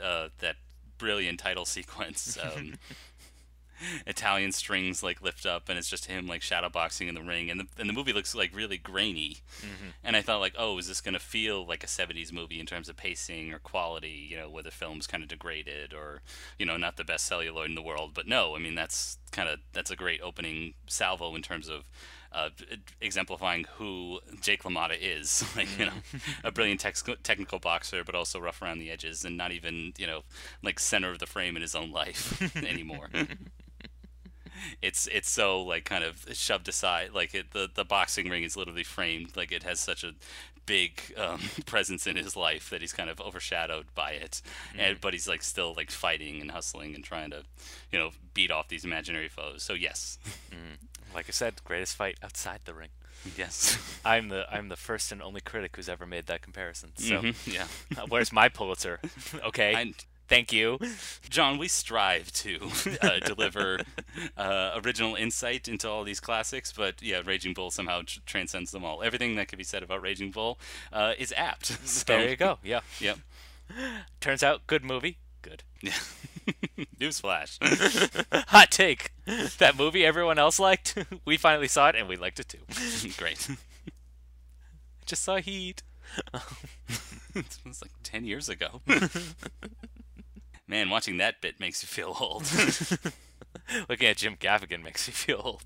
uh, 0.00 0.28
that 0.38 0.56
brilliant 0.96 1.40
title 1.40 1.64
sequence. 1.76 2.38
Um, 2.40 2.74
Italian 4.06 4.52
strings 4.52 5.02
like 5.02 5.22
lift 5.22 5.46
up, 5.46 5.68
and 5.68 5.78
it's 5.78 5.88
just 5.88 6.04
him 6.04 6.26
like 6.26 6.42
shadowboxing 6.42 7.08
in 7.08 7.14
the 7.14 7.22
ring, 7.22 7.50
and 7.50 7.58
the 7.60 7.66
and 7.78 7.88
the 7.88 7.94
movie 7.94 8.12
looks 8.12 8.34
like 8.34 8.54
really 8.54 8.76
grainy. 8.76 9.38
And 10.04 10.16
I 10.16 10.22
thought 10.22 10.40
like, 10.40 10.54
oh, 10.58 10.76
is 10.78 10.86
this 10.86 11.00
gonna 11.00 11.18
feel 11.18 11.66
like 11.66 11.82
a 11.82 11.86
'70s 11.86 12.30
movie 12.32 12.60
in 12.60 12.66
terms 12.66 12.90
of 12.90 12.96
pacing 12.96 13.52
or 13.52 13.58
quality? 13.58 14.28
You 14.30 14.36
know, 14.36 14.50
where 14.50 14.62
the 14.62 14.70
film's 14.70 15.06
kind 15.06 15.22
of 15.22 15.30
degraded 15.30 15.94
or 15.94 16.20
you 16.58 16.66
know 16.66 16.76
not 16.76 16.96
the 16.98 17.04
best 17.04 17.24
celluloid 17.24 17.70
in 17.70 17.74
the 17.74 17.82
world. 17.82 18.12
But 18.14 18.28
no, 18.28 18.54
I 18.54 18.58
mean 18.58 18.74
that's 18.74 19.18
kind 19.32 19.48
of 19.48 19.60
that's 19.72 19.90
a 19.90 19.96
great 19.96 20.20
opening 20.20 20.74
salvo 20.86 21.34
in 21.34 21.42
terms 21.42 21.68
of. 21.68 21.84
Uh, 22.32 22.48
exemplifying 23.00 23.64
who 23.76 24.20
Jake 24.40 24.62
LaMotta 24.62 24.96
is, 25.00 25.44
like 25.56 25.66
you 25.76 25.86
know, 25.86 25.92
a 26.44 26.52
brilliant 26.52 26.78
tex- 26.80 27.02
technical 27.24 27.58
boxer, 27.58 28.04
but 28.04 28.14
also 28.14 28.38
rough 28.38 28.62
around 28.62 28.78
the 28.78 28.88
edges, 28.88 29.24
and 29.24 29.36
not 29.36 29.50
even 29.50 29.92
you 29.98 30.06
know, 30.06 30.22
like 30.62 30.78
center 30.78 31.10
of 31.10 31.18
the 31.18 31.26
frame 31.26 31.56
in 31.56 31.62
his 31.62 31.74
own 31.74 31.90
life 31.90 32.40
anymore. 32.64 33.08
It's 34.82 35.06
it's 35.06 35.30
so 35.30 35.62
like 35.62 35.84
kind 35.86 36.04
of 36.04 36.26
shoved 36.32 36.68
aside 36.68 37.12
like 37.14 37.34
it, 37.34 37.52
the 37.52 37.70
the 37.72 37.84
boxing 37.84 38.28
ring 38.28 38.42
is 38.42 38.58
literally 38.58 38.84
framed 38.84 39.34
like 39.34 39.52
it 39.52 39.62
has 39.62 39.80
such 39.80 40.04
a 40.04 40.12
big 40.66 41.00
um, 41.16 41.40
presence 41.66 42.06
in 42.06 42.14
his 42.16 42.36
life 42.36 42.70
that 42.70 42.80
he's 42.80 42.92
kind 42.92 43.10
of 43.10 43.20
overshadowed 43.20 43.86
by 43.94 44.10
it. 44.12 44.42
And 44.78 45.00
but 45.00 45.14
he's 45.14 45.26
like 45.26 45.42
still 45.42 45.74
like 45.76 45.90
fighting 45.90 46.40
and 46.40 46.50
hustling 46.50 46.94
and 46.94 47.02
trying 47.02 47.30
to 47.30 47.42
you 47.90 47.98
know 47.98 48.10
beat 48.34 48.50
off 48.50 48.68
these 48.68 48.84
imaginary 48.84 49.28
foes. 49.28 49.62
So 49.62 49.72
yes 49.72 50.18
Like 51.14 51.26
I 51.28 51.32
said, 51.32 51.54
greatest 51.64 51.96
fight 51.96 52.18
outside 52.22 52.60
the 52.64 52.74
ring. 52.74 52.88
yes 53.36 53.78
I'm 54.04 54.28
the 54.28 54.46
I'm 54.50 54.68
the 54.68 54.76
first 54.76 55.12
and 55.12 55.20
only 55.22 55.40
critic 55.40 55.76
who's 55.76 55.88
ever 55.88 56.06
made 56.06 56.26
that 56.26 56.40
comparison. 56.42 56.92
So 56.96 57.20
Mhm, 57.22 57.52
yeah 57.54 57.66
uh, 58.00 58.06
where's 58.08 58.32
my 58.32 58.48
Pulitzer? 58.48 59.00
okay, 59.44 59.74
I, 59.74 59.92
Thank 60.28 60.52
you. 60.52 60.78
John, 61.28 61.58
we 61.58 61.66
strive 61.66 62.30
to 62.34 62.70
uh, 63.02 63.18
deliver 63.18 63.80
uh, 64.36 64.78
original 64.84 65.16
insight 65.16 65.66
into 65.66 65.90
all 65.90 66.04
these 66.04 66.20
classics, 66.20 66.70
but 66.72 67.02
yeah, 67.02 67.20
Raging 67.24 67.52
Bull 67.52 67.72
somehow 67.72 68.02
tr- 68.06 68.20
transcends 68.26 68.70
them 68.70 68.84
all. 68.84 69.02
Everything 69.02 69.34
that 69.34 69.48
could 69.48 69.58
be 69.58 69.64
said 69.64 69.82
about 69.82 70.02
Raging 70.02 70.30
Bull 70.30 70.56
uh, 70.92 71.14
is 71.18 71.34
apt. 71.36 71.66
So, 71.84 72.04
There 72.06 72.28
you 72.30 72.36
go. 72.36 72.58
Yeah. 72.62 72.78
Yep. 73.00 73.18
Turns 74.20 74.44
out, 74.44 74.68
good 74.68 74.84
movie. 74.84 75.18
Yeah. 75.82 75.92
Newsflash. 77.00 77.58
Hot 78.48 78.70
take. 78.70 79.12
That 79.58 79.76
movie 79.76 80.04
everyone 80.04 80.38
else 80.38 80.58
liked, 80.58 80.96
we 81.24 81.36
finally 81.36 81.68
saw 81.68 81.88
it 81.88 81.96
and 81.96 82.08
we 82.08 82.16
liked 82.16 82.40
it 82.40 82.48
too. 82.48 83.10
Great. 83.16 83.48
Just 85.06 85.22
saw 85.22 85.36
Heat. 85.36 85.82
it 87.34 87.58
was 87.64 87.82
like 87.82 87.92
10 88.02 88.24
years 88.24 88.48
ago. 88.48 88.80
Man, 90.66 90.90
watching 90.90 91.16
that 91.18 91.40
bit 91.40 91.60
makes 91.60 91.82
you 91.82 91.86
feel 91.88 92.16
old. 92.20 92.44
Looking 93.88 94.08
at 94.08 94.16
Jim 94.16 94.36
Gaffigan 94.36 94.82
makes 94.82 95.06
me 95.06 95.12
feel 95.12 95.40
old. 95.42 95.62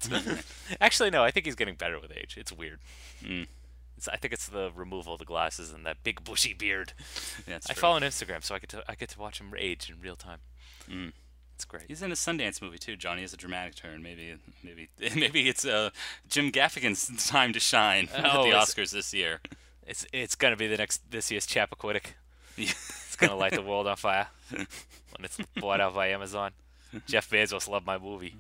Actually, 0.81 1.11
no, 1.11 1.23
I 1.25 1.31
think 1.31 1.47
he's 1.47 1.55
getting 1.55 1.75
better 1.75 1.99
with 1.99 2.13
age. 2.15 2.37
It's 2.39 2.53
weird. 2.53 2.81
Mm. 3.23 3.47
It's, 3.97 4.09
I 4.09 4.17
think 4.17 4.33
it's 4.33 4.49
the 4.49 4.71
removal 4.75 5.13
of 5.15 5.19
the 5.19 5.25
glasses 5.25 5.73
and 5.73 5.85
that 5.87 6.03
big 6.03 6.25
bushy 6.25 6.53
beard. 6.53 6.93
That's 7.47 7.69
I 7.71 7.75
true. 7.75 7.81
follow 7.81 7.97
on 7.97 8.03
Instagram, 8.03 8.43
so 8.43 8.55
I 8.55 8.59
get 8.59 8.71
to 8.71 8.85
I 8.89 8.95
get 8.95 9.09
to 9.11 9.19
watch 9.21 9.41
him 9.41 9.53
age 9.57 9.89
in 9.91 10.01
real 10.01 10.17
time. 10.17 10.39
Mm. 10.91 11.13
It's 11.55 11.65
great. 11.65 11.85
He's 11.87 12.03
in 12.03 12.11
a 12.11 12.17
Sundance 12.17 12.61
movie 12.61 12.79
too. 12.79 12.97
Johnny 12.97 13.21
has 13.21 13.33
a 13.33 13.37
dramatic 13.37 13.77
turn. 13.77 14.03
Maybe, 14.03 14.35
maybe, 14.65 14.89
maybe 15.15 15.49
it's 15.49 15.65
uh, 15.65 15.91
Jim 16.29 16.51
Gaffigan's 16.51 17.27
time 17.29 17.53
to 17.53 17.61
shine 17.61 18.09
at 18.13 18.25
Oh, 18.35 18.45
the 18.45 18.51
Oscars 18.51 18.91
this 18.91 19.15
year. 19.15 19.41
It's 19.87 20.05
it's 20.13 20.35
gonna 20.35 20.57
be 20.57 20.67
the 20.67 20.77
next 20.77 21.11
this 21.11 21.31
year's 21.31 21.47
Chappaquiddick. 21.47 22.07
Yeah. 22.57 22.71
It's 22.71 23.17
gonna 23.17 23.37
light 23.37 23.53
the 23.53 23.63
world 23.63 23.87
on 23.87 23.97
fire 23.97 24.27
when 24.51 24.67
it's 25.23 25.39
bought 25.61 25.81
out 25.81 25.95
by 25.95 26.09
Amazon. 26.09 26.51
Jeff 27.07 27.29
Bezos 27.31 27.69
loved 27.69 27.87
my 27.87 27.99
movie. 27.99 28.35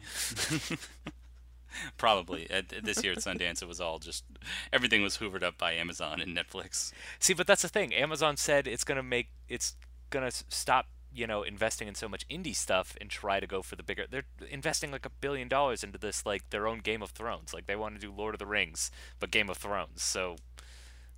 Probably 1.97 2.49
at, 2.51 2.73
at 2.73 2.85
this 2.85 3.03
year 3.03 3.13
at 3.13 3.19
Sundance, 3.19 3.63
it 3.63 3.69
was 3.69 3.81
all 3.81 3.99
just 3.99 4.25
everything 4.73 5.03
was 5.03 5.19
hoovered 5.19 5.43
up 5.43 5.59
by 5.59 5.73
Amazon 5.73 6.21
and 6.21 6.37
Netflix. 6.37 6.93
See, 7.19 7.35
but 7.35 7.47
that's 7.47 7.63
the 7.63 7.69
thing. 7.69 7.95
Amazon 7.95 8.37
said 8.37 8.67
it's 8.67 8.85
gonna 8.85 9.03
make 9.03 9.29
it's 9.49 9.75
gonna 10.11 10.31
stop 10.31 10.87
you 11.15 11.27
know 11.27 11.43
investing 11.43 11.87
in 11.87 11.95
so 11.95 12.09
much 12.09 12.27
indie 12.29 12.55
stuff 12.55 12.97
and 13.01 13.09
try 13.09 13.41
to 13.41 13.47
go 13.47 13.63
for 13.63 13.77
the 13.77 13.83
bigger. 13.83 14.07
They're 14.11 14.25
investing 14.51 14.91
like 14.91 15.07
a 15.07 15.11
billion 15.11 15.49
dollars 15.49 15.85
into 15.85 15.99
this 15.99 16.27
like 16.27 16.51
their 16.51 16.67
own 16.67 16.81
Game 16.81 17.03
of 17.03 17.11
Thrones. 17.11 17.55
Like 17.55 17.67
they 17.67 17.77
want 17.77 17.95
to 17.95 18.01
do 18.01 18.13
Lord 18.13 18.35
of 18.35 18.39
the 18.39 18.47
Rings, 18.47 18.91
but 19.21 19.31
Game 19.31 19.49
of 19.49 19.57
Thrones. 19.57 20.03
So, 20.03 20.37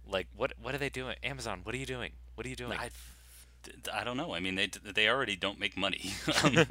like, 0.06 0.28
what 0.36 0.52
what 0.60 0.74
are 0.74 0.78
they 0.78 0.90
doing? 0.90 1.16
Amazon, 1.22 1.60
what 1.62 1.74
are 1.74 1.78
you 1.78 1.86
doing? 1.86 2.12
What 2.34 2.46
are 2.46 2.50
you 2.50 2.56
doing? 2.56 2.78
I, 2.78 2.90
I 3.92 4.04
don't 4.04 4.16
know. 4.16 4.34
I 4.34 4.40
mean, 4.40 4.54
they 4.54 4.68
they 4.68 5.08
already 5.08 5.36
don't 5.36 5.58
make 5.58 5.76
money. 5.76 6.12
Um, 6.44 6.66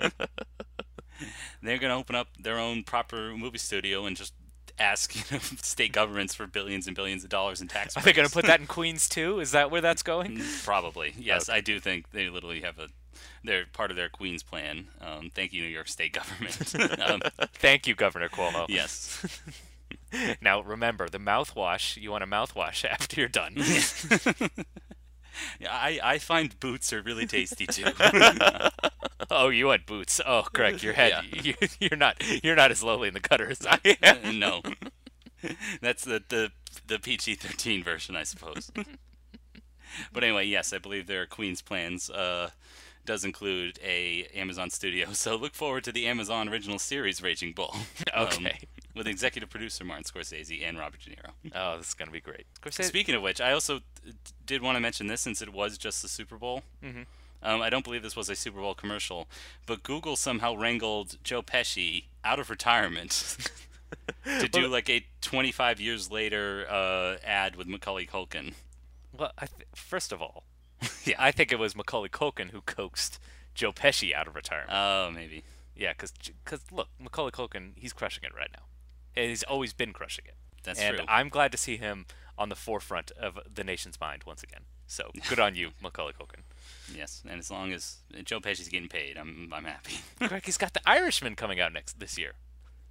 they're 1.64 1.78
going 1.78 1.92
to 1.92 1.98
open 1.98 2.16
up 2.16 2.28
their 2.40 2.58
own 2.60 2.84
proper 2.84 3.36
movie 3.36 3.58
studio 3.58 4.06
and 4.06 4.16
just 4.18 4.34
ask 4.78 5.16
you 5.32 5.38
know, 5.38 5.42
state 5.62 5.94
governments 5.94 6.36
for 6.36 6.48
billions 6.48 6.88
and 6.88 6.96
billions 6.96 7.24
of 7.24 7.30
dollars 7.30 7.62
in 7.62 7.68
tax. 7.68 7.96
Are 7.96 8.04
they 8.04 8.12
gonna 8.12 8.28
put 8.30 8.46
that 8.46 8.60
in 8.60 8.68
Queens 8.76 9.08
too? 9.08 9.40
Is 9.40 9.52
that 9.52 9.72
where 9.72 9.80
that's 9.82 10.04
going? 10.04 10.42
Probably, 10.64 11.14
yes. 11.18 11.48
I 11.48 11.62
do 11.62 11.80
think 11.80 12.12
they 12.12 12.28
literally 12.30 12.62
have 12.62 12.78
a. 12.80 12.88
They're 13.44 13.66
part 13.72 13.90
of 13.92 13.96
their 13.96 14.10
Queen's 14.10 14.44
plan. 14.44 14.88
Um, 15.00 15.30
thank 15.34 15.54
you, 15.54 15.62
New 15.62 15.70
York 15.70 15.88
State 15.88 16.12
government. 16.14 17.00
um, 17.00 17.22
Thank 17.54 17.88
you, 17.88 17.96
Governor 17.96 18.28
Cuomo. 18.28 18.66
yes. 18.68 19.26
Now 20.42 20.62
remember 20.62 21.08
the 21.10 21.20
mouthwash. 21.20 21.96
You 21.96 22.12
want 22.12 22.24
a 22.24 22.28
mouthwash 22.28 22.84
after 22.86 23.22
you're 23.22 23.30
done. 23.30 23.56
Yeah, 25.60 25.72
I, 25.72 26.00
I 26.04 26.18
find 26.20 26.60
boots 26.60 26.92
are 26.94 27.02
really 27.02 27.26
tasty 27.28 27.66
too. 27.68 27.86
oh, 29.32 29.50
you 29.50 29.68
want 29.68 29.86
boots? 29.86 30.22
Oh, 30.26 30.46
Greg, 30.54 30.82
your 30.84 30.94
head. 30.94 31.24
Yeah. 31.32 31.42
You, 31.42 31.54
you're 31.80 31.98
not. 31.98 32.22
You're 32.44 32.56
not 32.56 32.72
as 32.72 32.84
lowly 32.84 33.08
in 33.08 33.14
the 33.14 33.20
gutter 33.20 33.50
as 33.50 33.66
I 33.66 33.80
am. 34.04 34.40
no, 34.40 34.62
that's 35.82 36.04
the 36.04 36.24
the 36.30 36.52
the 36.88 37.00
PG 37.00 37.36
thirteen 37.36 37.84
version, 37.84 38.16
I 38.16 38.24
suppose. 38.24 38.72
but 40.12 40.24
anyway, 40.24 40.46
yes, 40.46 40.74
I 40.74 40.78
believe 40.78 41.08
their 41.08 41.26
Queen's 41.26 41.62
plans 41.62 42.10
uh, 42.10 42.50
does 43.06 43.24
include 43.26 43.80
a 43.84 44.28
Amazon 44.36 44.70
studio. 44.70 45.14
So 45.14 45.36
look 45.36 45.54
forward 45.54 45.84
to 45.86 45.92
the 45.92 46.08
Amazon 46.08 46.50
original 46.50 46.80
series 46.80 47.22
Raging 47.22 47.54
Bull. 47.54 47.76
um, 48.14 48.26
Okay. 48.28 48.60
With 48.96 49.08
executive 49.08 49.50
producer 49.50 49.84
Martin 49.84 50.04
Scorsese 50.06 50.64
and 50.64 50.78
Robert 50.80 51.02
De 51.02 51.12
Niro. 51.12 51.32
Oh, 51.56 51.78
this 51.78 51.90
is 51.90 51.94
gonna 51.94 52.12
be 52.12 52.22
great. 52.22 52.46
Scorsese- 52.62 52.86
Speaking 52.86 53.16
of 53.16 53.22
which, 53.22 53.42
I 53.42 53.52
also 53.52 53.82
did 54.46 54.62
want 54.62 54.76
to 54.76 54.80
mention 54.80 55.08
this 55.08 55.22
since 55.22 55.42
it 55.42 55.52
was 55.54 55.78
just 55.78 56.02
the 56.02 56.08
Super 56.08 56.38
Bowl. 56.38 56.64
Mhm. 56.84 57.06
Um, 57.44 57.62
I 57.62 57.70
don't 57.70 57.84
believe 57.84 58.02
this 58.02 58.16
was 58.16 58.30
a 58.30 58.36
Super 58.36 58.60
Bowl 58.60 58.74
commercial, 58.74 59.28
but 59.68 59.84
Google 59.84 60.16
somehow 60.16 60.56
wrangled 60.56 61.18
Joe 61.24 61.44
Pesci 61.44 62.06
out 62.24 62.40
of 62.40 62.50
retirement 62.50 63.38
to 64.40 64.48
do 64.48 64.68
like 64.68 64.90
a 64.90 65.06
25 65.22 65.80
years 65.80 66.10
later 66.10 66.66
uh, 66.70 67.18
ad 67.24 67.56
with 67.56 67.68
Macaulay 67.68 68.08
Culkin. 68.08 68.54
Well, 69.16 69.32
I 69.38 69.46
th- 69.46 69.68
first 69.76 70.12
of 70.12 70.22
all, 70.22 70.44
yeah, 71.06 71.16
I 71.20 71.32
think 71.32 71.52
it 71.52 71.60
was 71.60 71.76
Macaulay 71.76 72.10
Culkin 72.10 72.50
who 72.50 72.62
coaxed 72.62 73.20
Joe 73.54 73.72
Pesci 73.72 74.14
out 74.14 74.28
of 74.28 74.36
retirement. 74.36 74.72
Oh, 74.74 75.12
maybe. 75.14 75.44
yeah, 75.76 75.92
because 75.94 76.14
because 76.44 76.62
look, 76.72 76.88
Macaulay 77.00 77.32
Culkin, 77.32 77.72
he's 77.76 77.94
crushing 77.94 78.24
it 78.24 78.34
right 78.36 78.50
now, 78.54 78.64
and 79.16 79.30
he's 79.30 79.44
always 79.44 79.74
been 79.74 79.94
crushing 79.94 80.26
it. 80.28 80.36
That's 80.64 80.80
and 80.80 80.98
true. 80.98 81.06
I'm 81.08 81.30
glad 81.30 81.52
to 81.52 81.58
see 81.58 81.78
him 81.78 82.06
on 82.38 82.50
the 82.50 82.56
forefront 82.56 83.12
of 83.12 83.40
the 83.54 83.64
nation's 83.64 84.00
mind 84.00 84.24
once 84.26 84.44
again. 84.44 84.62
So 84.88 85.12
good 85.30 85.40
on 85.40 85.56
you, 85.56 85.72
Macaulay 85.82 86.14
Culkin. 86.14 86.42
Yes, 86.94 87.24
and 87.28 87.40
as 87.40 87.50
long 87.50 87.74
as 87.74 87.98
Joe 88.24 88.40
Pesci's 88.40 88.70
getting 88.70 88.90
paid, 88.90 89.18
I'm 89.18 89.52
I'm 89.54 89.66
happy. 89.66 89.96
Greg, 90.28 90.46
he's 90.46 90.58
got 90.58 90.74
the 90.74 90.82
Irishman 90.86 91.36
coming 91.36 91.60
out 91.60 91.74
next 91.74 92.00
this 92.00 92.18
year. 92.18 92.34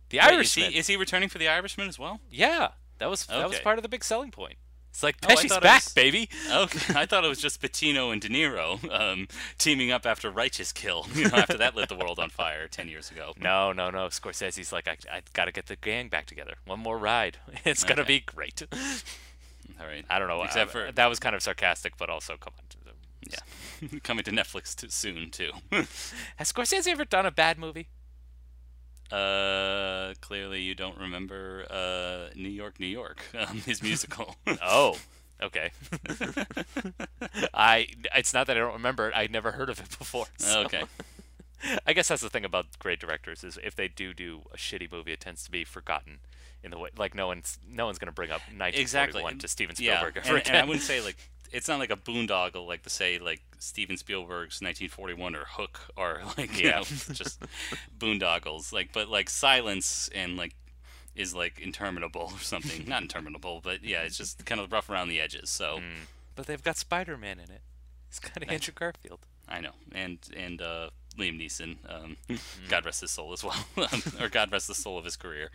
The 0.08 0.18
Wait, 0.18 0.26
is 0.26 0.32
Irishman. 0.32 0.72
he 0.72 0.78
is 0.78 0.86
he 0.86 0.96
returning 0.96 1.28
for 1.28 1.38
the 1.38 1.48
Irishman 1.48 1.88
as 1.88 1.98
well? 1.98 2.20
Yeah, 2.30 2.68
that 2.98 3.08
was 3.08 3.26
that 3.26 3.48
was 3.48 3.58
part 3.60 3.78
of 3.78 3.82
the 3.82 3.88
big 3.88 4.04
selling 4.04 4.30
point. 4.30 4.56
It's 4.94 5.02
like 5.02 5.16
Oh, 5.24 5.26
Pesci's 5.34 5.50
it 5.50 5.60
back, 5.60 5.82
was- 5.86 5.92
baby. 5.92 6.28
Okay, 6.52 6.94
I 6.94 7.04
thought 7.04 7.24
it 7.24 7.28
was 7.28 7.40
just 7.40 7.60
Pacino 7.60 8.12
and 8.12 8.22
De 8.22 8.28
Niro 8.28 8.78
um, 8.94 9.26
teaming 9.58 9.90
up 9.90 10.06
after 10.06 10.30
Righteous 10.30 10.70
Kill. 10.72 11.06
You 11.16 11.28
know, 11.28 11.34
after 11.36 11.58
that 11.58 11.74
lit 11.74 11.88
the 11.88 11.96
world 11.96 12.20
on 12.20 12.30
fire 12.30 12.68
ten 12.68 12.86
years 12.88 13.10
ago. 13.10 13.32
No, 13.40 13.72
no, 13.72 13.90
no. 13.90 14.06
Scorsese's 14.06 14.72
like, 14.72 14.86
I, 14.86 14.96
I 15.12 15.22
got 15.32 15.46
to 15.46 15.52
get 15.52 15.66
the 15.66 15.74
gang 15.74 16.06
back 16.08 16.26
together. 16.26 16.54
One 16.64 16.78
more 16.78 16.96
ride. 16.96 17.38
It's 17.64 17.82
gonna 17.82 18.04
be 18.04 18.20
great. 18.20 18.62
All 19.80 19.86
right. 19.86 20.04
I 20.08 20.18
don't 20.20 20.28
know. 20.28 20.42
Except 20.44 20.70
I- 20.70 20.72
for 20.72 20.92
that 20.92 21.06
was 21.06 21.18
kind 21.18 21.34
of 21.34 21.42
sarcastic, 21.42 21.96
but 21.96 22.08
also 22.08 22.36
come 22.36 22.52
on. 22.56 22.92
yeah, 23.28 23.98
coming 24.04 24.22
to 24.24 24.30
Netflix 24.30 24.76
too 24.76 24.90
soon 24.90 25.30
too. 25.30 25.50
Has 26.36 26.52
Scorsese 26.52 26.86
ever 26.86 27.04
done 27.04 27.26
a 27.26 27.30
bad 27.32 27.58
movie? 27.58 27.88
Uh, 29.12 30.14
clearly 30.20 30.60
you 30.62 30.74
don't 30.74 30.98
remember 30.98 31.66
uh, 31.70 32.30
New 32.34 32.48
York, 32.48 32.80
New 32.80 32.86
York, 32.86 33.22
um, 33.38 33.58
his 33.60 33.82
musical. 33.82 34.36
Oh, 34.62 34.96
okay. 35.42 35.70
I. 37.54 37.88
It's 38.14 38.32
not 38.34 38.46
that 38.46 38.56
I 38.56 38.60
don't 38.60 38.72
remember 38.74 39.08
it. 39.08 39.14
I'd 39.14 39.30
never 39.30 39.52
heard 39.52 39.68
of 39.70 39.78
it 39.80 39.98
before. 39.98 40.26
so- 40.38 40.62
okay. 40.64 40.84
I 41.86 41.94
guess 41.94 42.08
that's 42.08 42.20
the 42.20 42.28
thing 42.28 42.44
about 42.44 42.78
great 42.78 43.00
directors 43.00 43.42
is 43.42 43.58
if 43.64 43.74
they 43.74 43.88
do 43.88 44.12
do 44.12 44.42
a 44.52 44.56
shitty 44.58 44.92
movie, 44.92 45.12
it 45.12 45.20
tends 45.20 45.44
to 45.44 45.50
be 45.50 45.64
forgotten 45.64 46.18
in 46.62 46.70
the 46.70 46.78
way 46.78 46.90
like 46.98 47.14
no 47.14 47.26
one's 47.26 47.58
no 47.66 47.86
one's 47.86 47.98
gonna 47.98 48.12
bring 48.12 48.30
up 48.30 48.40
1941 48.54 48.82
Exactly. 48.82 49.38
to 49.38 49.48
Steven 49.48 49.76
Spielberg 49.76 50.16
and, 50.16 50.26
ever 50.26 50.38
and 50.46 50.56
I 50.56 50.64
wouldn't 50.64 50.82
say 50.84 51.00
like 51.02 51.16
it's 51.52 51.68
not 51.68 51.78
like 51.78 51.90
a 51.90 51.96
boondoggle 51.96 52.66
like 52.66 52.82
to 52.82 52.90
say 52.90 53.18
like 53.18 53.40
Steven 53.58 53.96
Spielberg's 53.96 54.60
1941 54.60 55.34
or 55.36 55.44
Hook 55.46 55.80
or 55.96 56.22
like 56.38 56.58
you 56.60 56.68
Yeah. 56.68 56.76
know 56.78 56.82
just 57.12 57.42
boondoggles 57.98 58.72
like 58.72 58.92
but 58.92 59.08
like 59.08 59.30
Silence 59.30 60.08
and 60.14 60.36
like 60.36 60.54
is 61.14 61.34
like 61.34 61.60
interminable 61.60 62.30
or 62.32 62.38
something 62.40 62.86
not 62.88 63.02
interminable 63.06 63.60
but 63.62 63.84
yeah 63.84 64.02
it's 64.02 64.16
just 64.18 64.44
kind 64.44 64.60
of 64.60 64.72
rough 64.72 64.90
around 64.90 65.08
the 65.08 65.20
edges 65.20 65.48
so 65.50 65.78
Mm. 65.78 66.06
But 66.36 66.46
they've 66.46 66.62
got 66.62 66.76
Spider 66.76 67.16
Man 67.16 67.38
in 67.38 67.48
it. 67.48 67.60
He's 68.08 68.18
got 68.18 68.42
Andrew 68.50 68.74
Garfield. 68.74 69.20
I 69.48 69.60
know 69.60 69.70
and 69.92 70.18
and 70.36 70.60
uh, 70.60 70.90
Liam 71.16 71.38
Neeson 71.40 71.76
um, 71.88 72.16
Mm. 72.28 72.40
God 72.68 72.84
rest 72.84 73.00
his 73.02 73.12
soul 73.12 73.32
as 73.32 73.44
well 73.44 73.54
or 74.20 74.28
God 74.28 74.50
rest 74.50 74.66
the 74.66 74.74
soul 74.74 74.98
of 74.98 75.04
his 75.04 75.14
career 75.16 75.50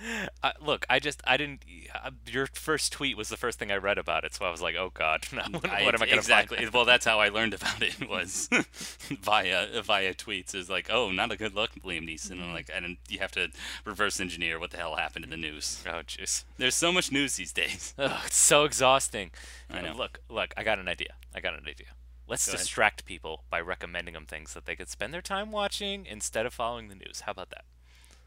I, 0.42 0.52
look, 0.60 0.86
I 0.88 0.98
just 0.98 1.22
I 1.26 1.36
didn't. 1.36 1.64
Uh, 1.94 2.10
your 2.26 2.46
first 2.46 2.92
tweet 2.92 3.16
was 3.16 3.28
the 3.28 3.36
first 3.36 3.58
thing 3.58 3.70
I 3.70 3.76
read 3.76 3.98
about 3.98 4.24
it, 4.24 4.34
so 4.34 4.44
I 4.44 4.50
was 4.50 4.62
like, 4.62 4.74
oh 4.76 4.90
god, 4.94 5.24
what, 5.32 5.52
what 5.52 5.70
I- 5.70 5.80
am 5.80 5.94
I 6.02 6.06
gonna 6.06 6.14
exactly 6.16 6.58
find? 6.58 6.72
well 6.72 6.84
that's 6.84 7.04
how 7.04 7.20
I 7.20 7.28
learned 7.28 7.54
about 7.54 7.82
it 7.82 8.08
was 8.08 8.48
via 9.08 9.82
via 9.82 10.14
tweets 10.14 10.54
is 10.54 10.70
like 10.70 10.88
oh 10.90 11.10
not 11.10 11.30
a 11.32 11.36
good 11.36 11.54
look 11.54 11.70
Liam 11.84 12.08
Neeson 12.08 12.32
and 12.32 12.42
I'm 12.44 12.52
like 12.52 12.70
and 12.74 12.96
you 13.08 13.18
have 13.18 13.32
to 13.32 13.48
reverse 13.84 14.20
engineer 14.20 14.58
what 14.58 14.70
the 14.70 14.76
hell 14.78 14.96
happened 14.96 15.24
in 15.24 15.30
the 15.30 15.36
news 15.36 15.82
Oh 15.86 16.02
jeez. 16.06 16.44
there's 16.58 16.74
so 16.74 16.92
much 16.92 17.10
news 17.12 17.36
these 17.36 17.52
days 17.52 17.94
Ugh, 17.98 18.20
it's 18.26 18.36
so 18.36 18.64
exhausting. 18.64 19.30
I 19.70 19.82
know. 19.82 19.94
Look, 19.94 20.20
look, 20.28 20.52
I 20.56 20.64
got 20.64 20.78
an 20.78 20.88
idea. 20.88 21.14
I 21.34 21.40
got 21.40 21.54
an 21.54 21.64
idea. 21.68 21.88
Let's 22.28 22.46
Go 22.46 22.50
ahead. 22.52 22.60
distract 22.60 23.04
people 23.04 23.44
by 23.50 23.60
recommending 23.60 24.14
them 24.14 24.26
things 24.26 24.54
that 24.54 24.64
they 24.66 24.76
could 24.76 24.88
spend 24.88 25.12
their 25.14 25.22
time 25.22 25.52
watching 25.52 26.06
instead 26.06 26.46
of 26.46 26.54
following 26.54 26.88
the 26.88 26.94
news. 26.94 27.22
How 27.26 27.32
about 27.32 27.50
that? 27.50 27.64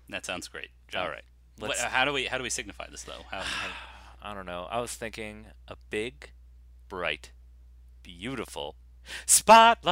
that 0.09 0.25
sounds 0.25 0.47
great 0.47 0.69
John. 0.89 1.05
All 1.05 1.09
right. 1.09 1.23
What- 1.57 1.69
Let's, 1.69 1.83
uh, 1.83 1.89
how 1.89 2.05
do 2.05 2.13
we 2.13 2.25
how 2.25 2.37
do 2.37 2.43
we 2.43 2.49
signify 2.49 2.87
this 2.89 3.03
though 3.03 3.23
how, 3.31 3.41
how 3.41 3.69
I 4.31 4.33
don't 4.33 4.45
know. 4.45 4.67
I 4.71 4.79
was 4.79 4.93
thinking 4.95 5.47
a 5.67 5.75
big, 5.89 6.31
bright, 6.87 7.31
beautiful 8.03 8.75
Spotlight. 9.25 9.83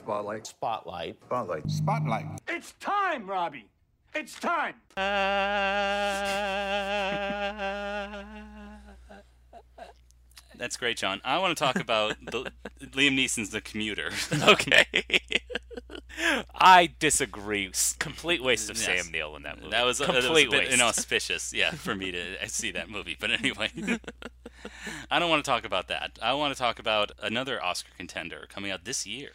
Spotlight. 0.00 0.46
Spotlight. 0.46 1.16
Spotlight. 1.26 1.70
Spotlight. 1.70 2.26
It's 2.48 2.72
time, 2.80 3.26
Robbie. 3.26 3.66
It's 4.14 4.38
time. 4.38 4.74
That's 10.62 10.76
great, 10.76 10.96
John. 10.96 11.20
I 11.24 11.38
want 11.38 11.58
to 11.58 11.60
talk 11.60 11.74
about 11.74 12.14
the, 12.24 12.44
Liam 12.92 13.18
Neeson's 13.18 13.50
The 13.50 13.60
Commuter. 13.60 14.10
okay. 14.48 14.84
I 16.54 16.92
disagree. 17.00 17.72
Complete 17.98 18.44
waste 18.44 18.70
of 18.70 18.76
Yes. 18.76 18.86
Sam 18.86 19.10
Neill 19.10 19.34
in 19.34 19.42
that 19.42 19.58
movie. 19.58 19.70
That 19.72 19.84
was, 19.84 19.98
that 19.98 20.14
was 20.14 20.24
complete 20.24 20.46
a 20.46 20.50
bit 20.52 20.60
waste. 20.60 20.74
inauspicious, 20.74 21.52
yeah, 21.52 21.70
for 21.72 21.96
me 21.96 22.12
to 22.12 22.40
uh, 22.40 22.46
see 22.46 22.70
that 22.70 22.88
movie. 22.88 23.16
But 23.18 23.32
anyway, 23.32 23.70
I 25.10 25.18
don't 25.18 25.28
want 25.28 25.44
to 25.44 25.50
talk 25.50 25.64
about 25.64 25.88
that. 25.88 26.16
I 26.22 26.32
want 26.34 26.54
to 26.54 26.58
talk 26.60 26.78
about 26.78 27.10
another 27.20 27.60
Oscar 27.60 27.90
contender 27.96 28.46
coming 28.48 28.70
out 28.70 28.84
this 28.84 29.04
year. 29.04 29.30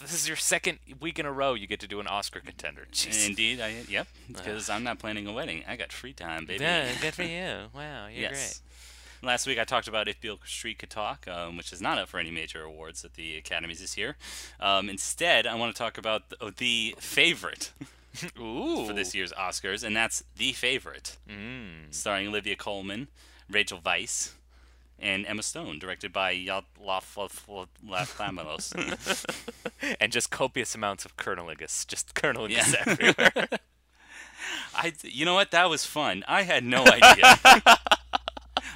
This 0.00 0.12
is 0.12 0.26
your 0.26 0.36
second 0.36 0.80
week 0.98 1.20
in 1.20 1.26
a 1.26 1.32
row 1.32 1.54
you 1.54 1.68
get 1.68 1.78
to 1.78 1.86
do 1.86 2.00
an 2.00 2.08
Oscar 2.08 2.40
contender. 2.40 2.88
Jeez. 2.90 3.28
Indeed, 3.28 3.60
I 3.60 3.84
yep, 3.88 4.08
because 4.26 4.68
I'm 4.68 4.82
not 4.82 4.98
planning 4.98 5.28
a 5.28 5.32
wedding. 5.32 5.62
I 5.68 5.76
got 5.76 5.92
free 5.92 6.12
time, 6.12 6.44
baby. 6.44 6.64
Yeah, 6.64 6.88
good 7.00 7.14
for 7.14 7.22
you. 7.22 7.68
Wow, 7.72 8.08
you're 8.08 8.22
yes. 8.22 8.62
Last 9.24 9.46
week 9.46 9.58
I 9.60 9.64
talked 9.64 9.86
about 9.86 10.08
If 10.08 10.20
Beale 10.20 10.40
Street 10.44 10.78
Could 10.80 10.90
Talk, 10.90 11.28
um, 11.28 11.56
which 11.56 11.72
is 11.72 11.80
not 11.80 11.96
up 11.96 12.08
for 12.08 12.18
any 12.18 12.32
major 12.32 12.62
awards 12.64 13.04
at 13.04 13.14
the 13.14 13.36
Academies 13.36 13.80
this 13.80 13.96
year. 13.96 14.16
Um, 14.58 14.88
instead, 14.90 15.46
I 15.46 15.54
want 15.54 15.72
to 15.74 15.78
talk 15.78 15.96
about 15.96 16.28
the, 16.30 16.52
the 16.56 16.96
favorite. 16.98 17.70
Ooh. 18.38 18.84
for 18.88 18.92
this 18.92 19.14
year's 19.14 19.32
Oscars, 19.32 19.84
and 19.84 19.94
that's 19.96 20.24
The 20.36 20.52
Favorite, 20.52 21.16
Mm. 21.28 21.94
starring 21.94 22.26
Olivia 22.28 22.56
Colman, 22.56 23.08
Rachel 23.48 23.78
Weisz, 23.78 24.32
and 24.98 25.24
Emma 25.24 25.42
Stone, 25.42 25.78
directed 25.78 26.12
by 26.12 26.34
Yad 26.34 26.64
Laflamos. 26.84 28.74
and 30.00 30.10
just 30.12 30.30
copious 30.30 30.74
amounts 30.74 31.04
of 31.04 31.16
Coloneligus. 31.16 31.86
Just 31.86 32.14
Coloneligus 32.14 32.72
Yeah. 32.74 32.82
everywhere. 32.86 33.48
I, 34.74 34.92
you 35.02 35.24
know 35.24 35.34
what? 35.34 35.52
That 35.52 35.70
was 35.70 35.86
fun. 35.86 36.24
I 36.26 36.42
had 36.42 36.64
no 36.64 36.84
idea. 36.84 37.38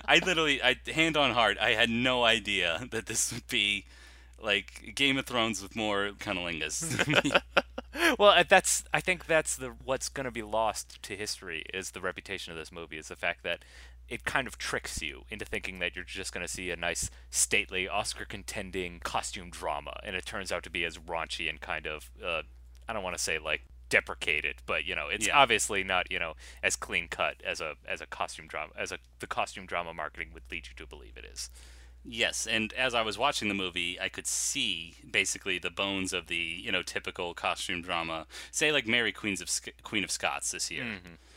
I 0.06 0.18
literally, 0.24 0.62
I 0.62 0.76
hand 0.92 1.16
on 1.16 1.32
heart, 1.32 1.58
I 1.60 1.70
had 1.70 1.90
no 1.90 2.24
idea 2.24 2.86
that 2.90 3.06
this 3.06 3.32
would 3.32 3.46
be 3.48 3.86
like 4.42 4.92
Game 4.94 5.18
of 5.18 5.26
Thrones 5.26 5.62
with 5.62 5.76
more 5.76 6.10
cunnilingus. 6.18 7.40
well, 8.18 8.30
uh, 8.30 8.44
that's 8.48 8.84
I 8.92 9.00
think 9.00 9.26
that's 9.26 9.56
the 9.56 9.74
what's 9.84 10.08
going 10.08 10.24
to 10.24 10.30
be 10.30 10.42
lost 10.42 11.02
to 11.02 11.16
history 11.16 11.64
is 11.72 11.92
the 11.92 12.00
reputation 12.00 12.52
of 12.52 12.58
this 12.58 12.70
movie 12.70 12.98
is 12.98 13.08
the 13.08 13.16
fact 13.16 13.42
that 13.44 13.64
it 14.08 14.24
kind 14.24 14.46
of 14.46 14.56
tricks 14.56 15.02
you 15.02 15.24
into 15.30 15.44
thinking 15.44 15.80
that 15.80 15.96
you're 15.96 16.04
just 16.04 16.32
going 16.32 16.46
to 16.46 16.52
see 16.52 16.70
a 16.70 16.76
nice 16.76 17.10
stately 17.30 17.88
Oscar 17.88 18.24
contending 18.24 19.00
costume 19.00 19.50
drama 19.50 19.98
and 20.04 20.14
it 20.14 20.24
turns 20.24 20.52
out 20.52 20.62
to 20.62 20.70
be 20.70 20.84
as 20.84 20.96
raunchy 20.96 21.50
and 21.50 21.60
kind 21.60 21.86
of 21.86 22.10
uh, 22.24 22.42
I 22.88 22.92
don't 22.92 23.02
want 23.02 23.16
to 23.16 23.22
say 23.22 23.38
like 23.38 23.62
deprecated 23.88 24.56
but 24.66 24.84
you 24.84 24.94
know 24.94 25.08
it's 25.08 25.26
Yeah. 25.26 25.36
obviously 25.38 25.84
not 25.84 26.10
you 26.10 26.18
know 26.18 26.34
as 26.62 26.76
clean 26.76 27.08
cut 27.08 27.36
as 27.44 27.60
a 27.60 27.74
as 27.86 28.00
a 28.00 28.06
costume 28.06 28.46
drama 28.48 28.72
as 28.76 28.90
a 28.92 28.98
the 29.20 29.26
costume 29.26 29.66
drama 29.66 29.94
marketing 29.94 30.30
would 30.34 30.42
lead 30.50 30.66
you 30.66 30.74
to 30.76 30.86
believe 30.86 31.16
it 31.16 31.24
is 31.24 31.50
yes, 32.08 32.46
and 32.46 32.72
as 32.74 32.94
I 32.94 33.02
was 33.02 33.18
watching 33.18 33.48
the 33.48 33.54
movie, 33.54 33.98
I 34.00 34.08
could 34.08 34.26
see 34.26 34.94
basically 35.10 35.58
the 35.58 35.70
bones 35.70 36.12
of 36.12 36.26
the 36.26 36.36
you 36.36 36.70
know 36.72 36.82
typical 36.82 37.34
costume 37.34 37.82
drama. 37.82 38.26
Say 38.50 38.72
like 38.72 38.86
Mary 38.86 39.12
Queens 39.12 39.40
of 39.40 39.48
Sc- 39.50 39.82
Queen 39.82 40.04
of 40.04 40.10
Scots 40.10 40.50
this 40.52 40.70
year. 40.70 40.84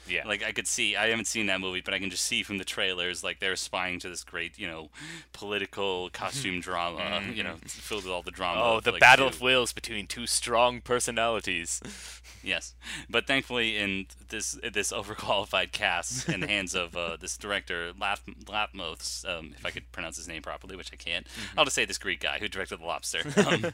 yeah 0.07 0.25
Like 0.27 0.43
I 0.43 0.51
could 0.51 0.67
see, 0.67 0.95
I 0.95 1.07
haven't 1.09 1.25
seen 1.27 1.45
that 1.47 1.59
movie, 1.61 1.81
but 1.81 1.93
I 1.93 1.99
can 1.99 2.09
just 2.09 2.23
see 2.23 2.41
from 2.43 2.57
the 2.57 2.65
trailers, 2.65 3.23
like 3.23 3.39
they're 3.39 3.53
aspying 3.53 3.99
to 4.01 4.09
this 4.09 4.23
great, 4.23 4.57
you 4.57 4.67
know, 4.67 4.89
political 5.33 6.09
costume 6.13 6.59
drama, 6.61 7.21
you 7.33 7.43
know, 7.43 7.55
filled 7.65 8.03
with 8.05 8.11
all 8.13 8.21
the 8.23 8.31
drama. 8.31 8.61
oh 8.63 8.77
of, 8.77 8.83
the 8.83 8.91
like, 8.93 8.99
battle 9.01 9.29
two- 9.29 9.35
of 9.35 9.41
wills 9.41 9.71
between 9.73 10.07
two 10.07 10.25
strong 10.27 10.81
personalities 10.81 11.81
Yes, 12.41 12.73
but 13.09 13.27
thankfully, 13.27 13.75
in 13.77 14.05
this 14.29 14.57
this 14.71 14.93
overqualified 14.93 15.73
cast 15.73 16.29
in 16.29 16.39
the 16.39 16.47
hands 16.47 16.73
of 16.73 16.95
uh, 16.95 17.17
this 17.19 17.35
director 17.37 17.91
Lap 17.99 18.19
Lapmoths, 18.45 19.27
um, 19.27 19.53
if 19.57 19.65
I 19.65 19.71
could 19.71 19.91
pronounce 19.91 20.15
his 20.15 20.27
name 20.29 20.41
properly, 20.41 20.58
which 20.67 20.91
I 20.93 20.95
can't, 20.95 21.25
I'll 21.57 21.65
just 21.65 21.75
say 21.75 21.85
this 21.85 21.97
Greek 21.97 22.19
guy 22.19 22.39
who 22.39 22.47
directed 22.47 22.79
The 22.79 22.85
Lobster. 22.85 23.23
Um, 23.39 23.65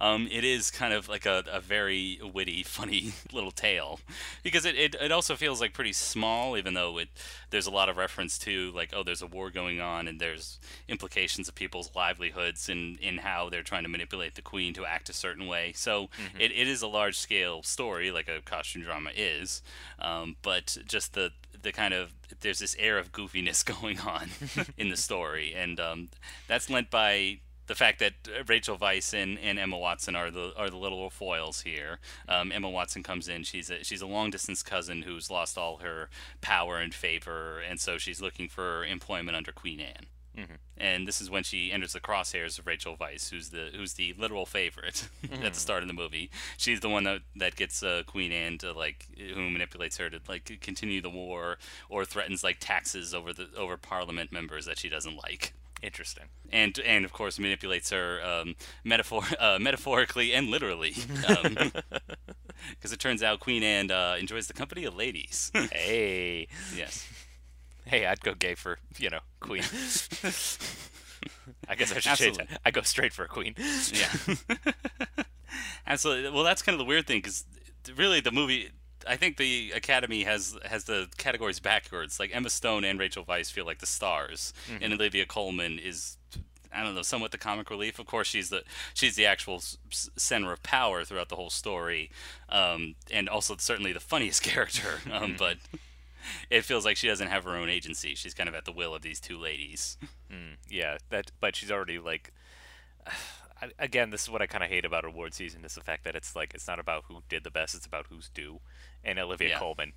um, 0.00 0.28
it 0.30 0.44
is 0.44 0.70
kind 0.70 0.92
of 0.92 1.08
like 1.08 1.26
a, 1.26 1.44
a 1.52 1.60
very 1.60 2.18
witty, 2.22 2.62
funny 2.62 3.12
little 3.32 3.50
tale 3.50 4.00
because 4.42 4.64
it, 4.64 4.74
it, 4.76 4.94
it 5.00 5.12
also 5.12 5.36
feels 5.36 5.60
like 5.60 5.72
pretty 5.72 5.92
small, 5.92 6.56
even 6.56 6.74
though 6.74 6.98
it 6.98 7.08
there's 7.50 7.66
a 7.66 7.70
lot 7.70 7.88
of 7.88 7.96
reference 7.96 8.38
to 8.38 8.72
like 8.72 8.90
oh 8.94 9.02
there's 9.02 9.22
a 9.22 9.26
war 9.26 9.50
going 9.50 9.80
on 9.80 10.08
and 10.08 10.20
there's 10.20 10.58
implications 10.88 11.48
of 11.48 11.54
people's 11.54 11.90
livelihoods 11.94 12.68
and 12.68 12.98
in 12.98 13.18
how 13.18 13.48
they're 13.48 13.62
trying 13.62 13.82
to 13.82 13.88
manipulate 13.88 14.34
the 14.34 14.42
queen 14.42 14.72
to 14.74 14.84
act 14.86 15.08
a 15.08 15.12
certain 15.12 15.46
way. 15.46 15.72
So 15.74 16.08
it, 16.38 16.50
it 16.52 16.68
is 16.68 16.82
a 16.82 16.88
large 16.88 17.18
scale 17.18 17.62
story 17.62 18.10
like 18.10 18.28
a 18.28 18.40
costume 18.42 18.82
drama 18.82 19.10
is, 19.14 19.62
um, 19.98 20.36
but 20.42 20.76
just 20.86 21.14
the 21.14 21.32
the 21.62 21.72
kind 21.72 21.94
of 21.94 22.14
there's 22.40 22.58
this 22.58 22.76
air 22.78 22.98
of 22.98 23.12
goofiness 23.12 23.64
going 23.80 24.00
on 24.00 24.30
in 24.76 24.88
the 24.88 24.96
story, 24.96 25.54
and 25.54 25.78
um, 25.80 26.08
that's 26.46 26.70
lent 26.70 26.90
by 26.90 27.40
the 27.68 27.74
fact 27.74 27.98
that 28.00 28.14
Rachel 28.48 28.78
Weisz 28.78 29.12
and, 29.14 29.38
and 29.38 29.58
Emma 29.58 29.78
Watson 29.78 30.16
are 30.16 30.30
the 30.30 30.52
are 30.56 30.70
the 30.70 30.76
little 30.76 31.10
foils 31.10 31.60
here. 31.60 32.00
Um, 32.28 32.50
Emma 32.50 32.68
Watson 32.68 33.02
comes 33.02 33.28
in. 33.28 33.44
She's 33.44 33.70
a 33.70 33.84
she's 33.84 34.02
a 34.02 34.06
long 34.06 34.30
distance 34.30 34.62
cousin 34.62 35.02
who's 35.02 35.30
lost 35.30 35.56
all 35.56 35.78
her 35.78 36.08
power 36.40 36.78
and 36.78 36.92
favor, 36.92 37.60
and 37.60 37.78
so 37.78 37.98
she's 37.98 38.20
looking 38.20 38.48
for 38.48 38.84
employment 38.84 39.36
under 39.36 39.52
Queen 39.52 39.80
Anne. 39.80 40.06
And 40.76 41.08
this 41.08 41.20
is 41.20 41.28
when 41.30 41.42
she 41.42 41.72
enters 41.72 41.92
the 41.92 42.00
crosshairs 42.00 42.58
of 42.58 42.66
Rachel 42.66 42.96
Weisz, 42.96 43.30
who's 43.30 43.50
the 43.50 43.70
who's 43.74 43.94
the 43.94 44.14
literal 44.16 44.46
favorite 44.46 45.08
at 45.42 45.54
the 45.54 45.60
start 45.60 45.82
of 45.82 45.88
the 45.88 45.94
movie. 45.94 46.30
She's 46.56 46.80
the 46.80 46.88
one 46.88 47.04
that 47.04 47.22
that 47.36 47.56
gets 47.56 47.82
uh, 47.82 48.02
Queen 48.06 48.30
Anne 48.30 48.58
to 48.58 48.72
like 48.72 49.06
who 49.34 49.50
manipulates 49.50 49.96
her 49.96 50.08
to 50.10 50.20
like 50.28 50.58
continue 50.60 51.00
the 51.00 51.10
war 51.10 51.58
or 51.88 52.04
threatens 52.04 52.44
like 52.44 52.58
taxes 52.60 53.14
over 53.14 53.32
the 53.32 53.48
over 53.56 53.76
Parliament 53.76 54.30
members 54.32 54.66
that 54.66 54.78
she 54.78 54.88
doesn't 54.88 55.16
like. 55.16 55.52
Interesting. 55.82 56.24
And 56.50 56.78
and 56.84 57.04
of 57.04 57.12
course 57.12 57.38
manipulates 57.38 57.90
her 57.90 58.20
um, 58.24 58.56
metaphor 58.84 59.22
uh, 59.38 59.58
metaphorically 59.60 60.32
and 60.32 60.48
literally, 60.48 60.94
because 62.70 62.92
it 62.92 62.98
turns 62.98 63.22
out 63.22 63.40
Queen 63.40 63.62
Anne 63.62 63.90
uh, 63.90 64.16
enjoys 64.18 64.46
the 64.46 64.54
company 64.54 64.84
of 64.84 64.96
ladies. 64.96 65.52
hey. 65.72 66.48
Yes, 66.76 67.06
Hey, 67.88 68.06
I'd 68.06 68.20
go 68.20 68.34
gay 68.34 68.54
for, 68.54 68.78
you 68.98 69.10
know, 69.10 69.20
queen. 69.40 69.62
I 71.68 71.74
guess 71.74 71.90
I 71.90 71.94
should 71.98 72.02
change 72.02 72.38
Absolutely. 72.38 72.44
that. 72.50 72.60
I 72.64 72.70
go 72.70 72.82
straight 72.82 73.12
for 73.12 73.24
a 73.24 73.28
queen. 73.28 73.54
yeah, 73.92 74.12
absolutely. 75.86 76.30
Well, 76.30 76.44
that's 76.44 76.62
kind 76.62 76.74
of 76.74 76.78
the 76.78 76.84
weird 76.84 77.06
thing 77.06 77.18
because 77.18 77.44
really 77.96 78.20
the 78.20 78.30
movie. 78.32 78.70
I 79.06 79.16
think 79.16 79.36
the 79.36 79.72
Academy 79.74 80.24
has 80.24 80.56
has 80.64 80.84
the 80.84 81.08
categories 81.16 81.60
backwards. 81.60 82.20
Like 82.20 82.30
Emma 82.34 82.50
Stone 82.50 82.84
and 82.84 82.98
Rachel 82.98 83.24
Weisz 83.24 83.50
feel 83.50 83.64
like 83.64 83.78
the 83.78 83.86
stars, 83.86 84.52
and 84.80 84.92
Olivia 84.92 85.24
Colman 85.24 85.78
is 85.78 86.16
I 86.72 86.82
don't 86.84 86.94
know, 86.94 87.02
somewhat 87.02 87.30
the 87.30 87.38
comic 87.38 87.70
relief. 87.70 87.98
Of 87.98 88.06
course, 88.06 88.26
she's 88.26 88.50
the 88.50 88.64
she's 88.94 89.16
the 89.16 89.24
actual 89.26 89.62
center 89.90 90.52
of 90.52 90.62
power 90.62 91.04
throughout 91.04 91.28
the 91.30 91.36
whole 91.36 91.50
story, 91.50 92.10
um, 92.50 92.96
and 93.10 93.28
also 93.28 93.56
certainly 93.58 93.92
the 93.92 94.00
funniest 94.00 94.42
character. 94.50 95.00
Um, 95.10 95.36
But 95.38 95.56
it 96.50 96.64
feels 96.64 96.84
like 96.84 96.96
she 96.96 97.08
doesn't 97.08 97.28
have 97.28 97.44
her 97.44 97.56
own 97.56 97.68
agency. 97.68 98.14
She's 98.14 98.34
kind 98.34 98.48
of 98.48 98.54
at 98.54 98.64
the 98.64 98.72
will 98.72 98.94
of 98.94 99.02
these 99.02 99.20
two 99.20 99.38
ladies. 99.38 99.96
Yeah, 100.70 100.98
that. 101.08 101.30
But 101.40 101.56
she's 101.56 101.70
already 101.72 101.98
like. 101.98 102.32
I- 103.60 103.70
Again, 103.78 104.10
this 104.10 104.22
is 104.22 104.30
what 104.30 104.40
I 104.42 104.46
kind 104.46 104.62
of 104.62 104.70
hate 104.70 104.84
about 104.84 105.04
award 105.04 105.34
season 105.34 105.64
is 105.64 105.74
the 105.74 105.80
fact 105.80 106.04
that 106.04 106.14
it's 106.14 106.36
like 106.36 106.54
it's 106.54 106.68
not 106.68 106.78
about 106.78 107.04
who 107.08 107.22
did 107.28 107.42
the 107.42 107.50
best; 107.50 107.74
it's 107.74 107.86
about 107.86 108.06
who's 108.08 108.28
due. 108.28 108.60
And 109.02 109.18
Olivia 109.18 109.48
Yeah. 109.48 109.58
Colman, 109.58 109.94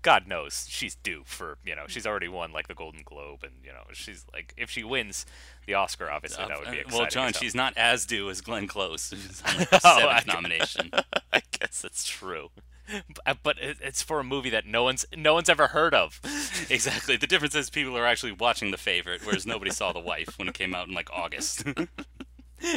God 0.00 0.26
knows 0.26 0.66
she's 0.70 0.94
due 0.94 1.22
for 1.26 1.58
you 1.66 1.74
know 1.76 1.84
she's 1.86 2.06
already 2.06 2.28
won 2.28 2.52
like 2.52 2.66
the 2.68 2.74
Golden 2.74 3.02
Globe, 3.04 3.40
and 3.42 3.52
you 3.62 3.72
know 3.72 3.82
she's 3.92 4.24
like 4.32 4.54
if 4.56 4.70
she 4.70 4.84
wins 4.84 5.26
the 5.66 5.74
Oscar, 5.74 6.10
obviously 6.10 6.46
that 6.46 6.58
would 6.58 6.70
be 6.70 6.78
Uh, 6.78 6.80
exciting. 6.82 6.98
well, 6.98 7.08
John, 7.10 7.32
she's 7.34 7.54
not 7.54 7.74
as 7.76 8.06
due 8.06 8.30
as 8.30 8.40
Glenn 8.40 8.66
Close, 8.68 9.10
who's 9.10 9.42
on 9.42 9.58
like 9.58 9.68
Oh, 9.72 9.78
the 9.80 9.80
seventh 10.20 10.28
I- 10.30 10.32
nomination. 10.32 10.90
I 11.32 11.42
guess 11.58 11.82
that's 11.82 12.06
true. 12.06 12.50
But, 13.24 13.38
but 13.42 13.56
it's 13.60 14.02
for 14.02 14.20
a 14.20 14.24
movie 14.24 14.50
that 14.50 14.66
no 14.66 14.82
one's 14.84 15.06
no 15.16 15.32
one's 15.34 15.48
ever 15.48 15.68
heard 15.68 15.94
of. 15.94 16.20
exactly. 16.70 17.16
The 17.16 17.26
difference 17.26 17.54
is 17.54 17.70
people 17.70 17.96
are 17.96 18.06
actually 18.06 18.32
watching 18.32 18.70
The 18.70 18.76
Favorite, 18.76 19.24
whereas 19.24 19.46
nobody 19.46 19.70
saw 19.70 19.92
The 19.92 20.00
Wife 20.00 20.38
when 20.38 20.48
it 20.48 20.54
came 20.54 20.74
out 20.74 20.86
in 20.88 20.94
like 20.94 21.10
August. 21.12 21.64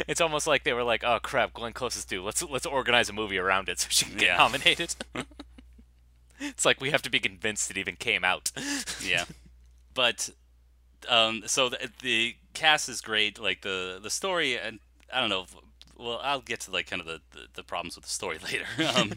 It's 0.06 0.20
almost 0.20 0.46
like 0.46 0.64
they 0.64 0.74
were 0.74 0.82
like, 0.82 1.02
"Oh 1.02 1.18
crap, 1.22 1.54
Glenn 1.54 1.72
Close 1.72 1.96
is 1.96 2.04
due. 2.04 2.22
Let's 2.22 2.42
let's 2.42 2.66
organize 2.66 3.08
a 3.08 3.12
movie 3.14 3.38
around 3.38 3.70
it 3.70 3.78
so 3.80 3.86
she 3.90 4.04
can 4.04 4.18
get 4.18 4.26
Yeah. 4.26 4.36
nominated." 4.36 4.94
it's 6.40 6.64
like 6.66 6.80
we 6.80 6.90
have 6.90 7.00
to 7.02 7.10
be 7.10 7.18
convinced 7.18 7.70
it 7.70 7.78
even 7.78 7.96
came 7.96 8.22
out. 8.24 8.52
yeah, 9.02 9.24
but 9.94 10.28
um, 11.08 11.42
so 11.46 11.70
the, 11.70 11.90
the 12.02 12.36
cast 12.52 12.88
is 12.90 13.00
great. 13.00 13.38
Like 13.40 13.62
the 13.62 13.98
the 14.02 14.10
story, 14.10 14.58
and 14.58 14.80
I 15.12 15.20
don't 15.20 15.30
know. 15.30 15.46
Well, 15.96 16.20
I'll 16.22 16.42
get 16.42 16.60
to 16.60 16.70
like 16.70 16.88
kind 16.90 17.00
of 17.00 17.06
the, 17.06 17.20
the, 17.32 17.46
the 17.54 17.62
problems 17.64 17.96
with 17.96 18.04
the 18.04 18.10
story 18.10 18.38
later. 18.44 18.66
Um, 18.94 19.12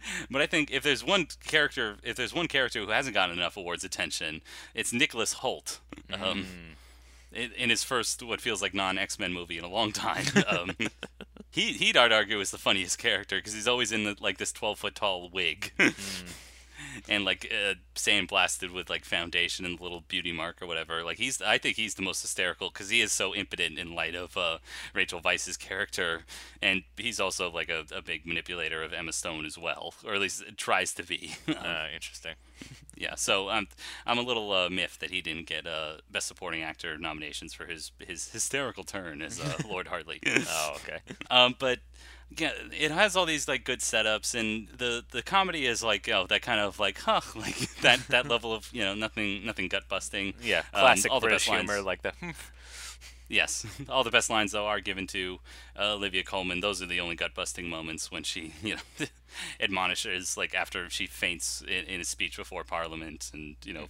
but 0.30 0.42
I 0.42 0.46
think 0.46 0.70
if 0.70 0.82
there's 0.82 1.04
one 1.04 1.26
character, 1.44 1.96
if 2.02 2.16
there's 2.16 2.34
one 2.34 2.48
character 2.48 2.80
who 2.80 2.88
hasn't 2.90 3.14
gotten 3.14 3.38
enough 3.38 3.56
awards 3.56 3.84
attention, 3.84 4.42
it's 4.74 4.92
Nicholas 4.92 5.34
Hoult. 5.34 5.80
Um, 6.12 6.46
in, 7.32 7.52
in 7.52 7.70
his 7.70 7.84
first 7.84 8.22
what 8.22 8.40
feels 8.40 8.62
like 8.62 8.74
non 8.74 8.98
X 8.98 9.18
Men 9.18 9.32
movie 9.32 9.58
in 9.58 9.64
a 9.64 9.68
long 9.68 9.92
time. 9.92 10.24
Um, 10.48 10.70
he 11.50 11.72
he'd 11.72 11.96
I'd 11.96 12.12
argue 12.12 12.40
is 12.40 12.50
the 12.50 12.58
funniest 12.58 12.98
character 12.98 13.36
because 13.36 13.52
he's 13.52 13.68
always 13.68 13.92
in 13.92 14.04
the, 14.04 14.16
like 14.20 14.38
this 14.38 14.52
twelve 14.52 14.78
foot 14.78 14.94
tall 14.94 15.28
wig. 15.28 15.72
And 17.08 17.24
like 17.24 17.52
uh, 17.52 17.74
sandblasted 17.94 18.72
with 18.72 18.88
like 18.90 19.04
foundation 19.04 19.64
and 19.64 19.80
little 19.80 20.02
beauty 20.06 20.32
mark 20.32 20.62
or 20.62 20.66
whatever. 20.66 21.02
Like 21.04 21.18
he's, 21.18 21.40
I 21.42 21.58
think 21.58 21.76
he's 21.76 21.94
the 21.94 22.02
most 22.02 22.22
hysterical 22.22 22.70
because 22.70 22.90
he 22.90 23.00
is 23.00 23.12
so 23.12 23.34
impotent 23.34 23.78
in 23.78 23.94
light 23.94 24.14
of 24.14 24.36
uh, 24.36 24.58
Rachel 24.94 25.20
Weisz's 25.20 25.56
character, 25.56 26.22
and 26.62 26.82
he's 26.96 27.20
also 27.20 27.50
like 27.50 27.68
a, 27.68 27.84
a 27.94 28.02
big 28.02 28.26
manipulator 28.26 28.82
of 28.82 28.92
Emma 28.92 29.12
Stone 29.12 29.46
as 29.46 29.58
well, 29.58 29.94
or 30.04 30.14
at 30.14 30.20
least 30.20 30.44
tries 30.56 30.94
to 30.94 31.02
be. 31.02 31.34
Uh, 31.58 31.86
interesting. 31.92 32.34
Yeah, 32.96 33.14
so 33.14 33.48
I'm 33.48 33.68
I'm 34.06 34.18
a 34.18 34.22
little 34.22 34.52
uh, 34.52 34.68
miffed 34.70 35.00
that 35.00 35.10
he 35.10 35.20
didn't 35.20 35.46
get 35.46 35.66
uh, 35.66 35.94
best 36.10 36.26
supporting 36.26 36.62
actor 36.62 36.96
nominations 36.98 37.52
for 37.52 37.66
his 37.66 37.92
his 37.98 38.30
hysterical 38.30 38.84
turn 38.84 39.22
as 39.22 39.40
uh, 39.40 39.54
Lord 39.68 39.88
Hartley. 39.88 40.20
Oh, 40.26 40.76
okay. 40.76 40.98
um, 41.30 41.54
but 41.58 41.78
yeah, 42.36 42.52
it 42.78 42.90
has 42.90 43.16
all 43.16 43.26
these 43.26 43.48
like 43.48 43.64
good 43.64 43.80
setups, 43.80 44.34
and 44.34 44.68
the 44.76 45.04
the 45.10 45.22
comedy 45.22 45.66
is 45.66 45.82
like 45.82 46.08
oh 46.08 46.26
that 46.28 46.42
kind 46.42 46.60
of 46.60 46.78
like 46.78 46.98
huh 47.06 47.20
like 47.34 47.56
that 47.80 48.00
that 48.08 48.28
level 48.30 48.52
of 48.52 48.68
you 48.72 48.82
know 48.82 48.94
nothing 48.94 49.44
nothing 49.46 49.68
gut 49.68 49.88
busting. 49.88 50.34
Yeah, 50.42 50.62
Um, 50.74 50.80
classic 50.80 51.12
the 51.12 51.20
British 51.20 51.48
humor, 51.48 51.80
like 51.82 52.02
the. 52.02 52.12
Yes, 53.28 53.66
all 53.88 54.04
the 54.04 54.10
best 54.10 54.30
lines 54.30 54.52
though 54.52 54.66
are 54.66 54.80
given 54.80 55.06
to 55.08 55.38
uh, 55.78 55.94
Olivia 55.94 56.22
Colman. 56.22 56.60
Those 56.60 56.80
are 56.82 56.86
the 56.86 57.00
only 57.00 57.14
gut 57.14 57.34
busting 57.34 57.68
moments 57.68 58.10
when 58.10 58.22
she, 58.22 58.54
you 58.62 58.76
know, 58.76 59.06
admonishes 59.60 60.36
like 60.36 60.54
after 60.54 60.88
she 60.88 61.06
faints 61.06 61.62
in, 61.62 61.84
in 61.84 62.00
a 62.00 62.04
speech 62.04 62.36
before 62.36 62.64
Parliament, 62.64 63.30
and 63.34 63.56
you 63.64 63.74
know 63.74 63.86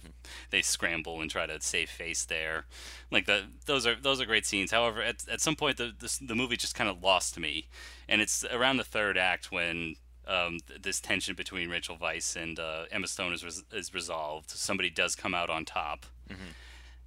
they 0.49 0.61
scramble 0.61 1.21
and 1.21 1.31
try 1.31 1.45
to 1.45 1.61
save 1.61 1.89
face 1.89 2.25
there. 2.25 2.65
Like 3.11 3.25
the 3.25 3.45
those 3.65 3.87
are 3.87 3.95
those 3.95 4.19
are 4.19 4.25
great 4.25 4.45
scenes. 4.45 4.71
However, 4.71 5.01
at 5.01 5.27
at 5.29 5.41
some 5.41 5.55
point 5.55 5.77
the 5.77 5.93
the, 5.97 6.19
the 6.21 6.35
movie 6.35 6.57
just 6.57 6.75
kind 6.75 6.89
of 6.89 7.01
lost 7.01 7.39
me, 7.39 7.67
and 8.07 8.21
it's 8.21 8.43
around 8.51 8.77
the 8.77 8.83
third 8.83 9.17
act 9.17 9.51
when. 9.51 9.95
Um, 10.27 10.59
this 10.79 10.99
tension 10.99 11.33
between 11.33 11.71
Rachel 11.71 11.97
Weisz 11.97 12.35
and 12.35 12.59
uh, 12.59 12.83
Emma 12.91 13.07
Stone 13.07 13.33
is, 13.33 13.43
res- 13.43 13.63
is 13.73 13.95
resolved. 13.95 14.51
Somebody 14.51 14.91
does 14.91 15.15
come 15.15 15.33
out 15.33 15.49
on 15.49 15.65
top, 15.65 16.05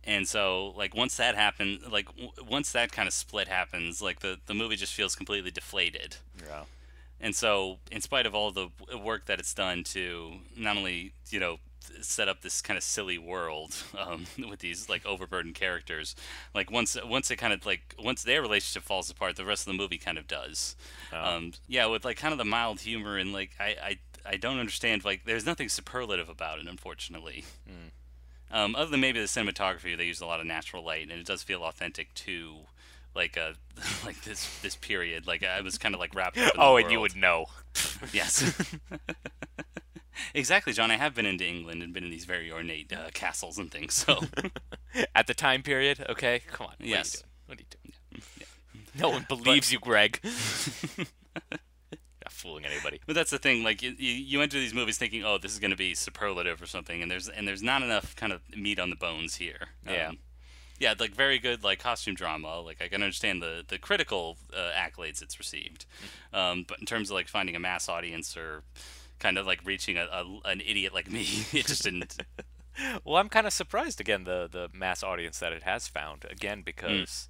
and 0.05 0.27
so 0.27 0.73
like 0.77 0.95
once 0.95 1.17
that 1.17 1.35
happens 1.35 1.87
like 1.91 2.07
w- 2.07 2.31
once 2.49 2.73
that 2.73 2.91
kind 2.93 3.07
of 3.07 3.15
split 3.15 3.49
happens 3.49 4.01
like 4.03 4.21
the 4.21 4.39
the 4.47 4.55
movie 4.55 4.77
just 4.77 4.95
feels 4.95 5.15
completely 5.15 5.51
deflated. 5.51 6.17
Yeah. 6.49 6.65
and 7.21 7.35
so 7.35 7.79
in 7.91 8.01
spite 8.01 8.27
of 8.27 8.35
all 8.35 8.51
the 8.51 8.69
work 8.99 9.27
that 9.27 9.39
it's 9.39 9.55
done 9.55 9.85
to 9.85 10.33
not 10.57 10.77
only 10.77 11.13
you 11.31 11.39
know 11.41 11.59
set 12.01 12.29
up 12.29 12.43
this 12.43 12.63
kind 12.63 12.77
of 12.79 12.83
silly 12.85 13.19
world 13.19 13.75
um, 13.99 14.25
with 14.49 14.61
these 14.61 14.89
like 14.89 15.05
overburdened 15.05 15.55
characters 15.55 16.15
like 16.55 16.71
once 16.71 16.97
once 17.05 17.31
it 17.31 17.37
kind 17.37 17.53
of 17.53 17.67
like 17.67 17.95
once 17.99 18.23
their 18.23 18.41
relationship 18.41 18.83
falls 18.85 19.11
apart 19.11 19.35
the 19.37 19.45
rest 19.45 19.67
of 19.67 19.73
the 19.73 19.77
movie 19.79 19.99
kind 19.99 20.17
of 20.19 20.27
does. 20.29 20.77
Um, 21.13 21.53
yeah 21.69 21.87
with 21.87 22.05
like 22.05 22.17
kind 22.17 22.33
of 22.33 22.39
the 22.39 22.45
mild 22.45 22.81
humor 22.81 23.17
and 23.19 23.33
like 23.33 23.51
I, 23.61 23.77
I 23.83 23.99
I 24.25 24.37
don't 24.37 24.59
understand 24.61 25.05
like 25.05 25.25
there's 25.25 25.45
nothing 25.45 25.69
superlative 25.69 26.29
about 26.29 26.59
it 26.61 26.67
unfortunately 26.69 27.45
um, 28.53 28.77
other 28.77 28.91
than 28.91 29.01
maybe 29.01 29.19
the 29.19 29.27
cinematography, 29.27 29.97
they 29.97 30.05
use 30.05 30.21
a 30.21 30.27
lot 30.27 30.41
of 30.41 30.47
natural 30.47 30.85
light, 30.85 31.03
and 31.11 31.13
it 31.13 31.27
does 31.27 31.43
feel 31.43 31.63
authentic 31.63 32.13
to 32.15 32.67
like 33.15 33.37
uh 33.37 33.53
like 34.05 34.23
this 34.23 34.61
this 34.61 34.77
period. 34.77 35.27
Like 35.27 35.43
I 35.45 35.61
was 35.61 35.79
kind 35.79 35.95
of 35.95 36.01
like 36.01 36.15
wrapped 36.15 36.39
up. 36.39 36.55
In 36.55 36.61
Oh, 36.61 36.77
and 36.77 36.91
you 36.91 37.01
would 37.01 37.17
know. 37.17 37.47
yes. 38.13 38.73
exactly, 40.35 40.73
John. 40.73 40.91
I 40.91 40.97
have 40.97 41.15
been 41.15 41.27
into 41.27 41.47
England 41.47 41.83
and 41.83 41.93
been 41.93 42.05
in 42.05 42.11
these 42.11 42.25
very 42.25 42.51
ornate 42.51 42.93
uh, 42.93 43.09
castles 43.13 43.59
and 43.59 43.71
things. 43.71 43.95
So 43.95 44.21
At 45.15 45.27
the 45.27 45.35
time 45.35 45.63
period, 45.63 46.05
okay? 46.09 46.43
Come 46.47 46.67
on. 46.69 46.75
Yes. 46.79 47.23
Are 47.49 47.55
you 47.55 47.65
doing? 47.71 47.95
What 48.11 48.19
are 48.19 48.21
you 48.21 48.25
doing? 48.41 48.49
No 48.95 49.09
one 49.09 49.25
believes 49.27 49.73
you, 49.73 49.79
Greg. 49.79 50.21
Fooling 52.43 52.65
anybody. 52.65 53.01
But 53.07 53.15
that's 53.15 53.31
the 53.31 53.39
thing. 53.39 53.63
Like 53.63 53.83
you, 53.83 53.93
you, 53.97 54.43
enter 54.43 54.59
these 54.59 54.75
movies 54.75 54.99
thinking, 54.99 55.25
"Oh, 55.25 55.39
this 55.39 55.53
is 55.53 55.61
going 55.61 55.71
to 55.71 55.77
be 55.77 55.95
superlative 55.95 56.61
or 56.61 56.67
something," 56.67 57.01
and 57.01 57.09
there's 57.09 57.29
and 57.29 57.47
there's 57.47 57.63
not 57.63 57.83
enough 57.83 58.17
kind 58.17 58.33
of 58.33 58.41
meat 58.57 58.81
on 58.81 58.91
the 58.91 58.97
bones 58.97 59.37
here. 59.37 59.69
Yeah. 59.87 60.09
Um, 60.09 60.19
yeah, 60.81 60.95
like 60.99 61.15
very 61.15 61.39
good 61.39 61.63
like 61.63 61.79
costume 61.79 62.17
drama. 62.17 62.59
Like 62.61 62.83
I 62.83 62.89
can 62.89 63.01
understand 63.01 63.41
the 63.41 63.65
the 63.67 63.79
critical 63.79 64.37
uh, 64.53 64.71
accolades 64.77 65.23
it's 65.23 65.39
received, 65.39 65.87
um, 66.33 66.65
but 66.67 66.81
in 66.81 66.87
terms 66.87 67.11
of 67.11 67.15
like 67.15 67.29
finding 67.29 67.55
a 67.55 67.61
mass 67.61 67.89
audience 67.89 68.37
or 68.37 68.65
kind 69.21 69.39
of 69.39 69.47
like 69.47 69.61
reaching 69.65 69.97
a, 69.97 70.09
a 70.11 70.41
an 70.45 70.61
idiot 70.61 70.93
like 70.93 71.09
me, 71.09 71.23
it 71.53 71.67
just 71.67 71.85
didn't. 71.85 72.17
Well, 73.05 73.17
I'm 73.17 73.29
kind 73.29 73.47
of 73.47 73.53
surprised 73.53 74.01
again 74.01 74.25
the 74.25 74.49
the 74.51 74.71
mass 74.73 75.03
audience 75.03 75.39
that 75.41 75.53
it 75.53 75.63
has 75.63 75.89
found 75.89 76.25
again 76.31 76.63
because 76.63 77.29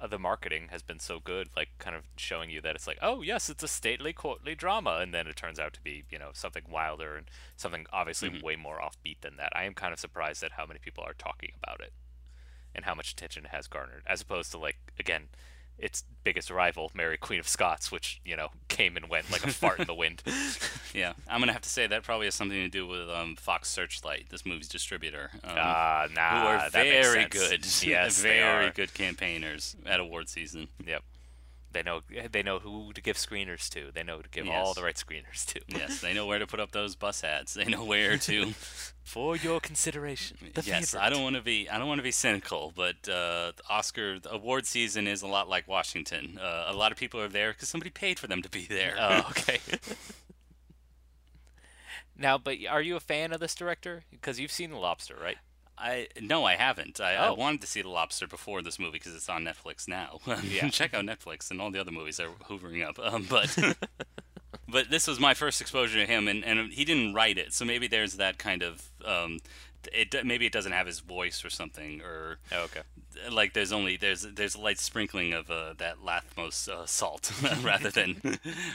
uh, 0.00 0.06
the 0.06 0.18
marketing 0.18 0.68
has 0.70 0.82
been 0.82 0.98
so 0.98 1.20
good, 1.20 1.48
like 1.56 1.68
kind 1.78 1.96
of 1.96 2.04
showing 2.16 2.50
you 2.50 2.60
that 2.60 2.74
it's 2.74 2.86
like, 2.86 2.98
oh 3.02 3.22
yes, 3.22 3.48
it's 3.48 3.62
a 3.62 3.68
stately 3.68 4.12
courtly 4.12 4.54
drama, 4.54 4.98
and 5.00 5.12
then 5.12 5.26
it 5.26 5.36
turns 5.36 5.58
out 5.58 5.72
to 5.74 5.80
be 5.80 6.04
you 6.10 6.18
know 6.18 6.30
something 6.32 6.64
wilder 6.70 7.16
and 7.16 7.30
something 7.56 7.86
obviously 7.92 8.40
way 8.42 8.56
more 8.56 8.78
offbeat 8.78 9.20
than 9.20 9.36
that. 9.36 9.52
I 9.54 9.64
am 9.64 9.74
kind 9.74 9.92
of 9.92 9.98
surprised 9.98 10.42
at 10.42 10.52
how 10.52 10.66
many 10.66 10.78
people 10.78 11.04
are 11.04 11.14
talking 11.14 11.52
about 11.62 11.80
it 11.80 11.92
and 12.74 12.84
how 12.84 12.94
much 12.94 13.12
attention 13.12 13.44
it 13.46 13.50
has 13.50 13.66
garnered, 13.66 14.02
as 14.06 14.20
opposed 14.20 14.50
to 14.52 14.58
like 14.58 14.78
again. 14.98 15.28
Its 15.78 16.02
biggest 16.24 16.50
rival, 16.50 16.90
Mary 16.92 17.16
Queen 17.16 17.38
of 17.38 17.46
Scots, 17.46 17.92
which 17.92 18.20
you 18.24 18.36
know 18.36 18.48
came 18.68 18.96
and 18.96 19.08
went 19.08 19.30
like 19.30 19.44
a 19.44 19.52
fart 19.52 19.78
in 19.78 19.86
the 19.86 19.94
wind. 20.02 20.22
Yeah, 20.92 21.12
I'm 21.28 21.40
gonna 21.40 21.52
have 21.52 21.62
to 21.62 21.68
say 21.68 21.86
that 21.86 22.02
probably 22.02 22.26
has 22.26 22.34
something 22.34 22.58
to 22.58 22.68
do 22.68 22.86
with 22.86 23.08
um, 23.08 23.36
Fox 23.36 23.68
Searchlight, 23.68 24.26
this 24.30 24.44
movie's 24.44 24.68
distributor. 24.68 25.30
Um, 25.44 25.50
Ah, 25.56 26.08
nah, 26.14 26.40
who 26.40 26.46
are 26.48 26.70
very 26.70 27.26
good. 27.26 27.64
Yes, 27.82 28.20
very 28.20 28.70
good 28.72 28.92
campaigners 28.92 29.76
at 29.86 30.00
award 30.00 30.28
season. 30.28 30.68
Yep. 30.84 31.02
They 31.72 31.82
know 31.82 32.00
they 32.30 32.42
know 32.42 32.58
who 32.58 32.92
to 32.94 33.02
give 33.02 33.16
screeners 33.16 33.68
to. 33.70 33.90
They 33.92 34.02
know 34.02 34.22
to 34.22 34.28
give 34.28 34.48
all 34.48 34.72
the 34.72 34.82
right 34.82 34.96
screeners 34.96 35.44
to. 35.46 35.60
Yes, 35.68 36.00
they 36.00 36.14
know 36.14 36.26
where 36.30 36.38
to 36.38 36.46
put 36.46 36.60
up 36.60 36.72
those 36.72 36.94
bus 36.94 37.22
ads. 37.22 37.54
They 37.54 37.64
know 37.64 37.84
where 37.84 38.16
to. 38.18 38.52
For 39.04 39.36
your 39.36 39.60
consideration. 39.60 40.36
The 40.54 40.62
yes, 40.62 40.94
I 40.94 41.08
don't 41.08 41.22
want 41.22 41.36
to 41.36 41.42
be. 41.42 41.68
I 41.68 41.78
don't 41.78 41.88
want 41.88 41.98
to 41.98 42.02
be 42.02 42.10
cynical, 42.10 42.72
but 42.74 42.96
uh, 43.08 43.52
the 43.56 43.62
Oscar 43.68 44.18
the 44.18 44.32
award 44.32 44.66
season 44.66 45.06
is 45.06 45.22
a 45.22 45.26
lot 45.26 45.48
like 45.48 45.68
Washington. 45.68 46.38
Uh, 46.40 46.64
a 46.68 46.74
lot 46.74 46.92
of 46.92 46.98
people 46.98 47.20
are 47.20 47.28
there 47.28 47.52
because 47.52 47.68
somebody 47.68 47.90
paid 47.90 48.18
for 48.18 48.26
them 48.26 48.42
to 48.42 48.48
be 48.48 48.66
there. 48.66 48.94
Oh, 48.98 49.26
okay. 49.30 49.58
now, 52.16 52.38
but 52.38 52.56
are 52.68 52.82
you 52.82 52.96
a 52.96 53.00
fan 53.00 53.32
of 53.32 53.40
this 53.40 53.54
director? 53.54 54.04
Because 54.10 54.40
you've 54.40 54.52
seen 54.52 54.70
The 54.70 54.76
Lobster, 54.78 55.16
right? 55.20 55.38
I 55.78 56.08
no, 56.20 56.44
I 56.44 56.54
haven't. 56.56 57.00
I, 57.00 57.14
I 57.14 57.28
Oh. 57.28 57.34
wanted 57.34 57.60
to 57.62 57.66
see 57.66 57.82
The 57.82 57.88
Lobster 57.88 58.26
before 58.26 58.62
this 58.62 58.78
movie 58.78 58.92
because 58.98 59.14
it's 59.14 59.28
on 59.28 59.44
Netflix 59.44 59.86
now. 59.88 60.20
Yeah. 60.42 60.68
check 60.68 60.94
out 60.94 61.04
Netflix 61.04 61.50
and 61.50 61.60
all 61.60 61.70
the 61.70 61.80
other 61.80 61.92
movies 61.92 62.18
are 62.20 62.28
hoovering 62.48 62.86
up. 62.86 62.98
Um, 62.98 63.26
but 63.28 63.56
but 64.68 64.90
this 64.90 65.06
was 65.06 65.18
my 65.20 65.34
first 65.34 65.60
exposure 65.60 65.98
to 65.98 66.06
him, 66.10 66.28
and, 66.28 66.44
and 66.44 66.72
he 66.72 66.84
didn't 66.84 67.14
write 67.14 67.38
it, 67.38 67.52
so 67.54 67.64
maybe 67.64 67.86
there's 67.86 68.14
that 68.14 68.38
kind 68.38 68.62
of 68.62 68.90
um, 69.04 69.38
it 69.92 70.14
maybe 70.26 70.44
it 70.46 70.52
doesn't 70.52 70.72
have 70.72 70.86
his 70.86 71.00
voice 71.00 71.44
or 71.44 71.50
something, 71.50 72.00
or 72.02 72.38
Oh, 72.52 72.64
okay. 72.64 72.82
like 73.30 73.52
there's 73.54 73.72
only 73.72 73.96
there's 73.96 74.22
there's 74.22 74.54
a 74.56 74.60
light 74.60 74.78
sprinkling 74.78 75.32
of 75.32 75.50
uh, 75.50 75.74
that 75.78 75.98
Lathmos 76.04 76.68
uh, 76.68 76.84
salt 76.86 77.32
rather 77.62 77.90
than 77.90 78.20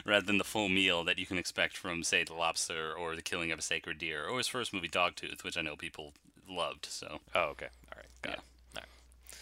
rather 0.06 0.26
than 0.26 0.38
the 0.38 0.44
full 0.44 0.70
meal 0.70 1.04
that 1.04 1.20
you 1.20 1.26
can 1.26 1.38
expect 1.38 1.76
from 1.78 2.04
say 2.04 2.24
the 2.24 2.34
lobster 2.34 2.94
or 2.94 3.16
the 3.16 3.22
killing 3.22 3.52
of 3.52 3.60
a 3.60 3.62
sacred 3.62 3.98
deer 4.00 4.26
or 4.28 4.38
his 4.38 4.48
first 4.48 4.74
movie 4.74 4.88
Dogtooth, 4.90 5.44
which 5.44 5.58
I 5.58 5.62
know 5.62 5.76
people 5.76 6.14
loved. 6.50 6.86
So 6.86 7.20
Oh, 7.36 7.50
okay. 7.52 7.68
All 7.92 7.98
right. 7.98 8.06
Got 8.22 8.30
Yeah. 8.30 8.36
it. 8.36 8.42
All 8.78 8.82
right. 8.82 8.88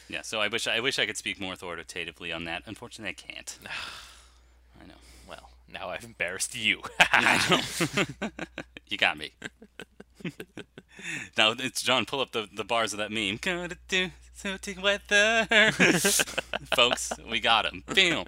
yeah, 0.10 0.22
so 0.22 0.40
I 0.42 0.48
wish 0.48 0.68
I 0.68 0.80
wish 0.80 1.00
I 1.00 1.06
could 1.06 1.18
speak 1.18 1.40
more 1.40 1.54
authoritatively 1.54 2.32
on 2.32 2.44
that. 2.46 2.64
Unfortunately, 2.66 3.10
I 3.18 3.34
can't. 3.34 3.58
I 4.82 4.88
know. 4.88 4.94
Well, 5.28 5.50
now 5.72 5.90
I've 5.90 6.04
embarrassed 6.04 6.56
you. 6.56 6.82
I 7.00 7.62
know. 8.22 8.30
You 8.88 8.98
got 8.98 9.18
me. 9.18 9.32
now 11.38 11.54
it's 11.58 11.82
John. 11.82 12.04
Pull 12.06 12.20
up 12.20 12.32
the, 12.32 12.50
the 12.54 12.66
bars 12.66 12.92
of 12.92 13.00
that 13.00 13.10
meme. 13.10 13.40
Gonna 13.42 13.78
do 13.88 14.10
something 14.34 14.82
weather, 14.82 15.48
folks. 16.76 17.14
We 17.30 17.40
got 17.40 17.66
him. 17.66 17.84
Bam. 17.94 18.26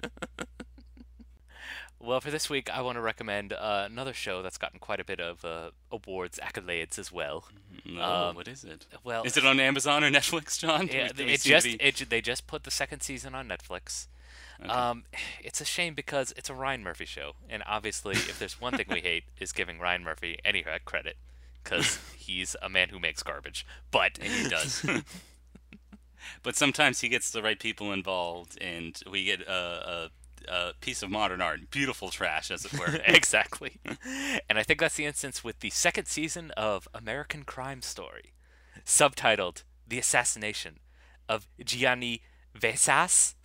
Well, 2.04 2.20
for 2.20 2.30
this 2.30 2.48
week, 2.50 2.70
I 2.70 2.80
want 2.82 2.96
to 2.96 3.00
recommend 3.00 3.52
uh, 3.52 3.84
another 3.90 4.12
show 4.12 4.42
that's 4.42 4.58
gotten 4.58 4.78
quite 4.78 5.00
a 5.00 5.04
bit 5.04 5.20
of 5.20 5.44
uh, 5.44 5.70
awards 5.90 6.38
accolades 6.42 6.98
as 6.98 7.10
well. 7.10 7.44
No, 7.84 8.02
Um, 8.02 8.36
what 8.36 8.48
is 8.48 8.64
it? 8.64 8.86
Well, 9.02 9.24
Is 9.24 9.36
it 9.36 9.44
on 9.46 9.58
Amazon 9.60 10.04
or 10.04 10.10
Netflix, 10.10 10.58
John? 10.58 10.88
Yeah, 10.88 11.10
we- 11.16 11.24
it 11.24 11.40
just 11.42 11.66
it, 11.66 12.08
they 12.10 12.20
just 12.20 12.46
put 12.46 12.64
the 12.64 12.70
second 12.70 13.00
season 13.02 13.34
on 13.34 13.48
Netflix. 13.48 14.06
Um, 14.68 15.04
it's 15.42 15.60
a 15.60 15.64
shame 15.64 15.94
because 15.94 16.32
it's 16.36 16.48
a 16.48 16.54
Ryan 16.54 16.82
Murphy 16.84 17.04
show, 17.04 17.32
and 17.50 17.62
obviously, 17.66 18.14
if 18.14 18.38
there's 18.38 18.60
one 18.60 18.76
thing 18.76 18.86
we 18.88 19.00
hate 19.10 19.24
is 19.38 19.52
giving 19.52 19.78
Ryan 19.78 20.04
Murphy 20.04 20.38
any 20.44 20.64
uh, 20.64 20.78
credit, 20.84 21.16
because 21.62 21.98
he's 22.16 22.54
a 22.62 22.68
man 22.68 22.88
who 22.90 22.98
makes 23.00 23.22
garbage. 23.22 23.66
But 23.90 24.18
And 24.22 24.32
he 24.32 24.48
does. 24.48 24.86
but 26.42 26.56
sometimes 26.56 27.00
he 27.00 27.08
gets 27.08 27.30
the 27.30 27.42
right 27.42 27.58
people 27.58 27.92
involved, 27.92 28.56
and 28.60 28.98
we 29.10 29.24
get 29.24 29.42
a, 29.42 29.52
a, 29.52 30.10
a 30.48 30.72
piece 30.80 31.02
of 31.02 31.10
modern 31.10 31.40
art, 31.40 31.70
beautiful 31.70 32.10
trash, 32.10 32.50
as 32.50 32.64
it 32.64 32.78
were. 32.78 33.00
exactly, 33.06 33.80
and 34.48 34.58
I 34.58 34.62
think 34.62 34.80
that's 34.80 34.96
the 34.96 35.06
instance 35.06 35.42
with 35.42 35.60
the 35.60 35.70
second 35.70 36.06
season 36.06 36.50
of 36.52 36.88
American 36.94 37.44
Crime 37.44 37.82
Story, 37.82 38.32
subtitled 38.84 39.64
"The 39.86 39.98
Assassination." 39.98 40.78
of 41.28 41.46
Gianni 41.64 42.22
Versas. 42.58 43.34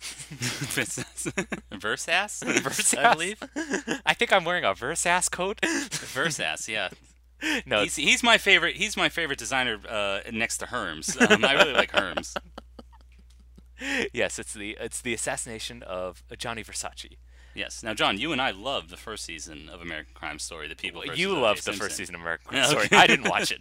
Versas, 1.72 2.42
Versas, 2.42 2.98
I 2.98 3.12
believe. 3.12 3.42
I 4.06 4.14
think 4.14 4.32
I'm 4.32 4.44
wearing 4.44 4.64
a 4.64 4.74
Versas 4.74 5.30
coat. 5.30 5.60
Versas, 5.60 6.68
yeah. 6.68 6.90
no, 7.66 7.82
He's, 7.82 7.96
he's 7.96 8.22
my 8.22 8.38
favorite. 8.38 8.76
He's 8.76 8.96
my 8.96 9.08
favorite 9.08 9.38
designer 9.38 9.78
uh, 9.88 10.20
next 10.30 10.58
to 10.58 10.66
Herms. 10.66 11.18
Um, 11.30 11.44
I 11.44 11.54
really 11.54 11.72
like 11.72 11.90
Herms. 11.92 12.36
yes, 14.12 14.38
it's 14.38 14.54
the 14.54 14.76
it's 14.80 15.00
the 15.00 15.14
assassination 15.14 15.82
of 15.82 16.22
uh, 16.30 16.36
Johnny 16.36 16.62
Versace. 16.62 17.16
Yes. 17.54 17.82
Now, 17.82 17.94
John, 17.94 18.18
you 18.18 18.32
and 18.32 18.40
I 18.40 18.52
loved 18.52 18.90
the 18.90 18.96
first 18.96 19.24
season 19.24 19.68
of 19.68 19.80
American 19.80 20.14
Crime 20.14 20.38
Story. 20.38 20.68
The 20.68 20.76
people. 20.76 21.04
you 21.14 21.36
loved 21.36 21.64
the 21.64 21.72
first 21.72 21.96
season 21.96 22.14
of 22.14 22.20
American 22.20 22.48
Crime. 22.48 22.64
Story. 22.68 22.88
I 22.92 23.06
didn't 23.06 23.28
watch 23.28 23.50
it. 23.50 23.60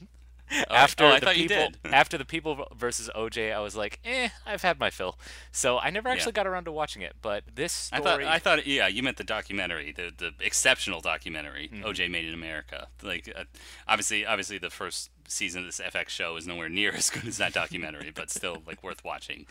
Right. 0.52 0.66
After 0.70 1.04
Oh, 1.06 1.08
I 1.10 1.20
the 1.20 1.26
thought 1.26 1.38
you 1.38 1.48
people, 1.50 1.70
did. 1.84 1.94
after 1.94 2.18
the 2.18 2.26
people 2.26 2.66
versus 2.76 3.10
OJ, 3.16 3.54
I 3.54 3.60
was 3.60 3.76
like, 3.76 4.00
eh, 4.06 4.30
I've 4.46 4.62
had 4.62 4.80
my 4.80 4.90
fill. 4.90 5.18
So 5.52 5.78
I 5.80 5.90
never 5.90 6.10
actually 6.10 6.32
Yeah. 6.32 6.44
got 6.44 6.48
around 6.48 6.66
to 6.66 6.72
watching 6.72 7.02
it. 7.02 7.16
But 7.22 7.44
this 7.56 7.90
I 7.94 8.00
story, 8.00 8.24
thought. 8.26 8.34
I 8.34 8.40
thought. 8.40 8.68
Yeah, 8.68 8.88
you 8.88 9.04
meant 9.04 9.18
the 9.18 9.24
documentary, 9.24 9.92
the 9.92 10.12
the 10.16 10.34
exceptional 10.40 11.02
documentary, 11.02 11.70
Mm-hmm. 11.72 11.86
O.J. 11.86 12.08
Made 12.08 12.26
in 12.26 12.34
America. 12.34 12.88
Like, 13.04 13.32
uh, 13.36 13.44
obviously, 13.88 14.26
obviously, 14.26 14.58
the 14.58 14.70
first 14.70 15.12
season 15.28 15.62
of 15.62 15.68
this 15.68 15.80
FX 15.80 16.10
show 16.10 16.36
is 16.36 16.48
nowhere 16.48 16.70
near 16.70 16.92
as 16.96 17.10
good 17.10 17.28
as 17.28 17.38
that 17.38 17.54
documentary, 17.54 18.12
but 18.14 18.30
still, 18.30 18.64
like, 18.66 18.82
worth 18.84 19.04
watching. 19.04 19.46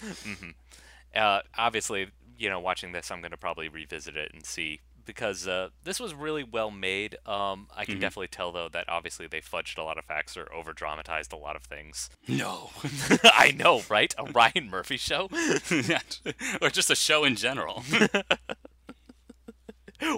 uh, 1.14 1.40
obviously, 1.56 2.08
you 2.36 2.48
know, 2.48 2.60
watching 2.60 2.92
this, 2.92 3.10
I'm 3.10 3.20
going 3.20 3.30
to 3.30 3.36
probably 3.36 3.68
revisit 3.68 4.16
it 4.16 4.32
and 4.32 4.44
see 4.44 4.80
because 5.08 5.48
uh, 5.48 5.70
this 5.82 5.98
was 5.98 6.14
really 6.14 6.44
well 6.44 6.70
made. 6.70 7.16
Um, 7.26 7.66
I 7.76 7.84
can 7.84 7.94
Mm-hmm. 7.94 8.02
definitely 8.02 8.28
tell 8.28 8.52
though 8.52 8.68
that 8.68 8.88
obviously 8.88 9.26
they 9.26 9.40
fudged 9.40 9.76
a 9.78 9.82
lot 9.82 9.98
of 9.98 10.04
facts 10.04 10.36
or 10.36 10.52
over 10.52 10.72
dramatized 10.72 11.32
a 11.32 11.36
lot 11.36 11.56
of 11.56 11.64
things. 11.64 12.10
No. 12.28 12.70
I 13.24 13.50
know, 13.50 13.82
right? 13.88 14.14
A 14.18 14.24
Ryan 14.24 14.70
Murphy 14.70 14.98
show. 14.98 15.28
or 16.62 16.70
just 16.70 16.90
a 16.90 16.94
show 16.94 17.24
in 17.24 17.34
general. 17.34 17.82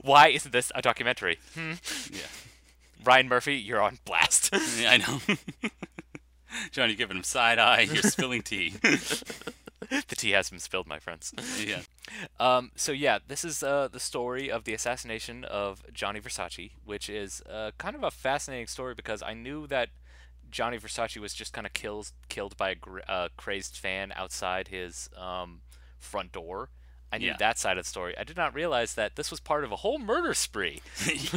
Why 0.03 0.28
isn't 0.28 0.53
this 0.53 0.70
a 0.74 0.82
documentary? 0.82 1.38
yeah. 1.57 2.26
Ryan 3.03 3.28
Murphy, 3.28 3.57
you're 3.57 3.80
on 3.80 3.99
blast. 4.05 4.51
Yeah, 4.78 4.91
I 4.91 4.97
know. 4.99 5.20
John, 6.72 6.88
you're 6.91 6.97
giving 6.97 7.16
him 7.16 7.22
side 7.22 7.59
eye. 7.59 7.82
You're 7.82 8.03
spilling 8.03 8.43
tea. 8.43 8.74
the 10.09 10.16
tea 10.16 10.30
has 10.30 10.51
been 10.51 10.59
spilled, 10.59 10.86
my 10.86 10.99
friends. 10.99 11.32
yeah. 11.64 11.80
Um, 12.41 12.72
so 12.74 12.91
yeah, 12.91 13.18
this 13.28 13.45
is 13.45 13.62
uh, 13.62 13.86
the 13.86 14.01
story 14.01 14.51
of 14.51 14.64
the 14.64 14.74
assassination 14.74 15.45
of 15.45 15.82
Johnny 15.93 16.18
Versace, 16.20 16.72
which 16.84 17.09
is 17.09 17.41
uh, 17.49 17.70
kind 17.78 17.95
of 17.95 18.03
a 18.03 18.11
fascinating 18.11 18.66
story 18.66 18.95
because 18.95 19.22
I 19.22 19.32
knew 19.32 19.68
that 19.68 19.91
Johnny 20.51 20.76
Versace 20.78 21.18
was 21.18 21.32
just 21.32 21.53
kind 21.53 21.66
of 21.68 21.72
killed 21.72 22.11
killed 22.28 22.57
by 22.57 22.70
a 22.70 22.74
gr- 22.74 22.99
uh, 23.07 23.28
crazed 23.36 23.76
fan 23.76 24.12
outside 24.16 24.68
his 24.68 25.09
um, 25.16 25.61
front 26.01 26.32
door. 26.32 26.70
I 27.12 27.18
knew 27.18 27.26
Yeah. 27.28 27.36
that 27.38 27.59
side 27.59 27.76
of 27.78 27.84
the 27.84 27.88
story. 27.88 28.16
I 28.18 28.22
did 28.24 28.36
not 28.36 28.55
realize 28.55 28.95
that 28.95 29.16
this 29.16 29.30
was 29.32 29.41
part 29.41 29.64
of 29.64 29.72
a 29.72 29.76
whole 29.76 29.99
murder 29.99 30.32
spree. 30.34 30.80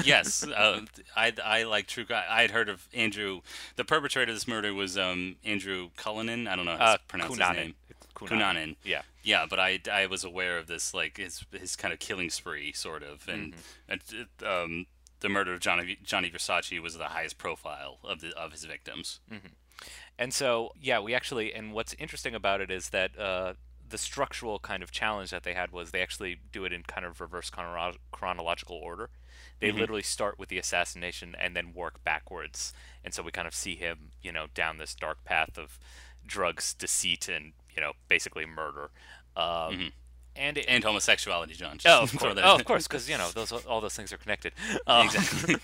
yes, 0.03 0.43
uh, 0.47 0.81
I, 1.15 1.33
I 1.43 1.63
like 1.63 1.87
true. 1.87 2.05
I 2.11 2.41
had 2.43 2.51
heard 2.51 2.69
of 2.69 2.87
Andrew. 2.93 3.41
The 3.75 3.83
perpetrator 3.83 4.31
of 4.31 4.35
this 4.35 4.47
murder 4.47 4.71
was 4.73 4.97
um, 4.99 5.35
Andrew 5.43 5.89
Cullinan. 5.97 6.47
I 6.47 6.55
don't 6.55 6.65
know 6.65 6.77
how 6.77 6.85
Uh, 6.85 6.97
to 6.97 7.03
pronounce 7.07 7.35
Cunanan. 7.37 7.47
his 7.55 7.57
name. 7.57 7.75
Cunanan. 8.29 8.75
Yeah. 8.83 9.01
Yeah, 9.23 9.45
but 9.49 9.59
I, 9.59 9.79
I 9.91 10.05
was 10.07 10.23
aware 10.23 10.57
of 10.57 10.67
this 10.67 10.93
like 10.93 11.17
his 11.17 11.45
his 11.51 11.75
kind 11.75 11.93
of 11.93 11.99
killing 11.99 12.29
spree 12.29 12.73
sort 12.73 13.03
of, 13.03 13.27
and 13.27 13.55
Mm-hmm. 13.89 14.21
it, 14.43 14.47
um, 14.47 14.85
the 15.21 15.29
murder 15.29 15.53
of 15.53 15.59
Johnny 15.61 15.97
Johnny 16.03 16.29
Versace 16.29 16.79
was 16.81 16.97
the 16.97 17.05
highest 17.05 17.37
profile 17.37 17.99
of 18.03 18.21
the 18.21 18.35
of 18.37 18.51
his 18.51 18.65
victims. 18.65 19.19
And 20.17 20.33
so, 20.33 20.71
yeah, 20.79 20.99
we 20.99 21.13
actually, 21.15 21.53
and 21.53 21.73
what's 21.73 21.93
interesting 21.95 22.35
about 22.35 22.61
it 22.61 22.69
is 22.69 22.89
that 22.89 23.17
uh, 23.19 23.53
the 23.89 23.97
structural 23.97 24.59
kind 24.59 24.83
of 24.83 24.91
challenge 24.91 25.31
that 25.31 25.43
they 25.43 25.53
had 25.53 25.71
was 25.71 25.91
they 25.91 26.01
actually 26.01 26.39
do 26.51 26.65
it 26.65 26.71
in 26.71 26.83
kind 26.83 27.05
of 27.05 27.19
reverse 27.19 27.49
chronolo- 27.49 27.97
chronological 28.11 28.75
order. 28.77 29.09
They 29.59 29.71
literally 29.71 30.03
start 30.03 30.37
with 30.37 30.49
the 30.49 30.57
assassination 30.57 31.35
and 31.39 31.55
then 31.55 31.73
work 31.73 32.03
backwards. 32.03 32.73
And 33.03 33.13
so 33.13 33.23
we 33.23 33.31
kind 33.31 33.47
of 33.47 33.55
see 33.55 33.75
him, 33.75 34.11
you 34.21 34.31
know, 34.31 34.47
down 34.53 34.77
this 34.77 34.93
dark 34.93 35.23
path 35.23 35.57
of 35.57 35.79
drugs, 36.25 36.73
deceit, 36.73 37.27
and, 37.29 37.53
you 37.75 37.81
know, 37.81 37.93
basically 38.07 38.45
murder. 38.45 38.89
Um, 39.35 39.91
And, 40.35 40.57
it, 40.57 40.65
And 40.67 40.83
homosexuality, 40.83 41.55
John. 41.55 41.77
Oh, 41.85 42.03
of 42.03 42.11
course, 42.17 42.39
oh, 42.41 42.55
of 42.55 42.65
course, 42.65 42.87
because 42.87 43.09
you 43.09 43.17
know 43.17 43.29
those 43.33 43.51
all 43.51 43.81
those 43.81 43.95
things 43.95 44.13
are 44.13 44.17
connected. 44.17 44.53
Um, 44.87 45.07
Exactly. 45.07 45.55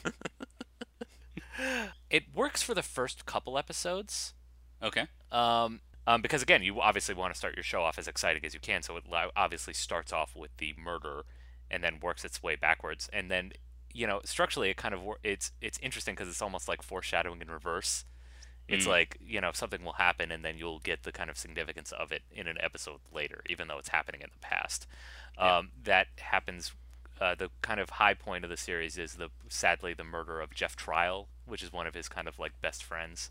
it 2.10 2.24
works 2.34 2.62
for 2.62 2.74
the 2.74 2.84
first 2.84 3.26
couple 3.26 3.58
episodes. 3.58 4.34
okay. 4.82 5.08
Um, 5.32 5.82
um, 6.08 6.22
because 6.22 6.42
again, 6.42 6.64
you 6.64 6.82
obviously 6.82 7.14
want 7.14 7.34
to 7.34 7.38
start 7.38 7.56
your 7.56 7.64
show 7.64 7.84
off 7.84 8.00
as 8.00 8.08
exciting 8.08 8.44
as 8.46 8.54
you 8.54 8.60
can, 8.60 8.82
so 8.82 8.98
it 8.98 9.04
obviously 9.36 9.74
starts 9.74 10.12
off 10.12 10.36
with 10.36 10.56
the 10.58 10.74
murder, 10.84 11.24
and 11.70 11.84
then 11.84 12.00
works 12.02 12.26
its 12.26 12.42
way 12.42 12.56
backwards, 12.56 13.10
and 13.14 13.30
then 13.30 13.52
you 13.94 14.08
know 14.08 14.22
structurally 14.24 14.70
it 14.70 14.78
kind 14.78 14.94
of 14.94 15.04
wor- 15.04 15.20
it's 15.24 15.52
it's 15.62 15.78
interesting 15.80 16.16
because 16.16 16.28
it's 16.28 16.42
almost 16.42 16.68
like 16.68 16.82
foreshadowing 16.82 17.42
in 17.42 17.52
reverse. 17.52 18.06
It's 18.70 18.88
like 18.88 19.18
you 19.26 19.42
know 19.42 19.52
something 19.54 19.84
will 19.84 19.94
happen, 19.94 20.32
and 20.32 20.44
then 20.44 20.58
you'll 20.58 20.80
get 20.80 21.04
the 21.04 21.12
kind 21.12 21.30
of 21.30 21.38
significance 21.38 21.92
of 21.92 22.12
it 22.12 22.24
in 22.32 22.48
an 22.48 22.58
episode 22.62 23.00
later, 23.14 23.42
even 23.50 23.68
though 23.68 23.78
it's 23.78 23.90
happening 23.90 24.22
in 24.22 24.30
the 24.32 24.40
past. 24.40 24.88
Um, 25.38 25.72
that 25.84 26.08
happens. 26.18 26.74
Uh, 27.20 27.36
the 27.36 27.50
kind 27.62 27.82
of 27.82 27.90
high 27.90 28.14
point 28.14 28.46
of 28.46 28.50
the 28.50 28.56
series 28.56 28.98
is 28.98 29.16
the 29.16 29.30
sadly 29.50 29.94
the 29.94 30.06
murder 30.06 30.40
of 30.40 30.54
Jeff 30.54 30.78
Trail, 30.78 31.28
which 31.46 31.62
is 31.62 31.74
one 31.74 31.86
of 31.86 31.94
his 31.94 32.08
kind 32.08 32.30
of 32.30 32.40
like 32.40 32.54
best 32.62 32.82
friends. 32.82 33.30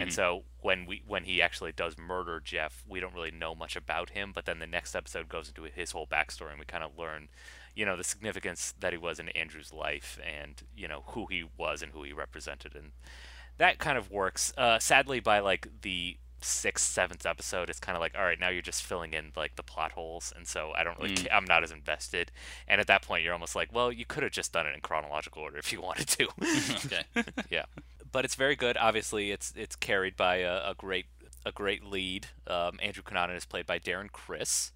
And 0.00 0.12
so 0.12 0.44
when 0.60 0.86
we 0.86 1.02
when 1.06 1.24
he 1.24 1.42
actually 1.42 1.72
does 1.72 1.96
murder 1.98 2.40
Jeff, 2.42 2.84
we 2.88 3.00
don't 3.00 3.14
really 3.14 3.30
know 3.30 3.54
much 3.54 3.76
about 3.76 4.10
him. 4.10 4.32
But 4.34 4.44
then 4.46 4.58
the 4.58 4.66
next 4.66 4.94
episode 4.94 5.28
goes 5.28 5.48
into 5.48 5.64
his 5.64 5.92
whole 5.92 6.06
backstory, 6.06 6.50
and 6.50 6.58
we 6.58 6.64
kind 6.66 6.84
of 6.84 6.98
learn, 6.98 7.28
you 7.74 7.84
know, 7.84 7.96
the 7.96 8.04
significance 8.04 8.74
that 8.80 8.92
he 8.92 8.98
was 8.98 9.18
in 9.18 9.28
Andrew's 9.30 9.72
life, 9.72 10.18
and 10.24 10.62
you 10.76 10.88
know 10.88 11.04
who 11.08 11.26
he 11.26 11.44
was 11.56 11.82
and 11.82 11.92
who 11.92 12.02
he 12.02 12.12
represented, 12.12 12.74
and 12.74 12.92
that 13.58 13.78
kind 13.78 13.98
of 13.98 14.10
works. 14.10 14.52
Uh, 14.56 14.78
sadly, 14.78 15.20
by 15.20 15.40
like 15.40 15.68
the 15.82 16.16
sixth, 16.40 16.86
seventh 16.86 17.26
episode, 17.26 17.68
it's 17.68 17.80
kind 17.80 17.96
of 17.96 18.00
like, 18.00 18.14
all 18.16 18.24
right, 18.24 18.38
now 18.38 18.48
you're 18.48 18.62
just 18.62 18.82
filling 18.82 19.12
in 19.12 19.32
like 19.36 19.56
the 19.56 19.62
plot 19.62 19.92
holes, 19.92 20.32
and 20.36 20.46
so 20.46 20.72
I 20.76 20.84
don't 20.84 20.98
really, 20.98 21.16
ca- 21.16 21.30
I'm 21.32 21.44
not 21.44 21.62
as 21.62 21.70
invested. 21.70 22.30
And 22.66 22.80
at 22.80 22.86
that 22.86 23.02
point, 23.02 23.24
you're 23.24 23.32
almost 23.32 23.56
like, 23.56 23.72
well, 23.72 23.92
you 23.92 24.04
could 24.04 24.22
have 24.22 24.32
just 24.32 24.52
done 24.52 24.66
it 24.66 24.74
in 24.74 24.80
chronological 24.80 25.42
order 25.42 25.58
if 25.58 25.72
you 25.72 25.80
wanted 25.82 26.08
to. 26.08 26.28
Okay. 26.86 27.24
yeah, 27.50 27.64
but 28.10 28.24
it's 28.24 28.34
very 28.34 28.56
good. 28.56 28.76
Obviously, 28.76 29.30
it's 29.30 29.52
it's 29.56 29.76
carried 29.76 30.16
by 30.16 30.36
a, 30.36 30.70
a 30.70 30.74
great 30.76 31.06
a 31.44 31.52
great 31.52 31.84
lead. 31.84 32.28
Um, 32.46 32.78
Andrew 32.82 33.02
Cunanan 33.02 33.36
is 33.36 33.44
played 33.44 33.66
by 33.66 33.78
Darren 33.78 34.10
Criss, 34.10 34.72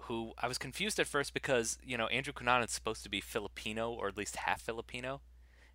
who 0.00 0.32
I 0.38 0.48
was 0.48 0.58
confused 0.58 0.98
at 0.98 1.06
first 1.06 1.34
because 1.34 1.78
you 1.82 1.96
know 1.96 2.06
Andrew 2.06 2.32
Cunanan 2.32 2.64
is 2.64 2.70
supposed 2.70 3.02
to 3.02 3.08
be 3.10 3.20
Filipino 3.20 3.90
or 3.90 4.08
at 4.08 4.16
least 4.16 4.36
half 4.36 4.62
Filipino. 4.62 5.20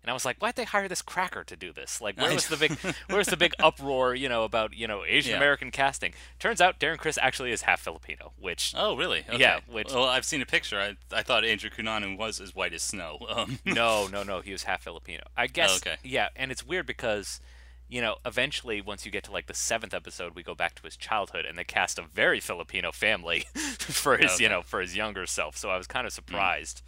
And 0.04 0.10
I 0.10 0.12
was 0.12 0.26
like, 0.26 0.36
why'd 0.38 0.54
they 0.56 0.64
hire 0.64 0.86
this 0.86 1.00
cracker 1.00 1.44
to 1.44 1.56
do 1.56 1.72
this? 1.72 1.98
Like, 2.02 2.18
where 2.20 2.32
was 2.34 2.46
the 2.48 2.58
big, 2.58 2.72
where 3.08 3.16
was 3.16 3.28
the 3.28 3.38
big 3.38 3.54
uproar, 3.58 4.14
you 4.14 4.28
know, 4.28 4.44
about 4.44 4.74
you 4.74 4.86
know 4.86 5.02
Asian 5.06 5.30
Yeah. 5.30 5.36
American 5.38 5.70
casting? 5.70 6.12
Turns 6.38 6.60
out 6.60 6.78
Darren 6.78 6.98
Criss 6.98 7.18
actually 7.22 7.52
is 7.52 7.62
half 7.62 7.80
Filipino, 7.80 8.32
which 8.38 8.74
Oh, 8.76 8.96
really? 8.98 9.24
Okay. 9.26 9.38
Yeah, 9.38 9.60
which- 9.66 9.92
well, 9.94 10.04
I've 10.04 10.26
seen 10.26 10.42
a 10.42 10.46
picture. 10.46 10.78
I 10.78 10.96
I 11.10 11.22
thought 11.22 11.42
Andrew 11.44 11.70
Cunanan 11.70 12.18
was 12.18 12.38
as 12.38 12.54
white 12.54 12.74
as 12.74 12.82
snow. 12.82 13.18
Um, 13.34 13.58
no, 13.64 14.06
no, 14.06 14.22
no. 14.22 14.42
He 14.42 14.52
was 14.52 14.64
half 14.64 14.82
Filipino. 14.82 15.22
I 15.36 15.46
guess. 15.48 15.78
okay. 15.78 15.96
Yeah, 16.04 16.28
and 16.36 16.52
it's 16.52 16.64
weird 16.64 16.86
because, 16.86 17.40
you 17.88 18.00
know, 18.02 18.16
eventually 18.26 18.80
once 18.82 19.04
you 19.06 19.10
get 19.10 19.24
to 19.24 19.32
like 19.32 19.46
the 19.46 19.54
seventh 19.54 19.92
episode, 19.94 20.34
we 20.36 20.42
go 20.42 20.54
back 20.54 20.74
to 20.76 20.82
his 20.82 20.96
childhood, 20.96 21.44
and 21.46 21.56
they 21.58 21.64
cast 21.64 21.98
a 21.98 22.02
very 22.02 22.38
Filipino 22.40 22.92
family 22.92 23.46
for 23.54 24.18
his, 24.18 24.38
you 24.38 24.48
know, 24.50 24.60
for 24.62 24.80
his 24.82 24.94
younger 24.94 25.24
self. 25.26 25.56
So 25.56 25.70
I 25.70 25.76
was 25.78 25.86
kind 25.86 26.06
of 26.06 26.12
surprised. 26.12 26.82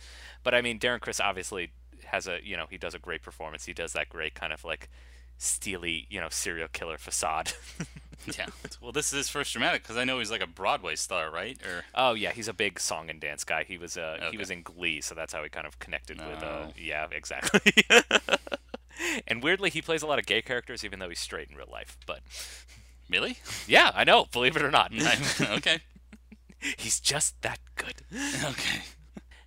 But 0.45 0.55
I 0.55 0.61
mean, 0.61 0.79
Darren 0.79 1.01
Criss 1.01 1.19
obviously 1.19 1.73
has 2.07 2.27
a, 2.27 2.39
you 2.43 2.57
know, 2.57 2.67
he 2.71 2.79
does 2.79 2.95
a 2.95 2.99
great 2.99 3.23
performance. 3.23 3.67
He 3.67 3.73
does 3.73 3.93
that 3.93 4.09
great 4.09 4.35
kind 4.35 4.53
of 4.53 4.65
like 4.65 4.89
steely, 5.39 6.07
you 6.11 6.21
know, 6.21 6.29
serial 6.31 6.69
killer 6.73 6.99
facade. 6.99 7.53
yeah. 8.39 8.47
Well, 8.81 8.93
this 8.93 9.13
is 9.13 9.19
his 9.19 9.29
first 9.29 9.53
dramatic 9.53 9.83
because 9.83 9.97
I 9.97 10.05
know 10.05 10.19
he's 10.19 10.31
like 10.31 10.43
a 10.43 10.47
Broadway 10.47 10.97
star, 10.97 11.31
right? 11.31 11.59
Or 11.65 11.85
Oh 11.95 12.15
yeah, 12.15 12.33
he's 12.33 12.49
a 12.49 12.53
big 12.55 12.81
song 12.81 13.11
and 13.11 13.21
dance 13.21 13.45
guy. 13.45 13.65
He 13.65 13.79
was 13.79 13.97
uh 13.97 14.29
he 14.31 14.37
was 14.39 14.51
in 14.51 14.63
Glee, 14.63 15.01
so 15.01 15.15
that's 15.15 15.33
how 15.33 15.43
he 15.43 15.49
kind 15.49 15.67
of 15.67 15.79
connected 15.79 16.19
with 16.19 16.43
uh 16.43 16.67
Oh. 16.67 16.73
yeah, 16.77 17.07
exactly. 17.13 17.73
and 19.29 19.43
weirdly 19.43 19.71
he 19.71 19.83
plays 19.83 20.03
a 20.03 20.07
lot 20.07 20.19
of 20.19 20.27
gay 20.27 20.43
characters 20.43 20.85
even 20.85 20.99
though 20.99 21.09
he's 21.09 21.21
straight 21.21 21.49
in 21.51 21.57
real 21.57 21.69
life. 21.71 21.99
But 22.07 22.21
really? 23.11 23.39
yeah, 23.67 23.91
I 23.95 24.05
know, 24.05 24.27
believe 24.33 24.57
it 24.57 24.63
or 24.63 24.71
not. 24.71 24.93
okay. 25.41 25.81
he's 26.79 26.99
just 27.01 27.41
that 27.43 27.59
good. 27.77 28.03
Okay. 28.45 28.83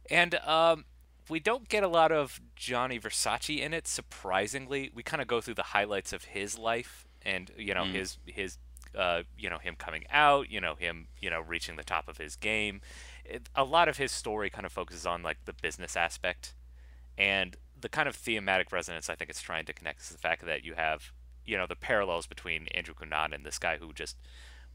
And 0.09 0.35
um 0.35 0.85
we 1.29 1.39
don't 1.39 1.69
get 1.69 1.83
a 1.83 1.87
lot 1.87 2.11
of 2.11 2.39
Johnny 2.55 2.99
Versace 2.99 3.59
in 3.59 3.73
it 3.73 3.87
surprisingly. 3.87 4.91
We 4.93 5.03
kind 5.03 5.21
of 5.21 5.27
go 5.27 5.41
through 5.41 5.55
the 5.55 5.63
highlights 5.63 6.11
of 6.13 6.25
his 6.25 6.57
life 6.57 7.05
and 7.21 7.51
you 7.57 7.73
know 7.73 7.83
his 7.85 8.17
his 8.25 8.57
uh, 8.97 9.21
you 9.37 9.49
know 9.49 9.59
him 9.59 9.75
coming 9.77 10.05
out, 10.09 10.49
you 10.49 10.59
know 10.59 10.75
him, 10.75 11.07
you 11.21 11.29
know 11.29 11.41
reaching 11.41 11.75
the 11.75 11.83
top 11.83 12.07
of 12.07 12.17
his 12.17 12.35
game. 12.35 12.81
It, 13.25 13.47
a 13.55 13.63
lot 13.63 13.87
of 13.87 13.97
his 13.97 14.11
story 14.11 14.49
kind 14.49 14.65
of 14.65 14.71
focuses 14.71 15.05
on 15.05 15.21
like 15.21 15.37
the 15.45 15.53
business 15.53 15.95
aspect, 15.95 16.55
and 17.17 17.55
the 17.79 17.89
kind 17.89 18.09
of 18.09 18.15
thematic 18.15 18.71
resonance 18.71 19.09
I 19.09 19.15
think 19.15 19.29
it's 19.29 19.41
trying 19.41 19.65
to 19.65 19.73
connect 19.73 20.01
is 20.01 20.09
the 20.09 20.17
fact 20.17 20.45
that 20.45 20.63
you 20.63 20.73
have 20.75 21.11
you 21.45 21.57
know 21.57 21.67
the 21.67 21.75
parallels 21.75 22.25
between 22.27 22.67
Andrew 22.69 22.93
Cunanan 22.95 23.33
and 23.35 23.45
this 23.45 23.59
guy 23.59 23.77
who 23.77 23.93
just 23.93 24.17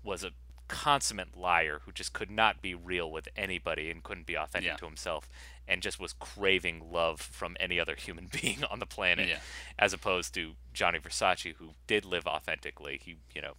was 0.02 0.22
a 0.24 0.30
consummate 0.66 1.36
liar 1.36 1.80
who 1.84 1.92
just 1.92 2.12
could 2.14 2.30
not 2.30 2.62
be 2.62 2.74
real 2.74 3.10
with 3.10 3.28
anybody 3.36 3.90
and 3.90 4.02
couldn't 4.02 4.26
be 4.26 4.34
authentic 4.34 4.70
Yeah. 4.70 4.76
to 4.76 4.86
himself 4.86 5.28
and 5.66 5.80
just 5.82 5.98
was 6.00 6.12
craving 6.12 6.92
love 6.92 7.20
from 7.20 7.56
any 7.60 7.78
other 7.80 7.94
human 7.96 8.28
being 8.42 8.64
on 8.64 8.78
the 8.78 8.86
planet 8.86 9.28
Yeah. 9.28 9.38
as 9.78 9.92
opposed 9.92 10.34
to 10.34 10.52
Johnny 10.72 10.98
Versace 10.98 11.54
who 11.56 11.70
did 11.86 12.04
live 12.04 12.26
authentically 12.26 13.00
he 13.02 13.16
you 13.34 13.40
know 13.42 13.54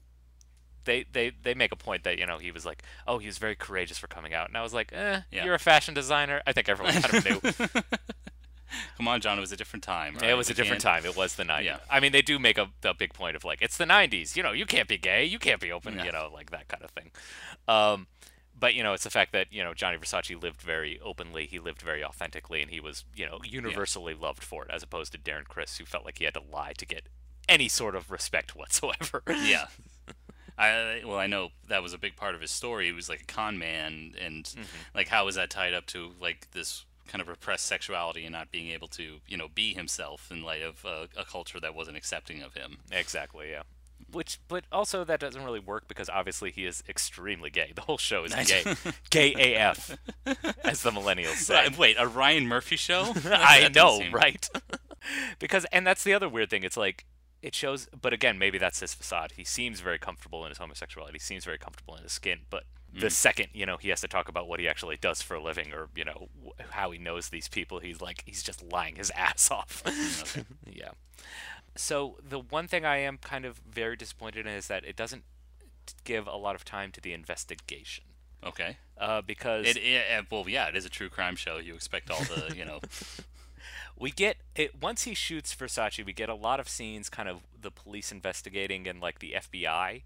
they, 0.86 1.04
they 1.12 1.32
they 1.42 1.56
make 1.56 1.72
a 1.72 1.76
point 1.76 2.04
that 2.04 2.20
you 2.20 2.28
know 2.28 2.38
he 2.38 2.52
was 2.52 2.64
like 2.66 2.84
oh 3.08 3.18
he 3.18 3.26
was 3.26 3.40
very 3.40 3.56
courageous 3.56 3.98
for 3.98 4.08
coming 4.08 4.34
out 4.36 4.48
and 4.50 4.56
I 4.58 4.62
was 4.62 4.74
like 4.74 4.92
eh 4.94 5.22
Yeah. 5.32 5.46
you're 5.46 5.56
a 5.56 5.60
fashion 5.60 5.94
designer 5.96 6.42
I 6.46 6.54
think 6.54 6.70
everyone 6.70 6.94
kind 7.02 7.14
of 7.16 7.26
knew 7.26 7.70
Come 8.98 9.08
on, 9.08 9.22
John. 9.22 9.38
It 9.38 9.42
was 9.42 9.52
a 9.54 9.58
different 9.58 9.84
time. 9.84 10.18
it 10.22 10.34
was 10.34 10.50
We 10.50 10.54
a 10.54 10.56
different 10.56 10.82
can't- 10.84 11.04
time 11.04 11.10
it 11.10 11.16
was 11.16 11.36
the 11.36 11.44
90s 11.44 11.64
Yeah. 11.64 11.78
I 11.90 12.00
mean 12.00 12.12
they 12.12 12.22
do 12.22 12.38
make 12.40 12.58
a, 12.58 12.68
a 12.84 12.94
big 12.94 13.14
point 13.14 13.36
of 13.36 13.44
like 13.46 13.62
it's 13.62 13.78
the 13.78 13.86
90s 13.86 14.36
you 14.36 14.44
know 14.44 14.52
you 14.52 14.66
can't 14.66 14.88
be 14.88 14.98
gay 14.98 15.24
you 15.26 15.40
can't 15.40 15.62
be 15.62 15.72
open 15.72 15.96
Yeah. 15.96 16.06
you 16.06 16.12
know 16.12 16.30
like 16.34 16.52
that 16.52 16.68
kind 16.68 16.84
of 16.84 16.92
thing 16.92 17.12
um 17.68 18.08
but 18.58 18.74
you 18.74 18.84
know 18.84 18.94
it's 18.94 19.04
the 19.04 19.10
fact 19.10 19.32
that 19.34 19.48
you 19.52 19.64
know 19.64 19.74
Johnny 19.74 19.98
Versace 19.98 20.42
lived 20.42 20.62
very 20.62 21.00
openly 21.02 21.46
he 21.46 21.60
lived 21.60 21.82
very 21.82 22.04
authentically 22.04 22.62
and 22.62 22.72
he 22.72 22.80
was 22.80 23.06
you 23.16 23.26
know 23.26 23.40
universally 23.44 24.14
loved 24.14 24.44
for 24.44 24.64
it 24.66 24.72
as 24.72 24.84
opposed 24.84 25.12
to 25.12 25.18
Darren 25.18 25.46
Criss 25.46 25.78
who 25.78 25.86
felt 25.86 26.06
like 26.06 26.18
he 26.20 26.26
had 26.26 26.34
to 26.36 26.42
lie 26.52 26.74
to 26.78 26.86
get 26.86 27.04
any 27.50 27.68
sort 27.68 27.96
of 27.96 28.10
respect 28.12 28.56
whatsoever 28.56 29.22
Yeah. 29.30 29.68
I 30.58 31.02
well, 31.06 31.18
I 31.18 31.28
know 31.28 31.50
that 31.68 31.84
was 31.84 31.94
a 31.94 31.98
big 31.98 32.16
part 32.16 32.34
of 32.34 32.40
his 32.40 32.50
story. 32.52 32.86
He 32.86 32.94
was 32.94 33.10
like 33.10 33.22
a 33.22 33.26
con 33.26 33.58
man, 33.58 34.14
and 34.20 34.46
Mm-hmm. 34.46 34.64
like 34.94 35.10
how 35.10 35.26
was 35.26 35.36
that 35.36 35.50
tied 35.50 35.74
up 35.74 35.86
to 35.88 36.12
like 36.22 36.48
this 36.52 36.86
kind 37.08 37.22
of 37.22 37.28
repressed 37.28 37.66
sexuality 37.66 38.24
and 38.26 38.32
not 38.32 38.52
being 38.52 38.70
able 38.70 38.88
to 38.88 39.20
you 39.28 39.36
know 39.36 39.50
be 39.50 39.74
himself 39.74 40.32
in 40.32 40.44
light 40.44 40.62
of 40.64 40.86
uh, 40.86 41.08
a 41.18 41.26
culture 41.26 41.60
that 41.60 41.76
wasn't 41.76 41.98
accepting 41.98 42.42
of 42.42 42.54
him. 42.54 42.78
Exactly, 42.90 43.50
yeah. 43.52 43.64
Which, 44.12 44.40
but 44.48 44.66
also 44.72 45.04
that 45.04 45.20
doesn't 45.20 45.44
really 45.44 45.60
work 45.60 45.88
because 45.88 46.10
obviously 46.10 46.52
he 46.52 46.66
is 46.66 46.84
extremely 46.88 47.50
gay. 47.50 47.72
The 47.76 47.82
whole 47.82 47.98
show 47.98 48.24
is 48.24 48.34
gay, 48.34 48.64
gay 49.10 49.56
AF, 49.56 49.98
as 50.64 50.84
the 50.84 50.92
millennials 50.92 51.36
say. 51.36 51.70
Wait, 51.78 51.98
a 52.00 52.08
Ryan 52.08 52.48
Murphy 52.48 52.76
show? 52.76 53.14
I 53.26 53.70
know, 53.74 54.00
seem- 54.00 54.14
right? 54.14 54.48
because, 55.40 55.66
and 55.72 55.86
that's 55.86 56.04
the 56.04 56.14
other 56.14 56.30
weird 56.30 56.50
thing. 56.50 56.64
It's 56.64 56.78
like 56.78 57.06
it 57.42 57.56
shows, 57.56 57.88
but 58.00 58.14
again, 58.14 58.38
maybe 58.38 58.58
that's 58.58 58.80
his 58.80 58.94
facade. 58.94 59.34
He 59.36 59.44
seems 59.44 59.80
very 59.80 60.00
comfortable 60.00 60.46
in 60.46 60.50
his 60.50 60.60
homosexuality. 60.60 61.16
He 61.16 61.20
seems 61.20 61.44
very 61.44 61.58
comfortable 61.58 61.96
in 61.96 62.04
his 62.04 62.12
skin, 62.12 62.42
but. 62.50 62.64
The 62.98 63.08
mm. 63.08 63.12
second, 63.12 63.50
you 63.52 63.66
know, 63.66 63.76
he 63.76 63.90
has 63.90 64.00
to 64.02 64.08
talk 64.08 64.30
about 64.30 64.48
what 64.48 64.62
he 64.62 64.70
actually 64.70 64.96
does 64.96 65.22
for 65.22 65.36
a 65.36 65.44
living, 65.44 65.74
or 65.74 65.90
you 65.98 66.06
know, 66.06 66.30
how 66.70 66.92
he 66.92 66.98
knows 66.98 67.28
these 67.28 67.50
people, 67.50 67.80
he's 67.80 68.00
like, 68.00 68.24
he's 68.26 68.42
just 68.42 68.64
lying 68.64 68.96
his 68.96 69.12
ass 69.12 69.52
off. 69.52 69.84
yeah. 70.66 70.92
So 71.76 72.18
the 72.28 72.40
one 72.40 72.68
thing 72.68 72.86
I 72.86 72.98
am 72.98 73.18
kind 73.18 73.46
of 73.46 73.60
very 73.70 73.96
disappointed 73.96 74.46
in 74.46 74.54
is 74.54 74.68
that 74.68 74.86
it 74.86 74.96
doesn't 74.96 75.24
give 76.04 76.28
a 76.28 76.36
lot 76.36 76.56
of 76.56 76.64
time 76.66 76.92
to 76.94 77.02
the 77.02 77.14
investigation. 77.14 78.06
Okay. 78.44 78.78
Uh, 78.98 79.22
because 79.22 79.66
It, 79.66 79.78
it, 79.78 80.26
well, 80.32 80.46
yeah, 80.48 80.68
it 80.68 80.76
is 80.76 80.86
a 80.86 80.90
true 80.90 81.10
crime 81.10 81.36
show. 81.36 81.58
You 81.58 81.76
expect 81.76 82.10
all 82.10 82.22
the, 82.24 82.56
you 82.56 82.64
know, 82.64 82.80
we 84.00 84.12
get 84.12 84.38
it 84.56 84.82
once 84.82 85.04
he 85.04 85.14
shoots 85.14 85.54
Versace, 85.54 86.06
we 86.06 86.14
get 86.14 86.30
a 86.30 86.36
lot 86.36 86.60
of 86.60 86.70
scenes, 86.70 87.10
kind 87.10 87.28
of 87.28 87.42
the 87.60 87.72
police 87.72 88.12
investigating 88.12 88.88
and 88.88 89.02
like 89.02 89.20
the 89.20 89.34
FBI, 89.36 90.04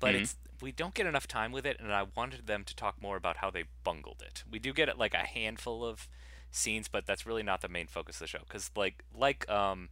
but 0.00 0.14
Mhm. 0.14 0.20
it's 0.20 0.36
we 0.60 0.72
don't 0.72 0.94
get 0.94 1.06
enough 1.06 1.26
time 1.26 1.52
with 1.52 1.66
it, 1.66 1.78
and 1.80 1.92
I 1.92 2.04
wanted 2.16 2.46
them 2.46 2.64
to 2.64 2.74
talk 2.76 3.02
more 3.02 3.16
about 3.16 3.38
how 3.38 3.50
they 3.50 3.64
bungled 3.82 4.22
it. 4.24 4.44
We 4.50 4.58
do 4.58 4.72
get 4.72 4.96
like 4.98 5.14
a 5.14 5.18
handful 5.26 5.84
of 5.84 6.08
scenes, 6.50 6.88
but 6.88 7.06
that's 7.06 7.26
really 7.26 7.42
not 7.42 7.60
the 7.60 7.68
main 7.68 7.86
focus 7.86 8.16
of 8.16 8.20
the 8.20 8.26
show. 8.28 8.38
Because 8.46 8.70
like 8.76 9.04
like 9.14 9.48
um 9.50 9.88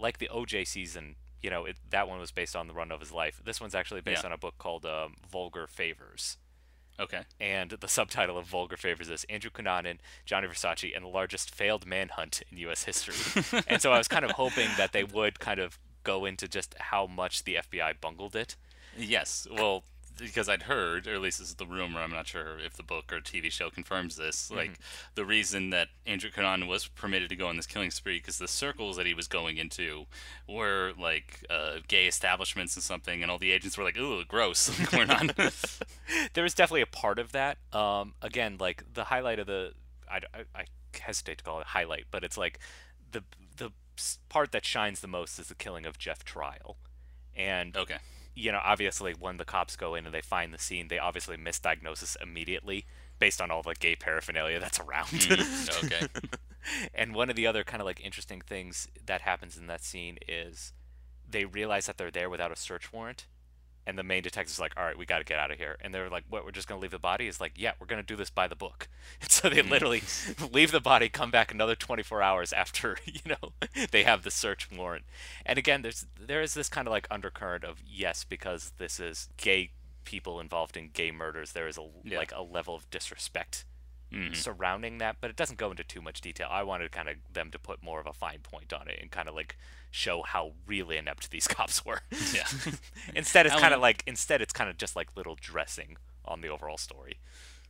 like 0.00 0.18
the 0.18 0.28
OJ 0.32 0.66
season, 0.66 1.16
you 1.42 1.50
know, 1.50 1.64
it, 1.66 1.76
that 1.90 2.08
one 2.08 2.18
was 2.18 2.30
based 2.32 2.56
on 2.56 2.66
the 2.66 2.74
run 2.74 2.90
of 2.90 3.00
his 3.00 3.12
life. 3.12 3.40
This 3.44 3.60
one's 3.60 3.74
actually 3.74 4.00
based 4.00 4.22
Yeah. 4.22 4.28
on 4.28 4.32
a 4.32 4.38
book 4.38 4.54
called 4.58 4.84
um, 4.86 5.14
Vulgar 5.30 5.66
Favors. 5.66 6.36
okay. 6.98 7.22
And 7.40 7.70
the 7.70 7.88
subtitle 7.88 8.36
of 8.36 8.46
Vulgar 8.46 8.76
Favors 8.76 9.08
is 9.08 9.24
Andrew 9.30 9.50
Cunanan, 9.50 9.98
Johnny 10.26 10.48
Versace, 10.48 10.94
and 10.94 11.04
the 11.04 11.08
largest 11.08 11.54
failed 11.54 11.86
manhunt 11.86 12.42
in 12.50 12.58
U.S. 12.58 12.84
history. 12.84 13.14
and 13.68 13.80
so 13.80 13.92
I 13.92 13.98
was 13.98 14.08
kind 14.08 14.24
of 14.24 14.32
hoping 14.32 14.68
that 14.76 14.92
they 14.92 15.04
would 15.04 15.38
kind 15.40 15.60
of 15.60 15.78
go 16.02 16.24
into 16.26 16.46
just 16.48 16.74
how 16.78 17.06
much 17.06 17.44
the 17.44 17.56
FBI 17.56 17.94
bungled 18.00 18.34
it. 18.36 18.56
Yes, 18.98 19.46
well, 19.50 19.84
because 20.20 20.48
I'd 20.48 20.62
heard, 20.62 21.06
or 21.06 21.14
at 21.14 21.20
least 21.20 21.38
this 21.38 21.48
is 21.48 21.54
the 21.54 21.66
rumor. 21.66 22.00
I'm 22.00 22.10
not 22.10 22.26
sure 22.26 22.58
if 22.58 22.74
the 22.74 22.82
book 22.82 23.12
or 23.12 23.20
TV 23.20 23.50
show 23.50 23.70
confirms 23.70 24.16
this. 24.16 24.50
Like 24.50 24.78
the 25.14 25.24
reason 25.24 25.70
that 25.70 25.88
Andrew 26.06 26.30
Cunanan 26.30 26.68
was 26.68 26.86
permitted 26.86 27.28
to 27.30 27.36
go 27.36 27.46
on 27.48 27.56
this 27.56 27.66
killing 27.66 27.90
spree 27.90 28.18
because 28.18 28.38
the 28.38 28.48
circles 28.48 28.96
that 28.96 29.06
he 29.06 29.14
was 29.14 29.26
going 29.26 29.56
into 29.56 30.06
were 30.48 30.92
like 30.98 31.44
uh, 31.50 31.78
gay 31.88 32.06
establishments 32.06 32.76
and 32.76 32.82
something, 32.82 33.22
and 33.22 33.30
all 33.30 33.38
the 33.38 33.52
agents 33.52 33.76
were 33.76 33.84
like, 33.84 33.96
"Ooh, 33.96 34.24
gross! 34.24 34.70
We're 34.92 35.04
not." 35.04 35.34
there 36.34 36.44
was 36.44 36.54
definitely 36.54 36.82
a 36.82 36.86
part 36.86 37.18
of 37.18 37.32
that. 37.32 37.58
Um, 37.72 38.14
again, 38.22 38.56
like 38.60 38.84
the 38.94 39.04
highlight 39.04 39.38
of 39.38 39.46
the, 39.46 39.72
I, 40.10 40.20
I, 40.34 40.44
I 40.54 40.64
hesitate 40.98 41.38
to 41.38 41.44
call 41.44 41.60
it 41.60 41.68
highlight, 41.68 42.06
but 42.10 42.24
it's 42.24 42.36
like 42.36 42.58
the 43.12 43.22
the 43.56 43.70
part 44.28 44.52
that 44.52 44.64
shines 44.64 45.00
the 45.00 45.08
most 45.08 45.38
is 45.38 45.48
the 45.48 45.54
killing 45.54 45.86
of 45.86 45.98
Jeff 45.98 46.24
Trail, 46.24 46.76
and 47.36 47.76
okay. 47.76 47.98
You 48.34 48.52
know, 48.52 48.60
obviously 48.64 49.14
when 49.18 49.36
the 49.36 49.44
cops 49.44 49.76
go 49.76 49.94
in 49.94 50.06
and 50.06 50.14
they 50.14 50.20
find 50.20 50.52
the 50.54 50.58
scene, 50.58 50.88
they 50.88 50.98
obviously 50.98 51.36
misdiagnose 51.36 52.16
immediately 52.22 52.86
based 53.18 53.40
on 53.40 53.50
all 53.50 53.62
the 53.62 53.74
gay 53.74 53.96
paraphernalia 53.96 54.58
that's 54.58 54.80
around. 54.80 55.06
Mhm, 55.08 55.84
okay. 55.84 56.06
and 56.94 57.14
one 57.14 57.30
of 57.30 57.36
the 57.36 57.46
other 57.46 57.64
kind 57.64 57.80
of 57.80 57.86
like 57.86 58.00
interesting 58.04 58.40
things 58.40 58.88
that 59.06 59.22
happens 59.22 59.56
in 59.56 59.66
that 59.66 59.82
scene 59.82 60.18
is 60.26 60.72
they 61.28 61.44
realize 61.44 61.86
that 61.86 61.98
they're 61.98 62.10
there 62.10 62.30
without 62.30 62.52
a 62.52 62.56
search 62.56 62.92
warrant. 62.92 63.26
And 63.86 63.98
the 63.98 64.02
main 64.02 64.22
detective's 64.22 64.60
like, 64.60 64.74
all 64.76 64.84
right, 64.84 64.96
we 64.96 65.06
got 65.06 65.18
to 65.18 65.24
get 65.24 65.38
out 65.38 65.50
of 65.50 65.58
here. 65.58 65.76
And 65.80 65.92
they're 65.92 66.10
like, 66.10 66.24
what, 66.28 66.44
we're 66.44 66.50
just 66.52 66.68
going 66.68 66.78
to 66.78 66.82
leave 66.82 66.90
the 66.90 66.98
body? 66.98 67.26
Is 67.26 67.40
like, 67.40 67.52
yeah, 67.56 67.72
we're 67.80 67.86
going 67.86 68.00
to 68.02 68.06
do 68.06 68.14
this 68.14 68.30
by 68.30 68.46
the 68.46 68.54
book. 68.56 68.88
And 69.22 69.30
so 69.30 69.48
they 69.48 69.62
literally 69.62 70.02
leave 70.52 70.70
the 70.70 70.80
body, 70.80 71.08
come 71.08 71.30
back 71.30 71.50
another 71.52 71.74
24 71.74 72.22
hours 72.22 72.52
after, 72.52 72.98
you 73.04 73.20
know, 73.26 73.52
they 73.90 74.04
have 74.04 74.22
the 74.22 74.30
search 74.30 74.70
warrant. 74.70 75.04
And 75.44 75.58
again, 75.58 75.82
there's 75.82 76.06
there 76.18 76.42
is 76.42 76.54
this 76.54 76.68
kind 76.68 76.86
of 76.86 76.92
like 76.92 77.06
undercurrent 77.10 77.64
of, 77.64 77.82
yes, 77.86 78.24
because 78.24 78.72
this 78.78 79.00
is 79.00 79.28
gay 79.36 79.70
people 80.04 80.40
involved 80.40 80.76
in 80.76 80.90
gay 80.92 81.10
murders, 81.10 81.52
there 81.52 81.68
is 81.68 81.78
a 81.78 81.86
Yeah. 82.04 82.18
like 82.18 82.32
a 82.32 82.42
level 82.42 82.74
of 82.74 82.88
disrespect 82.90 83.64
Mhm. 84.12 84.34
surrounding 84.34 84.98
that, 84.98 85.16
but 85.20 85.30
it 85.30 85.36
doesn't 85.36 85.58
go 85.58 85.70
into 85.70 85.84
too 85.84 86.00
much 86.02 86.20
detail. 86.20 86.48
I 86.50 86.62
wanted 86.64 86.90
kind 86.90 87.08
of 87.08 87.16
them 87.32 87.50
to 87.52 87.58
put 87.60 87.80
more 87.82 88.00
of 88.00 88.06
a 88.06 88.12
fine 88.12 88.40
point 88.40 88.72
on 88.72 88.88
it 88.88 88.98
and 89.00 89.10
kind 89.10 89.28
of 89.28 89.34
like 89.36 89.56
show 89.90 90.22
how 90.22 90.52
really 90.66 90.96
inept 90.96 91.30
these 91.30 91.46
cops 91.56 91.84
were. 91.84 92.00
Yeah. 92.34 92.46
instead, 93.14 93.46
it's 93.46 93.56
kind 93.56 93.74
of 93.74 93.80
like 93.80 94.02
instead 94.06 94.40
it's 94.42 94.52
kind 94.52 94.70
of 94.70 94.76
just 94.76 94.96
like 94.96 95.16
little 95.16 95.36
dressing 95.40 95.96
on 96.24 96.40
the 96.40 96.48
overall 96.48 96.78
story. 96.78 97.18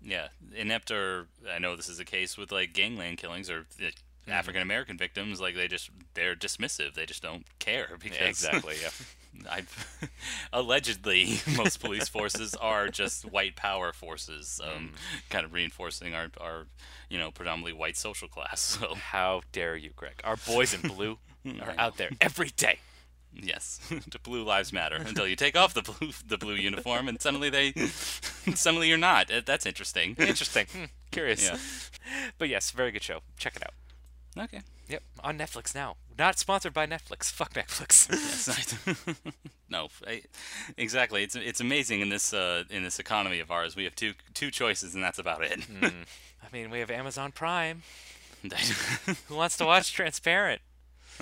Yeah, 0.02 0.28
inept 0.54 0.90
or 0.90 1.28
I 1.52 1.58
know 1.58 1.76
this 1.76 1.88
is 1.88 1.98
the 1.98 2.04
case 2.06 2.38
with 2.38 2.50
like 2.52 2.72
gangland 2.72 3.18
killings 3.18 3.50
or 3.50 3.66
the 3.78 3.92
Mm-hmm. 4.26 4.32
African 4.32 4.60
American 4.60 4.98
victims. 4.98 5.40
Like 5.40 5.54
they 5.56 5.66
just 5.66 5.88
they're 6.12 6.36
dismissive. 6.36 6.92
They 6.92 7.06
just 7.06 7.22
don't 7.22 7.46
care 7.58 7.96
because 8.00 8.18
exactly. 8.44 8.74
Yeah. 8.82 8.90
I 9.50 9.62
allegedly 10.52 11.38
most 11.56 11.80
police 11.80 12.08
forces 12.08 12.54
are 12.54 12.88
just 12.88 13.24
white 13.24 13.56
power 13.56 13.92
forces, 13.92 14.60
Mm. 14.62 14.76
um, 14.76 14.90
kind 15.30 15.44
of 15.46 15.52
reinforcing 15.54 16.14
our 16.14 16.28
our 16.40 16.66
you 17.08 17.18
know 17.18 17.30
predominantly 17.30 17.72
white 17.72 17.96
social 17.96 18.28
class. 18.28 18.60
So 18.60 18.94
How 18.94 19.40
dare 19.52 19.76
you, 19.76 19.90
Greg? 19.96 20.20
Our 20.24 20.36
boys 20.36 20.74
in 20.74 20.82
blue 20.82 21.18
are 21.46 21.74
out 21.78 21.96
there 21.96 22.10
every 22.20 22.50
day. 22.56 22.78
yes, 23.34 23.80
the 24.10 24.18
blue 24.18 24.42
lives 24.44 24.72
matter 24.72 24.96
until 24.96 25.26
you 25.26 25.36
take 25.36 25.56
off 25.56 25.72
the 25.74 25.82
blue 25.82 26.10
the 26.26 26.36
blue 26.38 26.54
uniform 26.54 27.08
and 27.08 27.20
suddenly 27.22 27.48
they 27.50 27.72
suddenly 28.54 28.88
you're 28.88 28.98
not. 28.98 29.30
Uh, 29.30 29.40
That's 29.44 29.66
interesting. 29.66 30.16
Interesting. 30.18 30.66
Hmm, 30.72 30.84
curious. 31.10 31.44
Yeah. 31.44 31.56
But 32.38 32.48
yes, 32.48 32.70
very 32.72 32.90
good 32.90 33.02
show. 33.02 33.20
Check 33.38 33.56
it 33.56 33.62
out. 33.62 34.44
Okay. 34.44 34.60
Yep, 34.88 35.02
on 35.24 35.38
Netflix 35.38 35.74
now. 35.74 35.96
Not 36.18 36.38
sponsored 36.38 36.72
by 36.74 36.86
Netflix. 36.86 37.30
Fuck 37.30 37.54
Netflix. 37.54 38.08
Yes, 38.10 38.48
I- 39.16 39.32
no, 39.68 39.88
I, 40.06 40.22
exactly. 40.76 41.22
It's 41.22 41.36
it's 41.36 41.60
amazing 41.60 42.00
in 42.00 42.08
this 42.08 42.32
uh, 42.34 42.64
in 42.70 42.82
this 42.82 42.98
economy 42.98 43.38
of 43.40 43.50
ours. 43.52 43.76
We 43.76 43.84
have 43.84 43.94
two 43.94 44.14
two 44.34 44.50
choices, 44.50 44.94
and 44.94 45.02
that's 45.02 45.18
about 45.18 45.42
it. 45.44 45.60
I 45.82 46.46
mean, 46.52 46.70
we 46.70 46.80
have 46.80 46.90
Amazon 46.90 47.30
Prime. 47.32 47.82
Who 49.28 49.34
wants 49.36 49.56
to 49.58 49.64
watch 49.66 49.92
Transparent? 49.92 50.60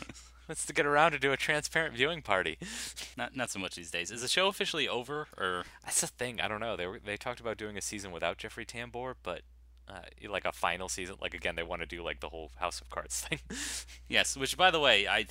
To 0.66 0.72
get 0.72 0.86
around 0.86 1.12
to 1.12 1.18
do 1.18 1.30
a 1.30 1.36
transparent 1.36 1.94
viewing 1.94 2.22
party. 2.22 2.57
not 3.18 3.36
not 3.36 3.51
so 3.51 3.59
much 3.59 3.74
these 3.76 3.90
days. 3.90 4.11
Is 4.11 4.22
the 4.22 4.28
show 4.28 4.49
officially 4.49 4.88
over, 4.88 5.28
or 5.36 5.64
That's 5.84 6.01
the 6.01 6.07
thing. 6.07 6.40
I 6.40 6.49
don't 6.49 6.61
know. 6.61 6.74
They 6.74 6.86
were 6.86 6.99
they 6.99 7.18
talked 7.18 7.38
about 7.38 7.59
doing 7.59 7.76
a 7.76 7.82
season 7.82 8.12
without 8.12 8.38
Jeffrey 8.38 8.64
Tambor, 8.64 9.16
but 9.22 9.42
uh, 9.86 10.01
like 10.30 10.46
a 10.46 10.53
final 10.53 10.88
season. 10.88 11.16
Like 11.20 11.34
again, 11.34 11.55
they 11.55 11.62
want 11.62 11.82
to 11.82 11.86
do 11.86 12.03
like 12.03 12.20
the 12.20 12.30
whole 12.30 12.51
House 12.57 12.80
of 12.80 12.88
Cards 12.88 13.20
thing. 13.28 13.40
yes? 14.09 14.38
Which, 14.38 14.57
by 14.57 14.70
the 14.70 14.80
way, 14.80 15.07
I. 15.07 15.26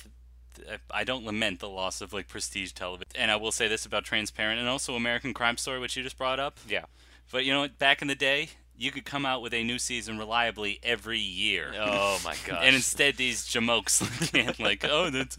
I 0.90 1.04
don't 1.04 1.24
lament 1.24 1.60
the 1.60 1.68
loss 1.68 2.00
of 2.00 2.12
like 2.12 2.26
prestige 2.26 2.72
television, 2.72 3.12
and 3.14 3.30
I 3.30 3.36
will 3.36 3.52
say 3.52 3.68
this 3.68 3.86
about 3.86 4.04
Transparent 4.04 4.58
and 4.58 4.68
also 4.68 4.94
American 4.94 5.32
Crime 5.34 5.56
Story, 5.56 5.78
which 5.78 5.96
you 5.96 6.02
just 6.02 6.18
brought 6.18 6.40
up. 6.40 6.58
yeah. 6.68 6.84
But 7.30 7.44
you 7.44 7.52
know 7.52 7.60
what? 7.60 7.78
Back 7.78 8.02
in 8.02 8.08
the 8.08 8.14
day, 8.16 8.50
you 8.78 8.90
could 8.92 9.04
come 9.04 9.26
out 9.26 9.42
with 9.42 9.52
a 9.52 9.64
new 9.64 9.78
season 9.78 10.18
reliably 10.18 10.78
every 10.82 11.18
year. 11.18 11.72
Oh 11.76 12.20
my 12.24 12.36
gosh. 12.46 12.60
And 12.62 12.76
instead, 12.76 13.16
these 13.16 13.44
jamokes 13.46 14.00
can't 14.32 14.58
like, 14.60 14.84
oh, 14.88 15.10
that's 15.10 15.36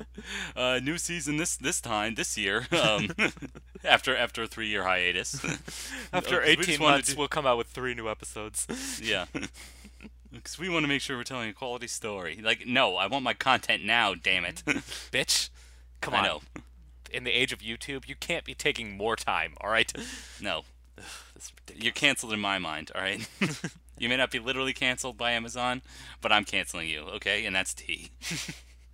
uh, 0.55 0.79
new 0.83 0.97
season 0.97 1.37
this 1.37 1.55
this 1.55 1.79
time 1.81 2.15
this 2.15 2.37
year. 2.37 2.67
Um, 2.83 3.09
after 3.85 4.15
after 4.15 4.43
a 4.43 4.47
three 4.47 4.67
year 4.67 4.83
hiatus. 4.83 5.35
After 6.11 6.41
Uh, 6.41 6.45
'cause 6.45 6.45
we 6.45 6.51
18 6.51 6.65
just 6.65 6.79
wanted 6.79 6.93
months, 6.95 7.15
we'll 7.15 7.27
come 7.29 7.45
out 7.47 7.57
with 7.57 7.67
three 7.67 7.93
new 7.93 8.09
episodes. 8.09 8.67
yeah. 9.01 9.25
Because 10.31 10.59
we 10.59 10.69
want 10.69 10.83
to 10.83 10.87
make 10.87 11.01
sure 11.01 11.17
we're 11.17 11.23
telling 11.23 11.49
a 11.49 11.53
quality 11.53 11.87
story. 11.87 12.39
Like, 12.43 12.67
no, 12.67 12.97
I 12.97 13.07
want 13.07 13.23
my 13.23 13.33
content 13.33 13.83
now. 13.83 14.13
Damn 14.13 14.45
it. 14.45 14.61
Bitch, 15.11 15.49
come 16.01 16.13
I 16.13 16.17
on. 16.19 16.23
know. 16.25 16.41
In 17.11 17.23
the 17.23 17.31
age 17.31 17.51
of 17.51 17.59
YouTube, 17.59 18.07
you 18.07 18.15
can't 18.15 18.45
be 18.45 18.53
taking 18.53 18.95
more 18.95 19.15
time, 19.15 19.53
all 19.59 19.71
right? 19.71 19.91
No, 20.39 20.65
This 20.95 21.05
is 21.05 21.05
ridiculous. 21.05 21.28
You're 21.79 21.93
canceled 21.93 22.33
in 22.33 22.39
my 22.39 22.57
mind. 22.59 22.91
All 22.93 23.01
right. 23.01 23.27
you 23.97 24.09
may 24.09 24.17
not 24.17 24.31
be 24.31 24.39
literally 24.39 24.73
canceled 24.73 25.17
by 25.17 25.31
Amazon, 25.31 25.81
but 26.21 26.31
I'm 26.31 26.45
canceling 26.45 26.87
you. 26.89 27.01
Okay, 27.15 27.45
and 27.45 27.55
that's 27.55 27.73
T. 27.73 28.11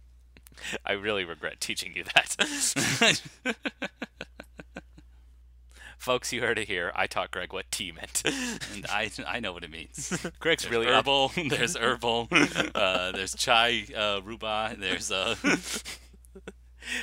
I 0.86 0.94
really 0.94 1.26
regret 1.26 1.60
teaching 1.60 1.94
you 1.96 2.04
that. 2.16 3.22
Folks, 5.98 6.32
you 6.32 6.42
heard 6.42 6.60
it 6.60 6.68
here. 6.68 6.92
I 6.96 7.08
taught 7.08 7.32
Greg 7.32 7.52
what 7.52 7.70
tea 7.72 7.92
meant. 7.92 8.22
and 8.26 8.86
I 8.90 9.10
I 9.28 9.40
know 9.40 9.54
what 9.54 9.64
it 9.64 9.72
means. 9.72 10.10
Greg's 10.40 10.64
There's 10.64 10.72
really 10.72 10.88
up. 10.88 11.06
herbal. 11.06 11.32
There's 11.50 11.76
herbal. 11.76 12.28
Uh, 12.32 13.12
there's 13.12 13.34
chai 13.36 13.86
uh, 13.96 14.22
ruba. 14.24 14.76
There's 14.78 15.12
uh. 15.12 15.36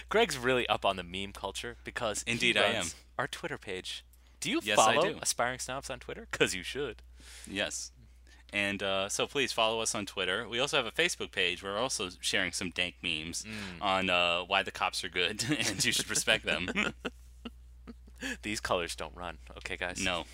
Greg's 0.08 0.38
really 0.38 0.68
up 0.68 0.84
on 0.84 0.96
the 0.96 1.02
meme 1.02 1.32
culture 1.32 1.76
because 1.84 2.22
Indeed 2.26 2.56
I 2.56 2.74
runs 2.74 2.94
Our 3.18 3.26
Twitter 3.26 3.58
page. 3.58 4.04
Do 4.42 4.50
you 4.50 4.60
Yes, 4.62 4.76
follow 4.76 5.00
do. 5.12 5.18
Aspiring 5.22 5.58
Snobs 5.60 5.88
on 5.88 5.98
Twitter? 6.00 6.28
Because 6.30 6.54
you 6.54 6.62
should. 6.62 7.00
Yes. 7.50 7.92
And 8.52 8.82
uh, 8.82 9.08
so 9.08 9.26
please 9.26 9.50
follow 9.52 9.80
us 9.80 9.94
on 9.94 10.04
Twitter. 10.04 10.46
We 10.46 10.58
also 10.60 10.76
have 10.76 10.84
a 10.84 10.90
Facebook 10.90 11.30
page 11.32 11.62
where 11.62 11.72
we're 11.72 11.78
also 11.78 12.10
sharing 12.20 12.52
some 12.52 12.68
dank 12.70 12.96
memes 13.02 13.44
Mm. 13.44 13.80
on 13.82 14.10
uh, 14.10 14.40
why 14.42 14.62
the 14.62 14.70
cops 14.70 15.02
are 15.04 15.08
good 15.08 15.42
and 15.68 15.82
you 15.82 15.90
should 15.92 16.10
respect 16.10 16.44
them. 16.44 16.68
These 18.42 18.60
colors 18.60 18.94
don't 18.94 19.16
run, 19.16 19.38
okay, 19.58 19.76
guys? 19.76 20.00
no, 20.04 20.24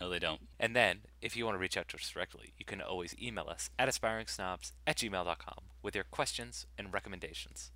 no, 0.00 0.08
they 0.08 0.18
don't. 0.18 0.40
And 0.58 0.74
then, 0.74 1.00
if 1.20 1.36
you 1.36 1.44
want 1.44 1.56
to 1.56 1.58
reach 1.60 1.76
out 1.76 1.88
to 1.88 1.96
us 1.96 2.08
directly, 2.08 2.54
you 2.58 2.64
can 2.64 2.80
always 2.80 3.14
email 3.20 3.48
us 3.48 3.68
at 3.78 3.88
aspiringsnobs 3.88 4.72
at 4.86 4.96
gmail.com 4.96 5.64
with 5.82 5.94
your 5.94 6.04
questions 6.04 6.66
and 6.78 6.94
recommendations. 6.94 7.72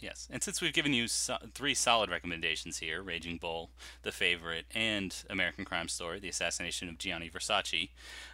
Yes. 0.00 0.28
And 0.30 0.42
since 0.42 0.60
we've 0.60 0.72
given 0.72 0.92
you 0.92 1.08
so- 1.08 1.38
three 1.54 1.74
solid 1.74 2.10
recommendations 2.10 2.78
here 2.78 3.02
Raging 3.02 3.36
Bull, 3.36 3.70
The 4.02 4.12
Favorite, 4.12 4.66
and 4.74 5.14
American 5.28 5.64
Crime 5.64 5.88
Story, 5.88 6.18
The 6.18 6.28
Assassination 6.28 6.88
of 6.88 6.98
Gianni 6.98 7.30
Versace, 7.30 7.90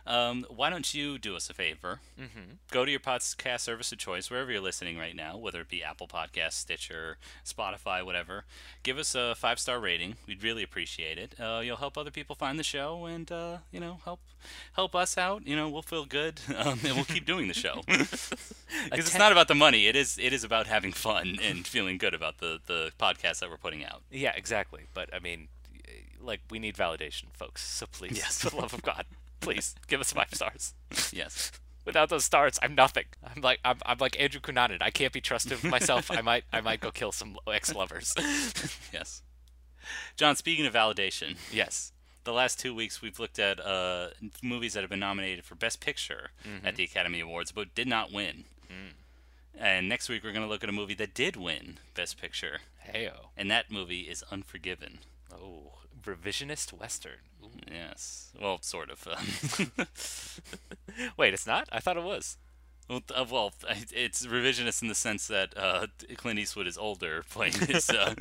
um, 0.06 0.46
why 0.48 0.70
don't 0.70 0.94
you 0.94 1.18
do 1.18 1.34
us 1.34 1.50
a 1.50 1.54
favor? 1.54 2.00
Mm-hmm. 2.20 2.52
Go 2.70 2.84
to 2.84 2.90
your 2.90 3.00
podcast 3.00 3.60
service 3.60 3.90
of 3.90 3.98
choice, 3.98 4.30
wherever 4.30 4.52
you're 4.52 4.60
listening 4.60 4.96
right 4.96 5.16
now, 5.16 5.36
whether 5.36 5.60
it 5.60 5.68
be 5.68 5.82
Apple 5.82 6.06
Podcasts, 6.06 6.52
Stitcher, 6.52 7.18
Spotify, 7.44 8.04
whatever. 8.04 8.44
Give 8.84 8.98
us 8.98 9.14
a 9.14 9.34
five 9.34 9.58
star 9.58 9.80
rating. 9.80 10.16
We'd 10.26 10.42
really 10.44 10.62
appreciate 10.62 11.18
it. 11.18 11.34
Uh, 11.40 11.60
you'll 11.64 11.76
help 11.78 11.98
other 11.98 12.12
people 12.12 12.36
find 12.36 12.58
the 12.58 12.62
show 12.64 13.04
and, 13.06 13.30
uh, 13.32 13.58
you 13.72 13.80
know, 13.80 13.98
help 14.04 14.20
help 14.74 14.94
us 14.94 15.18
out. 15.18 15.44
You 15.46 15.56
know, 15.56 15.68
we'll 15.68 15.82
feel 15.82 16.04
good 16.04 16.40
um, 16.56 16.78
and 16.84 16.94
we'll 16.94 17.04
keep 17.04 17.26
doing 17.26 17.48
the 17.48 17.54
show. 17.54 17.82
Because 18.84 19.06
it's 19.06 19.18
not 19.18 19.32
about 19.32 19.48
the 19.48 19.54
money. 19.54 19.86
It 19.86 19.96
is 19.96 20.18
it 20.18 20.32
is 20.32 20.44
about 20.44 20.66
having 20.66 20.92
fun 20.92 21.38
and 21.42 21.55
feeling 21.64 21.98
good 21.98 22.14
about 22.14 22.38
the 22.38 22.58
the 22.66 22.92
podcast 22.98 23.40
that 23.40 23.50
we're 23.50 23.56
putting 23.56 23.84
out. 23.84 24.02
Yeah, 24.10 24.32
exactly. 24.36 24.82
But, 24.94 25.12
I 25.14 25.18
mean, 25.18 25.48
like, 26.20 26.40
we 26.50 26.58
need 26.58 26.76
validation, 26.76 27.24
folks. 27.32 27.62
So 27.62 27.86
please, 27.86 28.16
Yes. 28.16 28.40
for 28.42 28.50
the 28.50 28.56
love 28.56 28.74
of 28.74 28.82
God, 28.82 29.04
please 29.40 29.74
give 29.86 30.00
us 30.00 30.12
five 30.12 30.32
stars. 30.34 30.74
Yes. 31.12 31.52
Without 31.84 32.08
those 32.08 32.24
stars, 32.24 32.58
I'm 32.62 32.74
nothing. 32.74 33.04
I'm 33.24 33.40
like 33.42 33.60
I'm, 33.64 33.78
I'm 33.86 33.98
like 33.98 34.18
Andrew 34.20 34.40
Cunanan. 34.40 34.78
I 34.80 34.90
can't 34.90 35.12
be 35.12 35.20
trusted 35.20 35.52
with 35.62 35.70
myself. 35.70 36.10
I 36.10 36.20
might 36.20 36.42
I 36.52 36.60
might 36.60 36.80
go 36.80 36.90
kill 36.90 37.12
some 37.12 37.36
ex-lovers. 37.46 38.12
Yes. 38.92 39.22
John, 40.16 40.34
speaking 40.34 40.66
of 40.66 40.74
validation, 40.74 41.36
yes. 41.52 41.92
the 42.24 42.32
last 42.32 42.58
two 42.58 42.74
weeks 42.74 43.00
we've 43.00 43.20
looked 43.20 43.38
at 43.38 43.64
uh, 43.64 44.08
movies 44.42 44.72
that 44.72 44.80
have 44.80 44.90
been 44.90 44.98
nominated 44.98 45.44
for 45.44 45.54
Best 45.54 45.78
Picture 45.78 46.30
at 46.64 46.74
the 46.74 46.82
Academy 46.82 47.20
Awards 47.20 47.52
but 47.52 47.72
did 47.76 47.86
not 47.86 48.10
win. 48.12 48.44
And 49.58 49.88
next 49.88 50.08
week 50.08 50.22
we're 50.22 50.32
going 50.32 50.44
to 50.44 50.48
look 50.48 50.62
at 50.62 50.68
a 50.68 50.72
movie 50.72 50.94
that 50.94 51.14
did 51.14 51.36
win 51.36 51.78
Best 51.94 52.20
Picture, 52.20 52.58
Heyo. 52.92 53.28
and 53.36 53.50
that 53.50 53.70
movie 53.70 54.02
is 54.02 54.22
Unforgiven. 54.30 54.98
Oh, 55.32 55.72
revisionist 56.04 56.72
western. 56.72 57.20
Ooh. 57.42 57.50
Yes. 57.70 58.32
Well, 58.40 58.58
sort 58.60 58.90
of. 58.90 59.06
um, 59.08 59.86
Wait, 61.16 61.32
it's 61.34 61.46
not? 61.46 61.68
I 61.72 61.80
thought 61.80 61.96
it 61.96 62.02
was. 62.04 62.36
Well, 62.88 63.00
uh, 63.14 63.24
well, 63.28 63.52
it's 63.92 64.24
revisionist 64.26 64.82
in 64.82 64.88
the 64.88 64.94
sense 64.94 65.26
that 65.26 65.56
uh, 65.56 65.86
Clint 66.16 66.38
Eastwood 66.38 66.66
is 66.66 66.78
older, 66.78 67.24
playing 67.30 67.54
his 67.54 67.90
uh, 67.90 68.14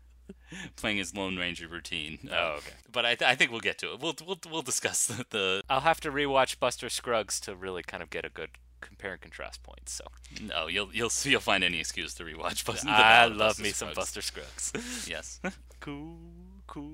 playing 0.76 0.96
his 0.98 1.14
Lone 1.14 1.36
Ranger 1.36 1.68
routine. 1.68 2.18
Uh, 2.30 2.34
Oh, 2.34 2.54
okay. 2.58 2.72
But 2.90 3.04
I, 3.04 3.14
th- 3.14 3.30
I 3.30 3.34
think 3.34 3.50
we'll 3.50 3.60
get 3.60 3.78
to 3.78 3.92
it. 3.92 4.00
We'll 4.00 4.14
we'll, 4.26 4.38
we'll 4.50 4.62
discuss 4.62 5.06
the, 5.06 5.26
the. 5.30 5.62
I'll 5.68 5.80
have 5.80 6.00
to 6.02 6.10
rewatch 6.10 6.58
Buster 6.58 6.88
Scruggs 6.88 7.38
to 7.40 7.54
really 7.54 7.82
kind 7.82 8.02
of 8.02 8.08
get 8.10 8.24
a 8.24 8.30
good 8.30 8.50
compare 8.82 9.12
and 9.12 9.20
contrast 9.20 9.62
points. 9.62 9.92
So 9.92 10.04
No, 10.42 10.66
you'll 10.66 10.90
you'll 10.92 11.10
you'll 11.24 11.40
find 11.40 11.64
any 11.64 11.80
excuse 11.80 12.12
to 12.14 12.24
rewatch. 12.24 12.64
Buster, 12.64 12.88
I 12.88 13.26
love 13.26 13.38
Buster 13.38 13.62
me 13.62 13.70
some 13.70 13.92
Buster 13.94 14.20
Scruggs. 14.22 14.72
Yes. 15.08 15.40
cool, 15.80 16.18
cool 16.66 16.92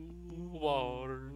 water. 0.53 1.30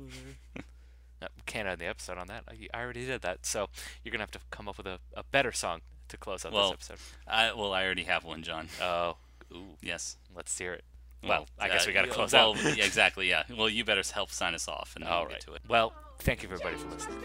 no, 1.20 1.28
can't 1.46 1.68
end 1.68 1.80
the 1.80 1.86
episode 1.86 2.18
on 2.18 2.26
that. 2.28 2.44
I, 2.48 2.68
I 2.76 2.82
already 2.82 3.06
did 3.06 3.22
that. 3.22 3.44
So 3.46 3.68
you're 4.04 4.12
gonna 4.12 4.22
have 4.22 4.30
to 4.32 4.40
come 4.50 4.68
up 4.68 4.76
with 4.78 4.86
a, 4.86 4.98
a 5.16 5.24
better 5.24 5.52
song 5.52 5.80
to 6.08 6.16
close 6.16 6.44
out 6.44 6.52
Well, 6.52 6.70
this 6.72 6.90
episode. 6.90 6.98
I 7.26 7.52
well, 7.52 7.72
I 7.72 7.84
already 7.84 8.04
have 8.04 8.24
one, 8.24 8.42
John. 8.42 8.68
Oh, 8.80 9.16
ooh, 9.52 9.76
Yes. 9.82 10.16
let's 10.34 10.56
hear 10.56 10.72
it. 10.74 10.84
Well, 11.24 11.46
I 11.58 11.68
guess 11.68 11.84
uh, 11.84 11.84
we 11.88 11.92
gotta 11.92 12.08
close 12.08 12.32
well, 12.32 12.56
out. 12.56 12.76
yeah, 12.76 12.84
exactly. 12.84 13.28
Yeah. 13.30 13.44
Well, 13.56 13.68
you 13.68 13.84
better 13.84 14.02
help 14.12 14.30
sign 14.32 14.54
us 14.54 14.66
off, 14.66 14.94
and 14.96 15.04
then 15.04 15.12
All 15.12 15.20
we'll 15.20 15.28
right. 15.28 15.34
get 15.38 15.46
to 15.46 15.54
it. 15.54 15.62
Well, 15.68 15.92
thank 16.22 16.42
you 16.42 16.48
everybody 16.48 16.76
for 16.76 16.88
listening. 16.90 17.18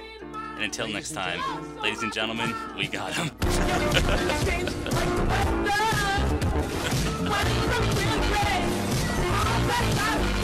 And 0.55 0.63
until 0.63 0.87
next 0.87 1.11
time, 1.11 1.39
ladies 1.81 2.01
and 2.01 2.11
gentlemen, 2.11 2.53
we 2.75 2.87
got 2.87 3.13
him. 3.13 3.29
What's 7.29 7.47